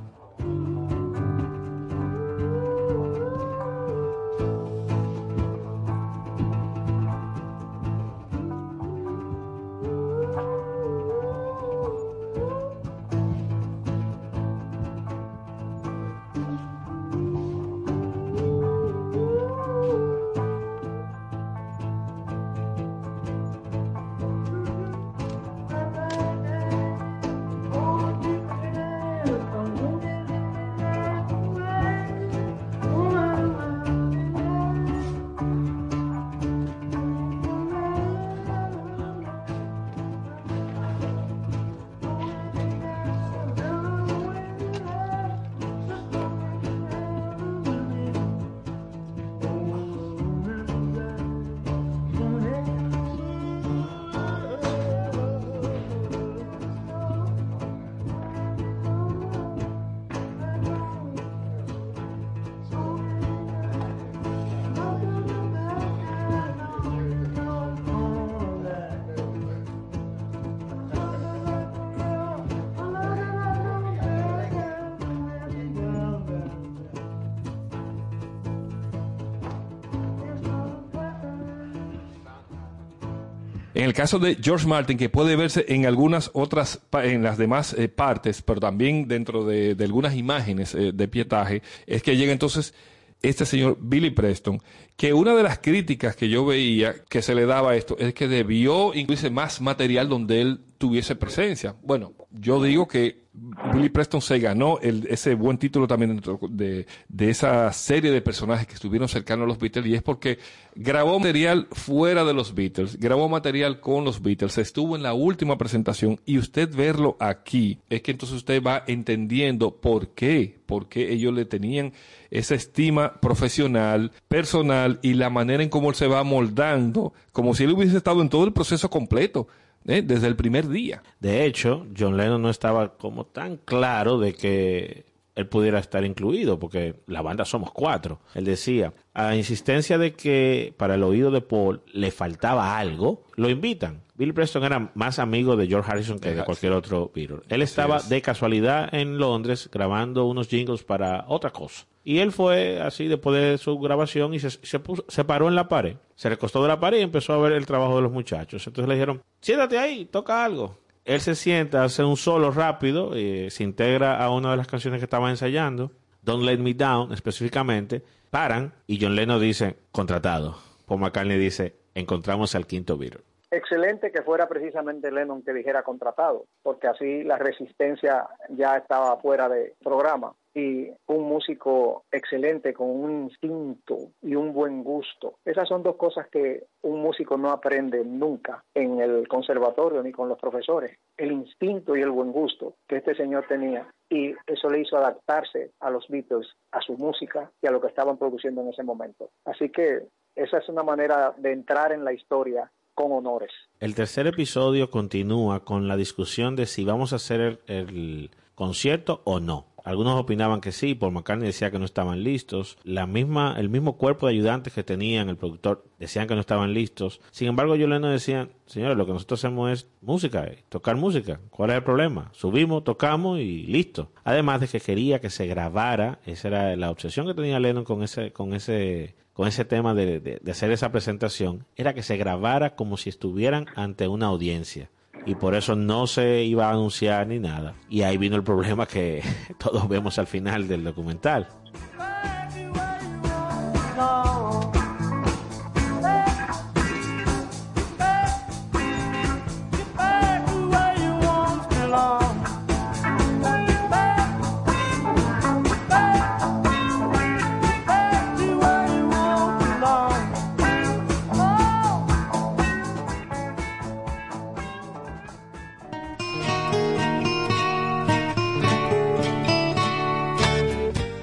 El 83.86 83.94
caso 83.94 84.20
de 84.20 84.38
George 84.42 84.68
Martin, 84.68 84.98
que 84.98 85.10
puede 85.10 85.36
verse 85.36 85.66
en 85.68 85.86
algunas 85.86 86.32
otras, 86.34 86.82
en 86.94 87.24
las 87.24 87.38
demás 87.38 87.74
eh, 87.74 87.88
partes, 87.88 88.42
pero 88.42 88.60
también 88.60 89.08
dentro 89.08 89.46
de, 89.46 89.76
de 89.76 89.84
algunas 89.84 90.16
imágenes 90.16 90.76
eh, 90.76 90.92
de 90.94 91.08
pietaje, 91.08 91.62
es 91.86 92.04
que 92.04 92.18
llega 92.18 92.32
entonces 92.32 92.74
este 93.22 93.46
señor 93.46 93.78
Billy 93.82 94.12
Preston, 94.12 94.62
que 94.96 95.14
una 95.14 95.36
de 95.36 95.44
las 95.44 95.60
críticas 95.60 96.16
que 96.16 96.30
yo 96.30 96.46
veía 96.46 96.96
que 97.10 97.22
se 97.22 97.36
le 97.36 97.46
daba 97.46 97.72
a 97.72 97.76
esto 97.76 97.98
es 97.98 98.14
que 98.14 98.28
debió 98.28 98.94
incluirse 98.94 99.30
más 99.30 99.62
material 99.62 100.10
donde 100.10 100.42
él 100.42 100.60
tuviese 100.88 101.16
presencia. 101.16 101.76
Bueno, 101.82 102.14
yo 102.32 102.62
digo 102.62 102.88
que 102.88 103.26
Billy 103.74 103.90
Preston 103.90 104.22
se 104.22 104.40
ganó 104.40 104.78
el- 104.82 105.08
ese 105.10 105.34
buen 105.36 105.58
título 105.58 105.88
también 105.88 106.22
de, 106.52 106.86
de 107.10 107.30
esa 107.30 107.72
serie 107.74 108.12
de 108.12 108.22
personajes 108.22 108.66
que 108.68 108.76
estuvieron 108.76 109.10
cercanos 109.10 109.44
a 109.44 109.48
los 109.48 109.58
Beatles 109.60 109.88
y 109.88 109.96
es 109.96 110.02
porque 110.04 110.38
grabó 110.76 111.20
material 111.20 111.68
fuera 111.72 112.24
de 112.24 112.34
los 112.34 112.54
Beatles, 112.56 112.98
grabó 112.98 113.28
material 113.28 113.80
con 113.82 114.06
los 114.06 114.22
Beatles, 114.22 114.58
estuvo 114.58 114.96
en 114.96 115.04
la 115.04 115.14
última 115.14 115.58
presentación 115.58 116.20
y 116.26 116.38
usted 116.38 116.74
verlo 116.74 117.18
aquí 117.20 117.80
es 117.90 118.02
que 118.04 118.12
entonces 118.12 118.38
usted 118.38 118.62
va 118.64 118.84
entendiendo 118.88 119.76
por 119.76 120.10
qué, 120.10 120.60
por 120.66 120.88
qué 120.88 121.12
ellos 121.12 121.34
le 121.34 121.44
tenían 121.46 121.92
esa 122.32 122.56
estima 122.56 123.20
profesional, 123.20 124.12
personal 124.30 125.00
y 125.02 125.14
la 125.16 125.30
manera 125.30 125.62
en 125.64 125.70
cómo 125.70 125.90
él 125.90 125.96
se 125.96 126.08
va 126.08 126.24
moldando, 126.24 127.12
como 127.34 127.54
si 127.54 127.64
él 127.66 127.72
hubiese 127.72 127.98
estado 127.98 128.22
en 128.22 128.30
todo 128.30 128.46
el 128.46 128.54
proceso 128.54 128.90
completo, 128.90 129.48
¿eh? 129.88 130.02
desde 130.02 130.28
el 130.28 130.36
primer 130.36 130.68
día. 130.68 131.04
De 131.20 131.46
hecho, 131.46 131.88
John 131.98 132.18
Lennon 132.18 132.42
no 132.42 132.50
estaba 132.50 132.98
como 132.98 133.26
tan 133.26 133.58
claro 133.58 134.20
de 134.20 134.34
que 134.34 135.06
él 135.36 135.48
pudiera 135.48 135.80
estar 135.80 136.06
incluido, 136.06 136.60
porque 136.60 136.96
la 137.08 137.22
banda 137.22 137.44
somos 137.44 137.72
cuatro. 137.72 138.20
Él 138.34 138.46
decía, 138.46 138.94
a 139.14 139.36
insistencia 139.36 139.98
de 139.98 140.14
que 140.14 140.74
para 140.78 140.96
el 140.96 141.04
oído 141.04 141.30
de 141.30 141.42
Paul 141.42 141.82
le 141.92 142.12
faltaba 142.12 142.78
algo, 142.78 143.26
lo 143.36 143.50
invitan. 143.50 144.04
Bill 144.16 144.34
Preston 144.34 144.64
era 144.64 144.92
más 144.96 145.20
amigo 145.20 145.58
de 145.58 145.68
George 145.68 145.92
Harrison 145.92 146.20
que 146.20 146.34
de 146.34 146.46
cualquier 146.46 146.72
otro 146.72 147.12
Beatle. 147.14 147.42
Él 147.50 147.62
estaba 147.62 147.98
es. 147.98 148.08
de 148.08 148.22
casualidad 148.22 148.94
en 148.96 149.18
Londres 149.18 149.70
grabando 149.72 150.26
unos 150.26 150.48
jingles 150.48 150.84
para 150.84 151.26
otra 151.28 151.50
cosa. 151.50 151.86
Y 152.06 152.20
él 152.20 152.32
fue 152.32 152.80
así 152.80 153.08
después 153.08 153.36
de 153.38 153.58
su 153.58 153.78
grabación 153.80 154.34
y 154.34 154.40
se, 154.40 154.52
se, 154.52 154.80
puso- 154.80 155.04
se 155.10 155.26
paró 155.26 155.48
en 155.50 155.56
la 155.56 155.68
pared. 155.68 155.98
Se 156.16 156.30
recostó 156.30 156.62
de 156.62 156.68
la 156.70 156.80
pared 156.80 157.00
y 157.00 157.02
empezó 157.02 157.34
a 157.34 157.38
ver 157.40 157.52
el 157.54 157.66
trabajo 157.66 157.96
de 157.98 158.04
los 158.04 158.12
muchachos. 158.12 158.66
Entonces 158.68 158.88
le 158.88 158.94
dijeron, 158.96 159.22
siéntate 159.42 159.78
ahí, 159.80 160.06
toca 160.06 160.46
algo. 160.46 160.78
Él 161.04 161.20
se 161.20 161.36
sienta, 161.36 161.84
hace 161.84 162.04
un 162.04 162.16
solo 162.16 162.52
rápido, 162.52 163.12
eh, 163.16 163.50
se 163.52 163.64
integra 163.64 164.24
a 164.24 164.30
una 164.30 164.52
de 164.52 164.58
las 164.58 164.68
canciones 164.68 165.00
que 165.00 165.06
estaba 165.06 165.30
ensayando, 165.30 165.92
Don't 166.22 166.44
Let 166.44 166.58
Me 166.60 166.74
Down 166.74 167.12
específicamente, 167.12 168.04
paran 168.30 168.74
y 168.88 169.00
John 169.02 169.16
Lennon 169.16 169.42
dice, 169.42 169.76
contratado. 169.92 170.58
Paul 170.86 171.02
McCartney 171.02 171.38
dice, 171.40 171.76
encontramos 171.96 172.54
al 172.56 172.66
quinto 172.68 172.98
Beatle. 172.98 173.22
Excelente 173.56 174.12
que 174.12 174.22
fuera 174.22 174.50
precisamente 174.50 175.10
Lennon 175.10 175.42
que 175.42 175.54
dijera 175.54 175.82
contratado, 175.82 176.44
porque 176.62 176.88
así 176.88 177.24
la 177.24 177.38
resistencia 177.38 178.28
ya 178.50 178.76
estaba 178.76 179.16
fuera 179.22 179.48
de 179.48 179.76
programa. 179.82 180.36
Y 180.54 180.90
un 181.08 181.24
músico 181.24 182.04
excelente 182.12 182.74
con 182.74 182.90
un 182.90 183.24
instinto 183.24 184.12
y 184.22 184.36
un 184.36 184.54
buen 184.54 184.84
gusto. 184.84 185.36
Esas 185.46 185.70
son 185.70 185.84
dos 185.84 185.96
cosas 185.96 186.28
que 186.28 186.66
un 186.82 187.02
músico 187.02 187.38
no 187.38 187.50
aprende 187.50 188.04
nunca 188.04 188.62
en 188.74 189.00
el 189.00 189.26
conservatorio 189.30 190.04
ni 190.04 190.12
con 190.12 190.28
los 190.28 190.38
profesores. 190.38 190.98
El 191.16 191.32
instinto 191.32 191.96
y 191.96 192.02
el 192.02 192.12
buen 192.12 192.34
gusto 192.34 192.76
que 192.90 192.98
este 192.98 193.16
señor 193.16 193.46
tenía. 193.48 193.88
Y 194.10 194.36
eso 194.48 194.70
le 194.70 194.82
hizo 194.82 194.98
adaptarse 194.98 195.72
a 195.80 195.90
los 195.90 196.06
Beatles, 196.10 196.48
a 196.72 196.82
su 196.82 196.98
música 196.98 197.50
y 197.62 197.68
a 197.68 197.72
lo 197.72 197.80
que 197.80 197.88
estaban 197.88 198.18
produciendo 198.18 198.62
en 198.62 198.70
ese 198.70 198.84
momento. 198.84 199.30
Así 199.46 199.70
que 199.70 200.08
esa 200.36 200.58
es 200.58 200.68
una 200.68 200.84
manera 200.84 201.34
de 201.38 201.54
entrar 201.54 201.94
en 201.94 202.04
la 202.04 202.12
historia 202.12 202.70
con 202.96 203.12
honores. 203.12 203.52
El 203.80 203.94
tercer 203.94 204.26
episodio 204.26 204.90
continúa 204.90 205.64
con 205.64 205.88
la 205.88 205.98
discusión 205.98 206.56
de 206.56 206.66
si 206.66 206.86
vamos 206.86 207.14
a 207.14 207.18
hacer 207.18 207.62
el, 207.68 208.32
concierto 208.56 209.22
o 209.26 209.42
no. 209.42 209.68
algunos 209.84 210.20
opinaban 210.20 210.62
que 210.62 210.72
sí, 210.72 210.96
Paul 210.96 211.12
McCartney 211.12 211.48
decía 211.48 211.70
que 211.70 211.78
no 211.78 211.86
estaban 211.86 212.24
listos. 212.24 212.78
La 212.84 213.06
misma, 213.06 213.56
el 213.58 213.70
mismo 213.70 213.98
cuerpo 213.98 214.26
de 214.26 214.34
ayudantes 214.34 214.74
que 214.74 214.84
tenían, 214.84 215.28
el 215.30 215.36
productor, 215.36 215.84
decían 216.00 216.28
que 216.28 216.36
no 216.36 216.40
estaban 216.40 216.74
listos. 216.74 217.20
Sin 217.32 217.50
embargo, 217.50 217.76
yo 217.76 217.86
Lennon 217.86 218.12
decían, 218.12 218.50
señores, 218.66 218.98
lo 218.98 219.06
que 219.06 219.12
nosotros 219.12 219.44
hacemos 219.44 219.72
es 219.72 219.88
música, 220.02 220.46
eh, 220.46 220.64
tocar 220.70 220.96
música. 220.96 221.40
¿Cuál 221.52 221.72
es 221.72 221.76
el 221.76 221.84
problema? 221.84 222.32
Subimos, 222.34 222.84
tocamos 222.84 223.40
y 223.40 223.68
listo. 223.68 224.10
Además 224.24 224.62
de 224.62 224.70
que 224.70 224.80
quería 224.80 225.20
que 225.20 225.30
se 225.30 225.46
grabara, 225.46 226.20
esa 226.26 226.48
era 226.48 226.76
la 226.78 226.90
obsesión 226.90 227.28
que 227.28 227.34
tenía 227.34 227.60
Lennon 227.60 227.84
con 227.84 228.02
ese, 228.02 228.32
con 228.32 228.54
ese, 228.54 229.16
con 229.36 229.50
ese 229.50 229.66
tema 229.66 229.94
de, 229.94 230.42
hacer 230.50 230.72
esa 230.72 230.94
presentación, 230.94 231.66
era 231.76 231.94
que 231.94 232.04
se 232.04 232.16
grabara 232.16 232.76
como 232.76 232.96
si 232.96 233.10
estuvieran 233.10 233.66
ante 233.76 234.08
una 234.08 234.28
audiencia. 234.28 234.90
Y 235.26 235.36
por 235.36 235.56
eso 235.56 235.76
no 235.76 236.08
se 236.08 236.44
iba 236.44 236.68
a 236.68 236.72
anunciar 236.72 237.28
ni 237.28 237.40
nada. 237.40 237.76
Y 237.90 238.04
ahí 238.04 238.18
vino 238.18 238.38
el 238.38 238.44
problema 238.44 238.86
que 238.86 239.22
todos 239.60 239.90
vemos 239.90 240.20
al 240.20 240.28
final 240.28 240.70
del 240.70 240.86
documental. 240.86 241.50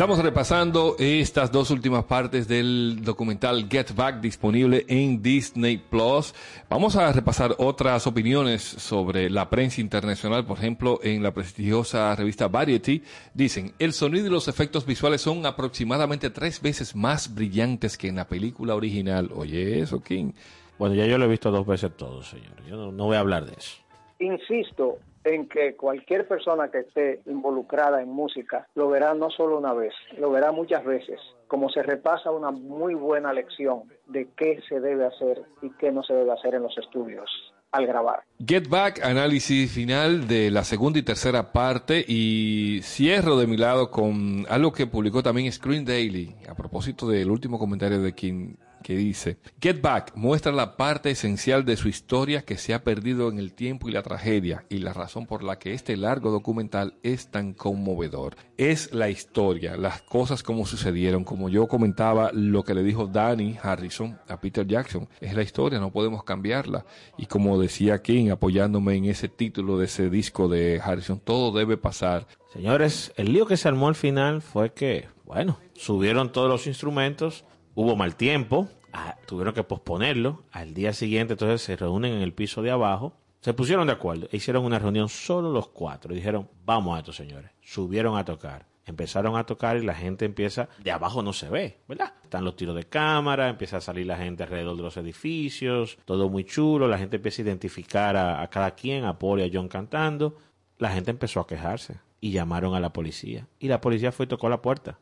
Estamos 0.00 0.24
repasando 0.24 0.96
estas 0.98 1.52
dos 1.52 1.70
últimas 1.70 2.04
partes 2.04 2.48
del 2.48 3.04
documental 3.04 3.68
Get 3.68 3.94
Back 3.94 4.22
disponible 4.22 4.86
en 4.88 5.20
Disney 5.20 5.76
Plus. 5.76 6.34
Vamos 6.70 6.96
a 6.96 7.12
repasar 7.12 7.54
otras 7.58 8.06
opiniones 8.06 8.62
sobre 8.62 9.28
la 9.28 9.50
prensa 9.50 9.82
internacional. 9.82 10.46
Por 10.46 10.56
ejemplo, 10.56 11.00
en 11.02 11.22
la 11.22 11.34
prestigiosa 11.34 12.16
revista 12.16 12.48
Variety 12.48 13.02
dicen, 13.34 13.74
el 13.78 13.92
sonido 13.92 14.28
y 14.28 14.30
los 14.30 14.48
efectos 14.48 14.86
visuales 14.86 15.20
son 15.20 15.44
aproximadamente 15.44 16.30
tres 16.30 16.62
veces 16.62 16.96
más 16.96 17.34
brillantes 17.34 17.98
que 17.98 18.08
en 18.08 18.16
la 18.16 18.26
película 18.26 18.74
original. 18.76 19.28
Oye, 19.34 19.80
eso, 19.80 20.02
King. 20.02 20.32
Bueno, 20.78 20.94
ya 20.94 21.04
yo 21.04 21.18
lo 21.18 21.26
he 21.26 21.28
visto 21.28 21.50
dos 21.50 21.66
veces 21.66 21.94
todo, 21.94 22.22
señores. 22.22 22.64
Yo 22.66 22.74
no, 22.78 22.90
no 22.90 23.04
voy 23.04 23.16
a 23.16 23.20
hablar 23.20 23.44
de 23.44 23.52
eso. 23.52 23.76
Insisto 24.18 24.96
en 25.24 25.48
que 25.48 25.76
cualquier 25.76 26.26
persona 26.26 26.70
que 26.70 26.80
esté 26.80 27.20
involucrada 27.26 28.02
en 28.02 28.08
música 28.08 28.66
lo 28.74 28.88
verá 28.88 29.14
no 29.14 29.30
solo 29.30 29.58
una 29.58 29.74
vez, 29.74 29.92
lo 30.18 30.30
verá 30.30 30.52
muchas 30.52 30.84
veces, 30.84 31.20
como 31.48 31.68
se 31.68 31.82
repasa 31.82 32.30
una 32.30 32.50
muy 32.50 32.94
buena 32.94 33.32
lección 33.32 33.82
de 34.06 34.28
qué 34.36 34.60
se 34.68 34.80
debe 34.80 35.06
hacer 35.06 35.42
y 35.62 35.70
qué 35.72 35.92
no 35.92 36.02
se 36.02 36.14
debe 36.14 36.32
hacer 36.32 36.54
en 36.54 36.62
los 36.62 36.76
estudios 36.78 37.30
al 37.72 37.86
grabar. 37.86 38.24
Get 38.44 38.68
Back, 38.68 39.00
análisis 39.04 39.70
final 39.70 40.26
de 40.26 40.50
la 40.50 40.64
segunda 40.64 40.98
y 40.98 41.02
tercera 41.02 41.52
parte 41.52 42.04
y 42.06 42.80
cierro 42.82 43.36
de 43.36 43.46
mi 43.46 43.56
lado 43.56 43.90
con 43.90 44.44
algo 44.48 44.72
que 44.72 44.86
publicó 44.86 45.22
también 45.22 45.52
Screen 45.52 45.84
Daily 45.84 46.34
a 46.48 46.54
propósito 46.54 47.08
del 47.08 47.30
último 47.30 47.58
comentario 47.58 48.02
de 48.02 48.12
King 48.12 48.54
que 48.82 48.96
dice, 48.96 49.38
Get 49.60 49.80
Back 49.80 50.12
muestra 50.14 50.52
la 50.52 50.76
parte 50.76 51.10
esencial 51.10 51.64
de 51.64 51.76
su 51.76 51.88
historia 51.88 52.42
que 52.42 52.56
se 52.56 52.74
ha 52.74 52.82
perdido 52.82 53.28
en 53.28 53.38
el 53.38 53.52
tiempo 53.52 53.88
y 53.88 53.92
la 53.92 54.02
tragedia 54.02 54.64
y 54.68 54.78
la 54.78 54.92
razón 54.92 55.26
por 55.26 55.42
la 55.42 55.58
que 55.58 55.74
este 55.74 55.96
largo 55.96 56.30
documental 56.30 56.94
es 57.02 57.30
tan 57.30 57.52
conmovedor. 57.52 58.36
Es 58.56 58.92
la 58.92 59.10
historia, 59.10 59.76
las 59.76 60.02
cosas 60.02 60.42
como 60.42 60.66
sucedieron, 60.66 61.24
como 61.24 61.48
yo 61.48 61.66
comentaba 61.66 62.30
lo 62.32 62.62
que 62.64 62.74
le 62.74 62.82
dijo 62.82 63.06
Danny 63.06 63.58
Harrison 63.62 64.18
a 64.28 64.40
Peter 64.40 64.66
Jackson, 64.66 65.08
es 65.20 65.34
la 65.34 65.42
historia, 65.42 65.78
no 65.78 65.92
podemos 65.92 66.24
cambiarla. 66.24 66.84
Y 67.16 67.26
como 67.26 67.60
decía 67.60 68.02
King, 68.02 68.30
apoyándome 68.30 68.94
en 68.96 69.06
ese 69.06 69.28
título 69.28 69.78
de 69.78 69.86
ese 69.86 70.10
disco 70.10 70.48
de 70.48 70.80
Harrison, 70.82 71.20
todo 71.20 71.56
debe 71.56 71.76
pasar. 71.76 72.26
Señores, 72.52 73.12
el 73.16 73.32
lío 73.32 73.46
que 73.46 73.56
se 73.56 73.68
armó 73.68 73.88
al 73.88 73.94
final 73.94 74.42
fue 74.42 74.72
que, 74.72 75.08
bueno, 75.24 75.58
subieron 75.74 76.32
todos 76.32 76.48
los 76.48 76.66
instrumentos, 76.66 77.44
hubo 77.74 77.96
mal 77.96 78.16
tiempo, 78.16 78.68
ah, 78.92 79.16
tuvieron 79.26 79.54
que 79.54 79.64
posponerlo. 79.64 80.44
Al 80.52 80.74
día 80.74 80.92
siguiente, 80.92 81.34
entonces 81.34 81.62
se 81.62 81.76
reúnen 81.76 82.14
en 82.14 82.22
el 82.22 82.32
piso 82.32 82.62
de 82.62 82.70
abajo. 82.70 83.14
Se 83.40 83.54
pusieron 83.54 83.86
de 83.86 83.94
acuerdo, 83.94 84.28
e 84.30 84.36
hicieron 84.36 84.64
una 84.64 84.78
reunión 84.78 85.08
solo 85.08 85.50
los 85.50 85.68
cuatro. 85.68 86.12
Y 86.12 86.16
dijeron, 86.16 86.48
vamos 86.64 86.96
a 86.96 86.98
esto, 87.00 87.12
señores. 87.12 87.50
Subieron 87.62 88.18
a 88.18 88.24
tocar. 88.24 88.66
Empezaron 88.84 89.36
a 89.36 89.44
tocar 89.44 89.76
y 89.76 89.84
la 89.84 89.94
gente 89.94 90.24
empieza, 90.24 90.68
de 90.82 90.90
abajo 90.90 91.22
no 91.22 91.32
se 91.32 91.48
ve, 91.48 91.78
¿verdad? 91.86 92.12
Están 92.24 92.44
los 92.44 92.56
tiros 92.56 92.74
de 92.74 92.84
cámara, 92.84 93.48
empieza 93.48 93.76
a 93.76 93.80
salir 93.80 94.06
la 94.06 94.16
gente 94.16 94.42
alrededor 94.42 94.76
de 94.76 94.82
los 94.82 94.96
edificios, 94.96 95.96
todo 96.04 96.28
muy 96.28 96.44
chulo, 96.44 96.88
la 96.88 96.98
gente 96.98 97.16
empieza 97.16 97.40
a 97.40 97.44
identificar 97.44 98.16
a, 98.16 98.42
a 98.42 98.48
cada 98.48 98.72
quien, 98.72 99.04
a 99.04 99.18
Paul 99.18 99.40
y 99.40 99.44
a 99.44 99.50
John 99.52 99.68
cantando. 99.68 100.38
La 100.78 100.90
gente 100.90 101.12
empezó 101.12 101.40
a 101.40 101.46
quejarse 101.46 102.00
y 102.20 102.32
llamaron 102.32 102.74
a 102.74 102.80
la 102.80 102.92
policía. 102.92 103.46
Y 103.58 103.68
la 103.68 103.80
policía 103.80 104.12
fue 104.12 104.24
y 104.24 104.28
tocó 104.28 104.48
la 104.48 104.60
puerta. 104.60 104.98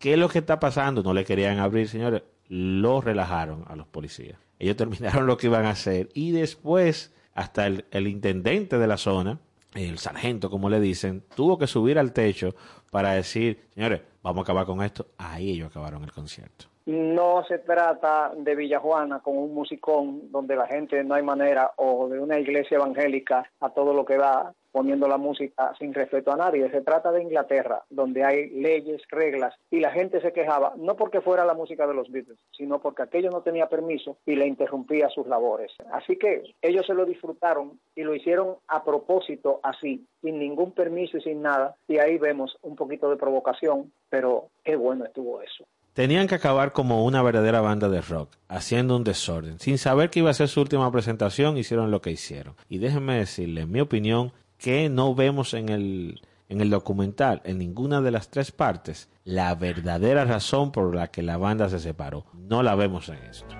¿Qué 0.00 0.14
es 0.14 0.18
lo 0.18 0.30
que 0.30 0.38
está 0.38 0.58
pasando? 0.58 1.02
No 1.02 1.12
le 1.12 1.26
querían 1.26 1.58
abrir, 1.58 1.86
señores. 1.86 2.22
lo 2.48 3.02
relajaron 3.02 3.64
a 3.68 3.76
los 3.76 3.86
policías. 3.86 4.38
Ellos 4.58 4.76
terminaron 4.78 5.26
lo 5.26 5.36
que 5.36 5.46
iban 5.46 5.66
a 5.66 5.70
hacer 5.70 6.08
y 6.14 6.32
después 6.32 7.12
hasta 7.34 7.66
el, 7.66 7.84
el 7.90 8.08
intendente 8.08 8.78
de 8.78 8.86
la 8.86 8.96
zona, 8.96 9.38
el 9.74 9.98
sargento 9.98 10.50
como 10.50 10.70
le 10.70 10.80
dicen, 10.80 11.22
tuvo 11.36 11.58
que 11.58 11.66
subir 11.66 11.98
al 11.98 12.14
techo 12.14 12.54
para 12.90 13.12
decir, 13.12 13.68
señores, 13.74 14.00
vamos 14.22 14.40
a 14.40 14.42
acabar 14.44 14.64
con 14.64 14.82
esto. 14.82 15.06
Ahí 15.18 15.50
ellos 15.50 15.68
acabaron 15.68 16.02
el 16.02 16.12
concierto. 16.12 16.69
No 16.90 17.44
se 17.44 17.58
trata 17.58 18.32
de 18.36 18.56
Villajuana 18.56 19.20
con 19.20 19.38
un 19.38 19.54
musicón 19.54 20.32
donde 20.32 20.56
la 20.56 20.66
gente 20.66 21.04
no 21.04 21.14
hay 21.14 21.22
manera 21.22 21.70
o 21.76 22.08
de 22.08 22.18
una 22.18 22.40
iglesia 22.40 22.78
evangélica 22.78 23.48
a 23.60 23.70
todo 23.70 23.94
lo 23.94 24.04
que 24.04 24.18
va 24.18 24.52
poniendo 24.72 25.06
la 25.06 25.16
música 25.16 25.72
sin 25.78 25.94
respeto 25.94 26.32
a 26.32 26.36
nadie. 26.36 26.68
Se 26.68 26.80
trata 26.80 27.12
de 27.12 27.22
Inglaterra, 27.22 27.84
donde 27.90 28.24
hay 28.24 28.50
leyes, 28.50 29.02
reglas, 29.08 29.54
y 29.70 29.78
la 29.78 29.92
gente 29.92 30.20
se 30.20 30.32
quejaba, 30.32 30.72
no 30.78 30.96
porque 30.96 31.20
fuera 31.20 31.44
la 31.44 31.54
música 31.54 31.86
de 31.86 31.94
los 31.94 32.10
Beatles, 32.10 32.40
sino 32.50 32.80
porque 32.80 33.02
aquello 33.02 33.30
no 33.30 33.42
tenía 33.42 33.68
permiso 33.68 34.16
y 34.26 34.34
le 34.34 34.48
interrumpía 34.48 35.08
sus 35.10 35.28
labores. 35.28 35.70
Así 35.92 36.16
que 36.16 36.42
ellos 36.60 36.86
se 36.86 36.94
lo 36.94 37.06
disfrutaron 37.06 37.78
y 37.94 38.02
lo 38.02 38.16
hicieron 38.16 38.56
a 38.66 38.82
propósito 38.82 39.60
así, 39.62 40.08
sin 40.22 40.40
ningún 40.40 40.72
permiso 40.72 41.18
y 41.18 41.22
sin 41.22 41.40
nada, 41.40 41.76
y 41.86 41.98
ahí 41.98 42.18
vemos 42.18 42.58
un 42.62 42.74
poquito 42.74 43.08
de 43.10 43.16
provocación, 43.16 43.92
pero 44.08 44.48
qué 44.64 44.74
bueno 44.74 45.04
estuvo 45.04 45.40
eso. 45.40 45.66
Tenían 46.00 46.28
que 46.28 46.36
acabar 46.36 46.72
como 46.72 47.04
una 47.04 47.20
verdadera 47.20 47.60
banda 47.60 47.90
de 47.90 48.00
rock, 48.00 48.30
haciendo 48.48 48.96
un 48.96 49.04
desorden. 49.04 49.60
Sin 49.60 49.76
saber 49.76 50.08
que 50.08 50.20
iba 50.20 50.30
a 50.30 50.32
ser 50.32 50.48
su 50.48 50.62
última 50.62 50.90
presentación, 50.90 51.58
hicieron 51.58 51.90
lo 51.90 52.00
que 52.00 52.10
hicieron. 52.10 52.54
Y 52.70 52.78
déjenme 52.78 53.18
decirle, 53.18 53.60
en 53.60 53.70
mi 53.70 53.82
opinión, 53.82 54.32
que 54.56 54.88
no 54.88 55.14
vemos 55.14 55.52
en 55.52 55.68
el, 55.68 56.22
en 56.48 56.62
el 56.62 56.70
documental, 56.70 57.42
en 57.44 57.58
ninguna 57.58 58.00
de 58.00 58.12
las 58.12 58.30
tres 58.30 58.50
partes, 58.50 59.10
la 59.24 59.54
verdadera 59.54 60.24
razón 60.24 60.72
por 60.72 60.94
la 60.94 61.08
que 61.08 61.22
la 61.22 61.36
banda 61.36 61.68
se 61.68 61.78
separó. 61.78 62.24
No 62.32 62.62
la 62.62 62.74
vemos 62.76 63.10
en 63.10 63.18
esto. 63.18 63.54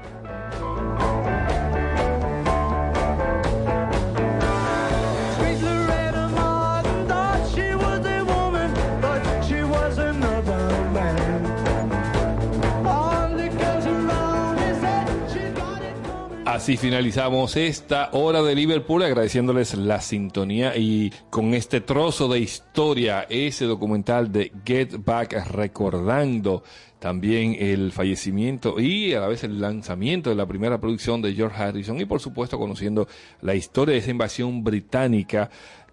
Así 16.60 16.76
finalizamos 16.76 17.56
esta 17.56 18.10
hora 18.12 18.42
de 18.42 18.54
Liverpool 18.54 19.02
agradeciéndoles 19.02 19.72
la 19.78 20.02
sintonía 20.02 20.76
y 20.76 21.10
con 21.30 21.54
este 21.54 21.80
trozo 21.80 22.28
de 22.28 22.40
historia, 22.40 23.26
ese 23.30 23.64
documental 23.64 24.30
de 24.30 24.52
Get 24.66 25.02
Back 25.02 25.32
recordando 25.52 26.62
también 26.98 27.56
el 27.58 27.92
fallecimiento 27.92 28.78
y 28.78 29.14
a 29.14 29.20
la 29.20 29.28
vez 29.28 29.42
el 29.42 29.58
lanzamiento 29.58 30.28
de 30.28 30.36
la 30.36 30.44
primera 30.44 30.78
producción 30.78 31.22
de 31.22 31.32
George 31.32 31.60
Harrison 31.60 31.98
y 31.98 32.04
por 32.04 32.20
supuesto 32.20 32.58
conociendo 32.58 33.08
la 33.40 33.54
historia 33.54 33.94
de 33.94 34.00
esa 34.00 34.10
invasión 34.10 34.62
británica 34.62 35.48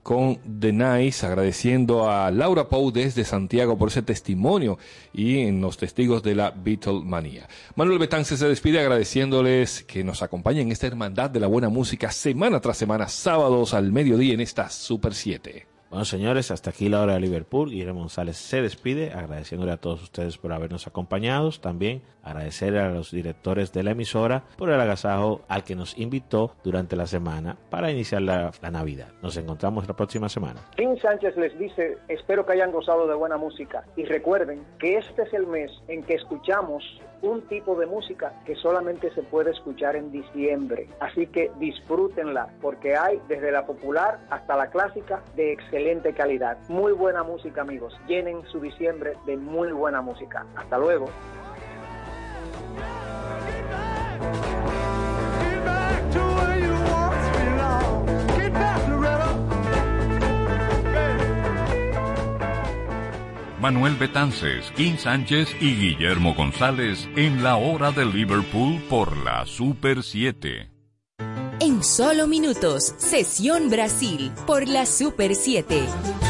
con 0.07 0.39
The 0.61 0.71
Nice, 0.71 1.25
agradeciendo 1.25 2.09
a 2.09 2.31
Laura 2.31 2.69
Pou 2.69 2.93
desde 2.93 3.25
Santiago 3.25 3.77
por 3.77 3.89
ese 3.89 4.01
testimonio 4.01 4.79
y 5.11 5.39
en 5.39 5.59
los 5.59 5.75
testigos 5.75 6.23
de 6.23 6.33
la 6.33 6.51
Beatlemanía. 6.51 7.49
Manuel 7.75 7.99
Betance 7.99 8.37
se 8.37 8.47
despide 8.47 8.79
agradeciéndoles 8.79 9.83
que 9.83 10.05
nos 10.05 10.23
acompañen 10.23 10.67
en 10.67 10.71
esta 10.71 10.87
hermandad 10.87 11.29
de 11.29 11.41
la 11.41 11.47
buena 11.47 11.67
música 11.67 12.09
semana 12.09 12.61
tras 12.61 12.77
semana, 12.77 13.09
sábados 13.09 13.73
al 13.73 13.91
mediodía 13.91 14.33
en 14.33 14.39
esta 14.39 14.69
Super 14.69 15.13
7. 15.13 15.76
Bueno, 15.89 16.03
señores, 16.03 16.51
hasta 16.51 16.71
aquí 16.71 16.89
la 16.89 17.01
hora 17.01 17.13
de 17.13 17.21
Liverpool. 17.21 17.69
Guillermo 17.69 18.01
González 18.01 18.35
se 18.35 18.61
despide, 18.61 19.13
agradeciéndole 19.13 19.71
a 19.71 19.77
todos 19.77 20.03
ustedes 20.03 20.37
por 20.37 20.51
habernos 20.51 20.85
acompañado. 20.85 21.49
También 21.61 22.01
agradecer 22.23 22.77
a 22.77 22.89
los 22.89 23.11
directores 23.11 23.71
de 23.71 23.83
la 23.83 23.91
emisora 23.91 24.43
por 24.57 24.69
el 24.69 24.79
agasajo 24.81 25.41
al 25.47 25.63
que 25.63 25.75
nos 25.75 25.97
invitó 25.97 26.51
durante 26.63 26.97
la 26.97 27.07
semana 27.07 27.57
para 27.69 27.89
iniciar 27.89 28.21
la, 28.21 28.51
Navidad. 28.69 29.07
Nos 29.21 29.37
encontramos 29.37 29.87
la 29.87 29.95
próxima 29.95 30.27
semana. 30.27 30.59
Tim 30.75 30.97
Sánchez 30.97 31.37
les 31.37 31.57
dice, 31.57 31.97
espero 32.09 32.45
que 32.45 32.51
hayan 32.51 32.71
gozado 32.71 33.07
de 33.07 33.15
buena 33.15 33.37
música 33.37 33.85
y 33.95 34.03
recuerden 34.03 34.65
que 34.77 34.97
este 34.97 35.23
es 35.23 35.33
el 35.33 35.47
mes 35.47 35.71
en 35.87 36.03
que 36.03 36.15
escuchamos 36.15 36.83
un 37.21 37.41
tipo 37.47 37.75
de 37.75 37.85
música 37.85 38.33
que 38.45 38.55
solamente 38.55 39.11
se 39.13 39.23
puede 39.23 39.51
escuchar 39.51 39.95
en 39.95 40.11
diciembre. 40.11 40.87
Así 40.99 41.27
que 41.27 41.51
disfrútenla 41.59 42.49
porque 42.61 42.95
hay 42.95 43.21
desde 43.27 43.51
la 43.51 43.65
popular 43.65 44.19
hasta 44.29 44.55
la 44.55 44.67
clásica 44.67 45.21
de 45.35 45.53
excelente 45.53 46.13
calidad. 46.13 46.57
Muy 46.69 46.93
buena 46.93 47.23
música 47.23 47.61
amigos. 47.61 47.97
Llenen 48.07 48.45
su 48.47 48.59
diciembre 48.59 49.13
de 49.25 49.37
muy 49.37 49.71
buena 49.71 50.01
música. 50.01 50.45
Hasta 50.55 50.77
luego. 50.77 51.05
Manuel 63.59 63.95
Betances, 63.95 64.71
Kim 64.75 64.97
Sánchez 64.97 65.49
y 65.59 65.75
Guillermo 65.75 66.35
González 66.35 67.07
en 67.15 67.43
la 67.43 67.57
hora 67.57 67.91
de 67.91 68.05
Liverpool 68.05 68.81
por 68.89 69.17
la 69.17 69.45
Super 69.45 70.03
7. 70.03 70.69
En 71.59 71.83
solo 71.83 72.27
minutos, 72.27 72.93
Sesión 72.97 73.69
Brasil 73.69 74.31
por 74.45 74.67
la 74.67 74.85
Super 74.85 75.33
7. 75.33 76.26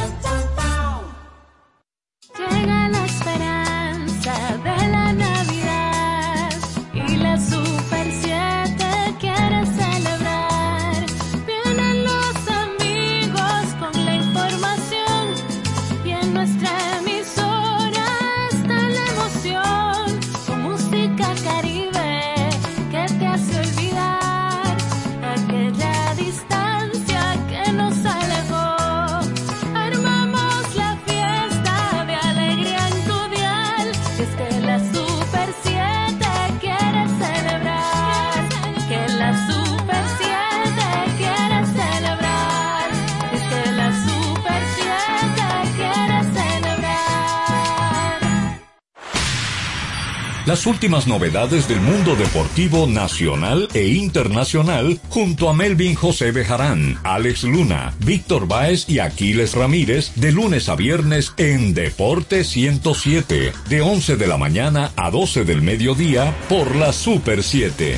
Últimas 50.68 51.08
novedades 51.08 51.70
del 51.70 51.80
mundo 51.80 52.18
deportivo 52.18 52.88
nacional 52.88 53.70
e 53.74 53.88
internacional 53.88 55.00
junto 55.10 55.50
a 55.50 55.54
Melvin 55.54 55.96
José 55.96 56.32
Bejarán, 56.32 57.00
Alex 57.04 57.46
Luna, 57.46 57.96
Víctor 58.00 58.48
Báez 58.48 58.90
y 58.90 59.00
Aquiles 59.00 59.56
Ramírez 59.56 60.12
de 60.16 60.34
lunes 60.34 60.68
a 60.68 60.76
viernes 60.76 61.34
en 61.38 61.74
Deporte 61.74 62.44
107, 62.44 63.54
de 63.70 63.82
11 63.82 64.18
de 64.18 64.28
la 64.28 64.38
mañana 64.38 64.92
a 64.98 65.10
12 65.10 65.46
del 65.46 65.62
mediodía 65.62 66.36
por 66.50 66.76
la 66.76 66.92
Super 66.92 67.44
7. 67.44 67.98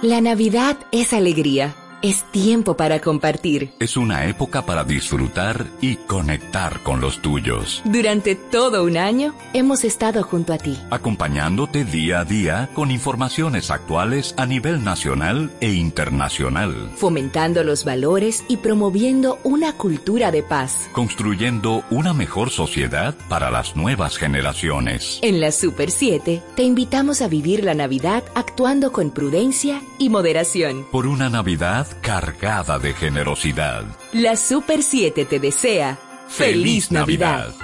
La 0.00 0.22
Navidad 0.22 0.78
es 0.90 1.12
alegría, 1.12 1.74
es 2.02 2.22
tiempo 2.30 2.76
para 2.76 3.00
compartir. 3.00 3.72
Es 3.80 3.96
una 3.96 4.26
época 4.26 4.64
para 4.64 4.84
disfrutar 4.84 5.66
y 5.80 5.96
conectar 5.96 6.80
con 6.82 7.00
los 7.00 7.20
tuyos, 7.22 7.82
Durante 7.84 8.34
todo 8.36 8.84
un 8.84 8.96
año 8.96 9.34
hemos 9.52 9.84
estado 9.84 10.22
junto 10.22 10.52
a 10.52 10.58
ti. 10.58 10.78
acompañándote 10.90 11.84
día 11.84 12.20
a 12.20 12.24
día 12.24 12.70
con 12.74 12.90
informaciones 12.90 13.70
actuales 13.70 14.34
a 14.36 14.46
nivel 14.46 14.84
nacional 14.84 15.50
e 15.60 15.72
internacional. 15.72 16.90
fomentando 16.96 17.64
los 17.64 17.84
valores 17.84 18.44
y 18.48 18.58
promoviendo 18.58 19.38
una 19.42 19.72
cultura 19.72 20.30
de 20.30 20.42
paz. 20.42 20.88
construyendo 20.92 21.82
una 21.90 22.14
mejor 22.14 22.50
sociedad 22.50 23.14
para 23.28 23.50
las 23.50 23.74
nuevas 23.76 24.16
generaciones. 24.16 25.18
En 25.22 25.40
la 25.40 25.50
Super 25.52 25.90
7 25.90 26.42
te 26.54 26.62
invitamos 26.62 27.22
a 27.22 27.28
vivir 27.28 27.64
la 27.64 27.74
Navidad 27.74 28.22
actuando 28.34 28.92
con 28.92 29.10
prudencia 29.10 29.82
y 29.98 30.10
moderación. 30.10 30.86
Por 30.92 31.06
una 31.06 31.28
Navidad 31.28 31.87
cargada 32.02 32.78
de 32.78 32.94
generosidad. 32.94 33.84
La 34.12 34.36
Super 34.36 34.82
7 34.82 35.24
te 35.24 35.38
desea 35.38 35.98
¡Feliz 36.28 36.92
Navidad! 36.92 37.54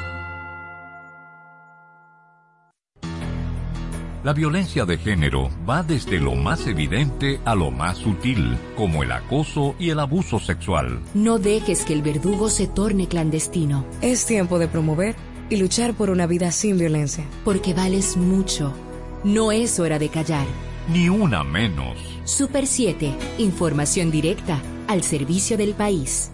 La 4.25 4.33
violencia 4.33 4.87
de 4.87 4.97
género 4.97 5.51
va 5.69 5.83
desde 5.83 6.19
lo 6.19 6.35
más 6.35 6.67
evidente 6.67 7.41
a 7.45 7.55
lo 7.55 7.71
más 7.71 7.99
sutil, 7.99 8.57
como 8.75 9.03
el 9.03 9.13
acoso 9.13 9.75
y 9.79 9.91
el 9.91 10.01
abuso 10.01 10.41
sexual. 10.41 10.99
No 11.13 11.39
dejes 11.39 11.85
que 11.85 11.93
el 11.93 12.01
verdugo 12.01 12.49
se 12.49 12.67
torne 12.67 13.07
clandestino. 13.07 13.85
Es 14.01 14.25
tiempo 14.25 14.59
de 14.59 14.67
promover 14.67 15.15
y 15.51 15.57
luchar 15.57 15.93
por 15.93 16.09
una 16.09 16.27
vida 16.27 16.53
sin 16.53 16.79
violencia. 16.79 17.27
Porque 17.45 17.75
vales 17.75 18.17
mucho. 18.17 18.73
No 19.25 19.53
es 19.53 19.79
hora 19.79 19.99
de 19.99 20.09
callar. 20.09 20.47
Ni 20.89 21.11
una 21.11 21.45
menos. 21.45 22.14
Super 22.25 22.67
7, 22.67 23.15
información 23.37 24.11
directa 24.11 24.59
al 24.89 25.03
servicio 25.03 25.59
del 25.59 25.75
país. 25.75 26.31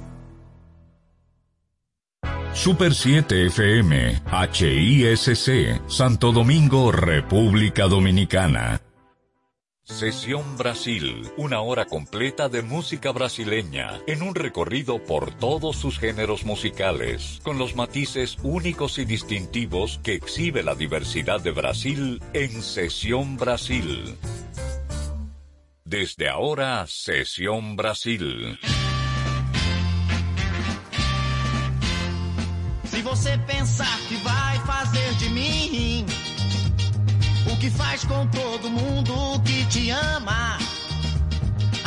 Super 2.54 2.94
7 2.94 3.46
FM, 3.46 4.22
HISC, 4.52 5.80
Santo 5.88 6.30
Domingo, 6.30 6.92
República 6.92 7.88
Dominicana. 7.88 8.80
Sesión 9.82 10.56
Brasil, 10.56 11.28
una 11.36 11.60
hora 11.60 11.86
completa 11.86 12.48
de 12.48 12.62
música 12.62 13.10
brasileña, 13.10 14.00
en 14.06 14.22
un 14.22 14.36
recorrido 14.36 15.02
por 15.04 15.32
todos 15.32 15.74
sus 15.74 15.98
géneros 15.98 16.44
musicales, 16.44 17.40
con 17.42 17.58
los 17.58 17.74
matices 17.74 18.36
únicos 18.44 18.98
y 19.00 19.04
distintivos 19.04 19.98
que 20.04 20.14
exhibe 20.14 20.62
la 20.62 20.76
diversidad 20.76 21.40
de 21.40 21.50
Brasil 21.50 22.22
en 22.32 22.62
Sesión 22.62 23.36
Brasil. 23.36 24.16
Desde 25.90 26.28
ahora, 26.28 26.86
Sesión 26.86 27.74
Brasil. 27.74 28.56
Se 32.84 33.02
você 33.02 33.36
pensar 33.38 33.98
que 34.06 34.14
vai 34.18 34.60
fazer 34.60 35.14
de 35.14 35.28
mim 35.30 36.06
o 37.52 37.56
que 37.56 37.68
faz 37.70 38.04
com 38.04 38.24
todo 38.28 38.70
mundo 38.70 39.42
que 39.44 39.66
te 39.66 39.90
ama, 39.90 40.58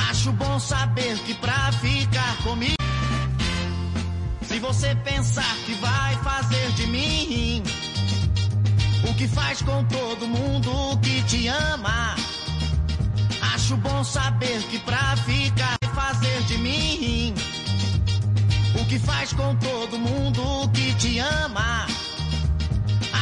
acho 0.09 0.33
bom 0.33 0.59
saber 0.59 1.17
que 1.19 1.33
pra 1.35 1.71
ficar 1.71 2.43
comigo. 2.43 2.75
Se 4.41 4.59
você 4.59 4.93
pensar 4.95 5.55
que 5.65 5.75
vai 5.75 6.13
fazer 6.17 6.71
de 6.73 6.87
mim 6.87 7.63
o 9.09 9.13
que 9.13 9.29
faz 9.29 9.61
com 9.61 9.81
todo 9.85 10.27
mundo 10.27 10.99
que 11.01 11.23
te 11.23 11.47
ama, 11.47 12.17
acho 13.53 13.77
bom 13.77 14.03
saber 14.03 14.61
que 14.63 14.79
pra 14.79 15.15
ficar 15.17 15.77
fazer 15.93 16.41
de 16.43 16.57
mim 16.57 17.33
o 18.79 18.85
que 18.85 18.97
faz 18.99 19.31
com 19.33 19.55
todo 19.57 19.97
mundo 19.99 20.69
que 20.73 20.93
te 20.95 21.19
ama. 21.19 21.85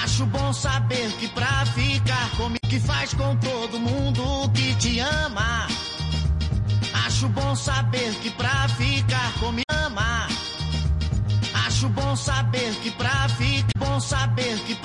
Acho 0.03 0.25
bom 0.25 0.53
saber 0.53 1.11
que 1.19 1.27
pra 1.29 1.65
ficar 1.67 2.29
comigo, 2.37 2.59
que 2.69 2.79
faz 2.79 3.13
com 3.13 3.35
todo 3.37 3.79
mundo 3.79 4.49
que 4.53 4.73
te 4.75 4.99
ama. 4.99 5.67
Acho 7.05 7.27
bom 7.29 7.55
saber 7.55 8.13
que 8.15 8.29
pra 8.31 8.67
ficar 8.69 9.33
comigo 9.33 9.65
ama. 9.69 10.27
Acho 11.65 11.89
bom 11.89 12.15
saber 12.15 12.73
que 12.81 12.91
pra 12.91 13.27
ficar, 13.29 13.71
bom 13.77 13.99
saber 13.99 14.59
que 14.59 14.75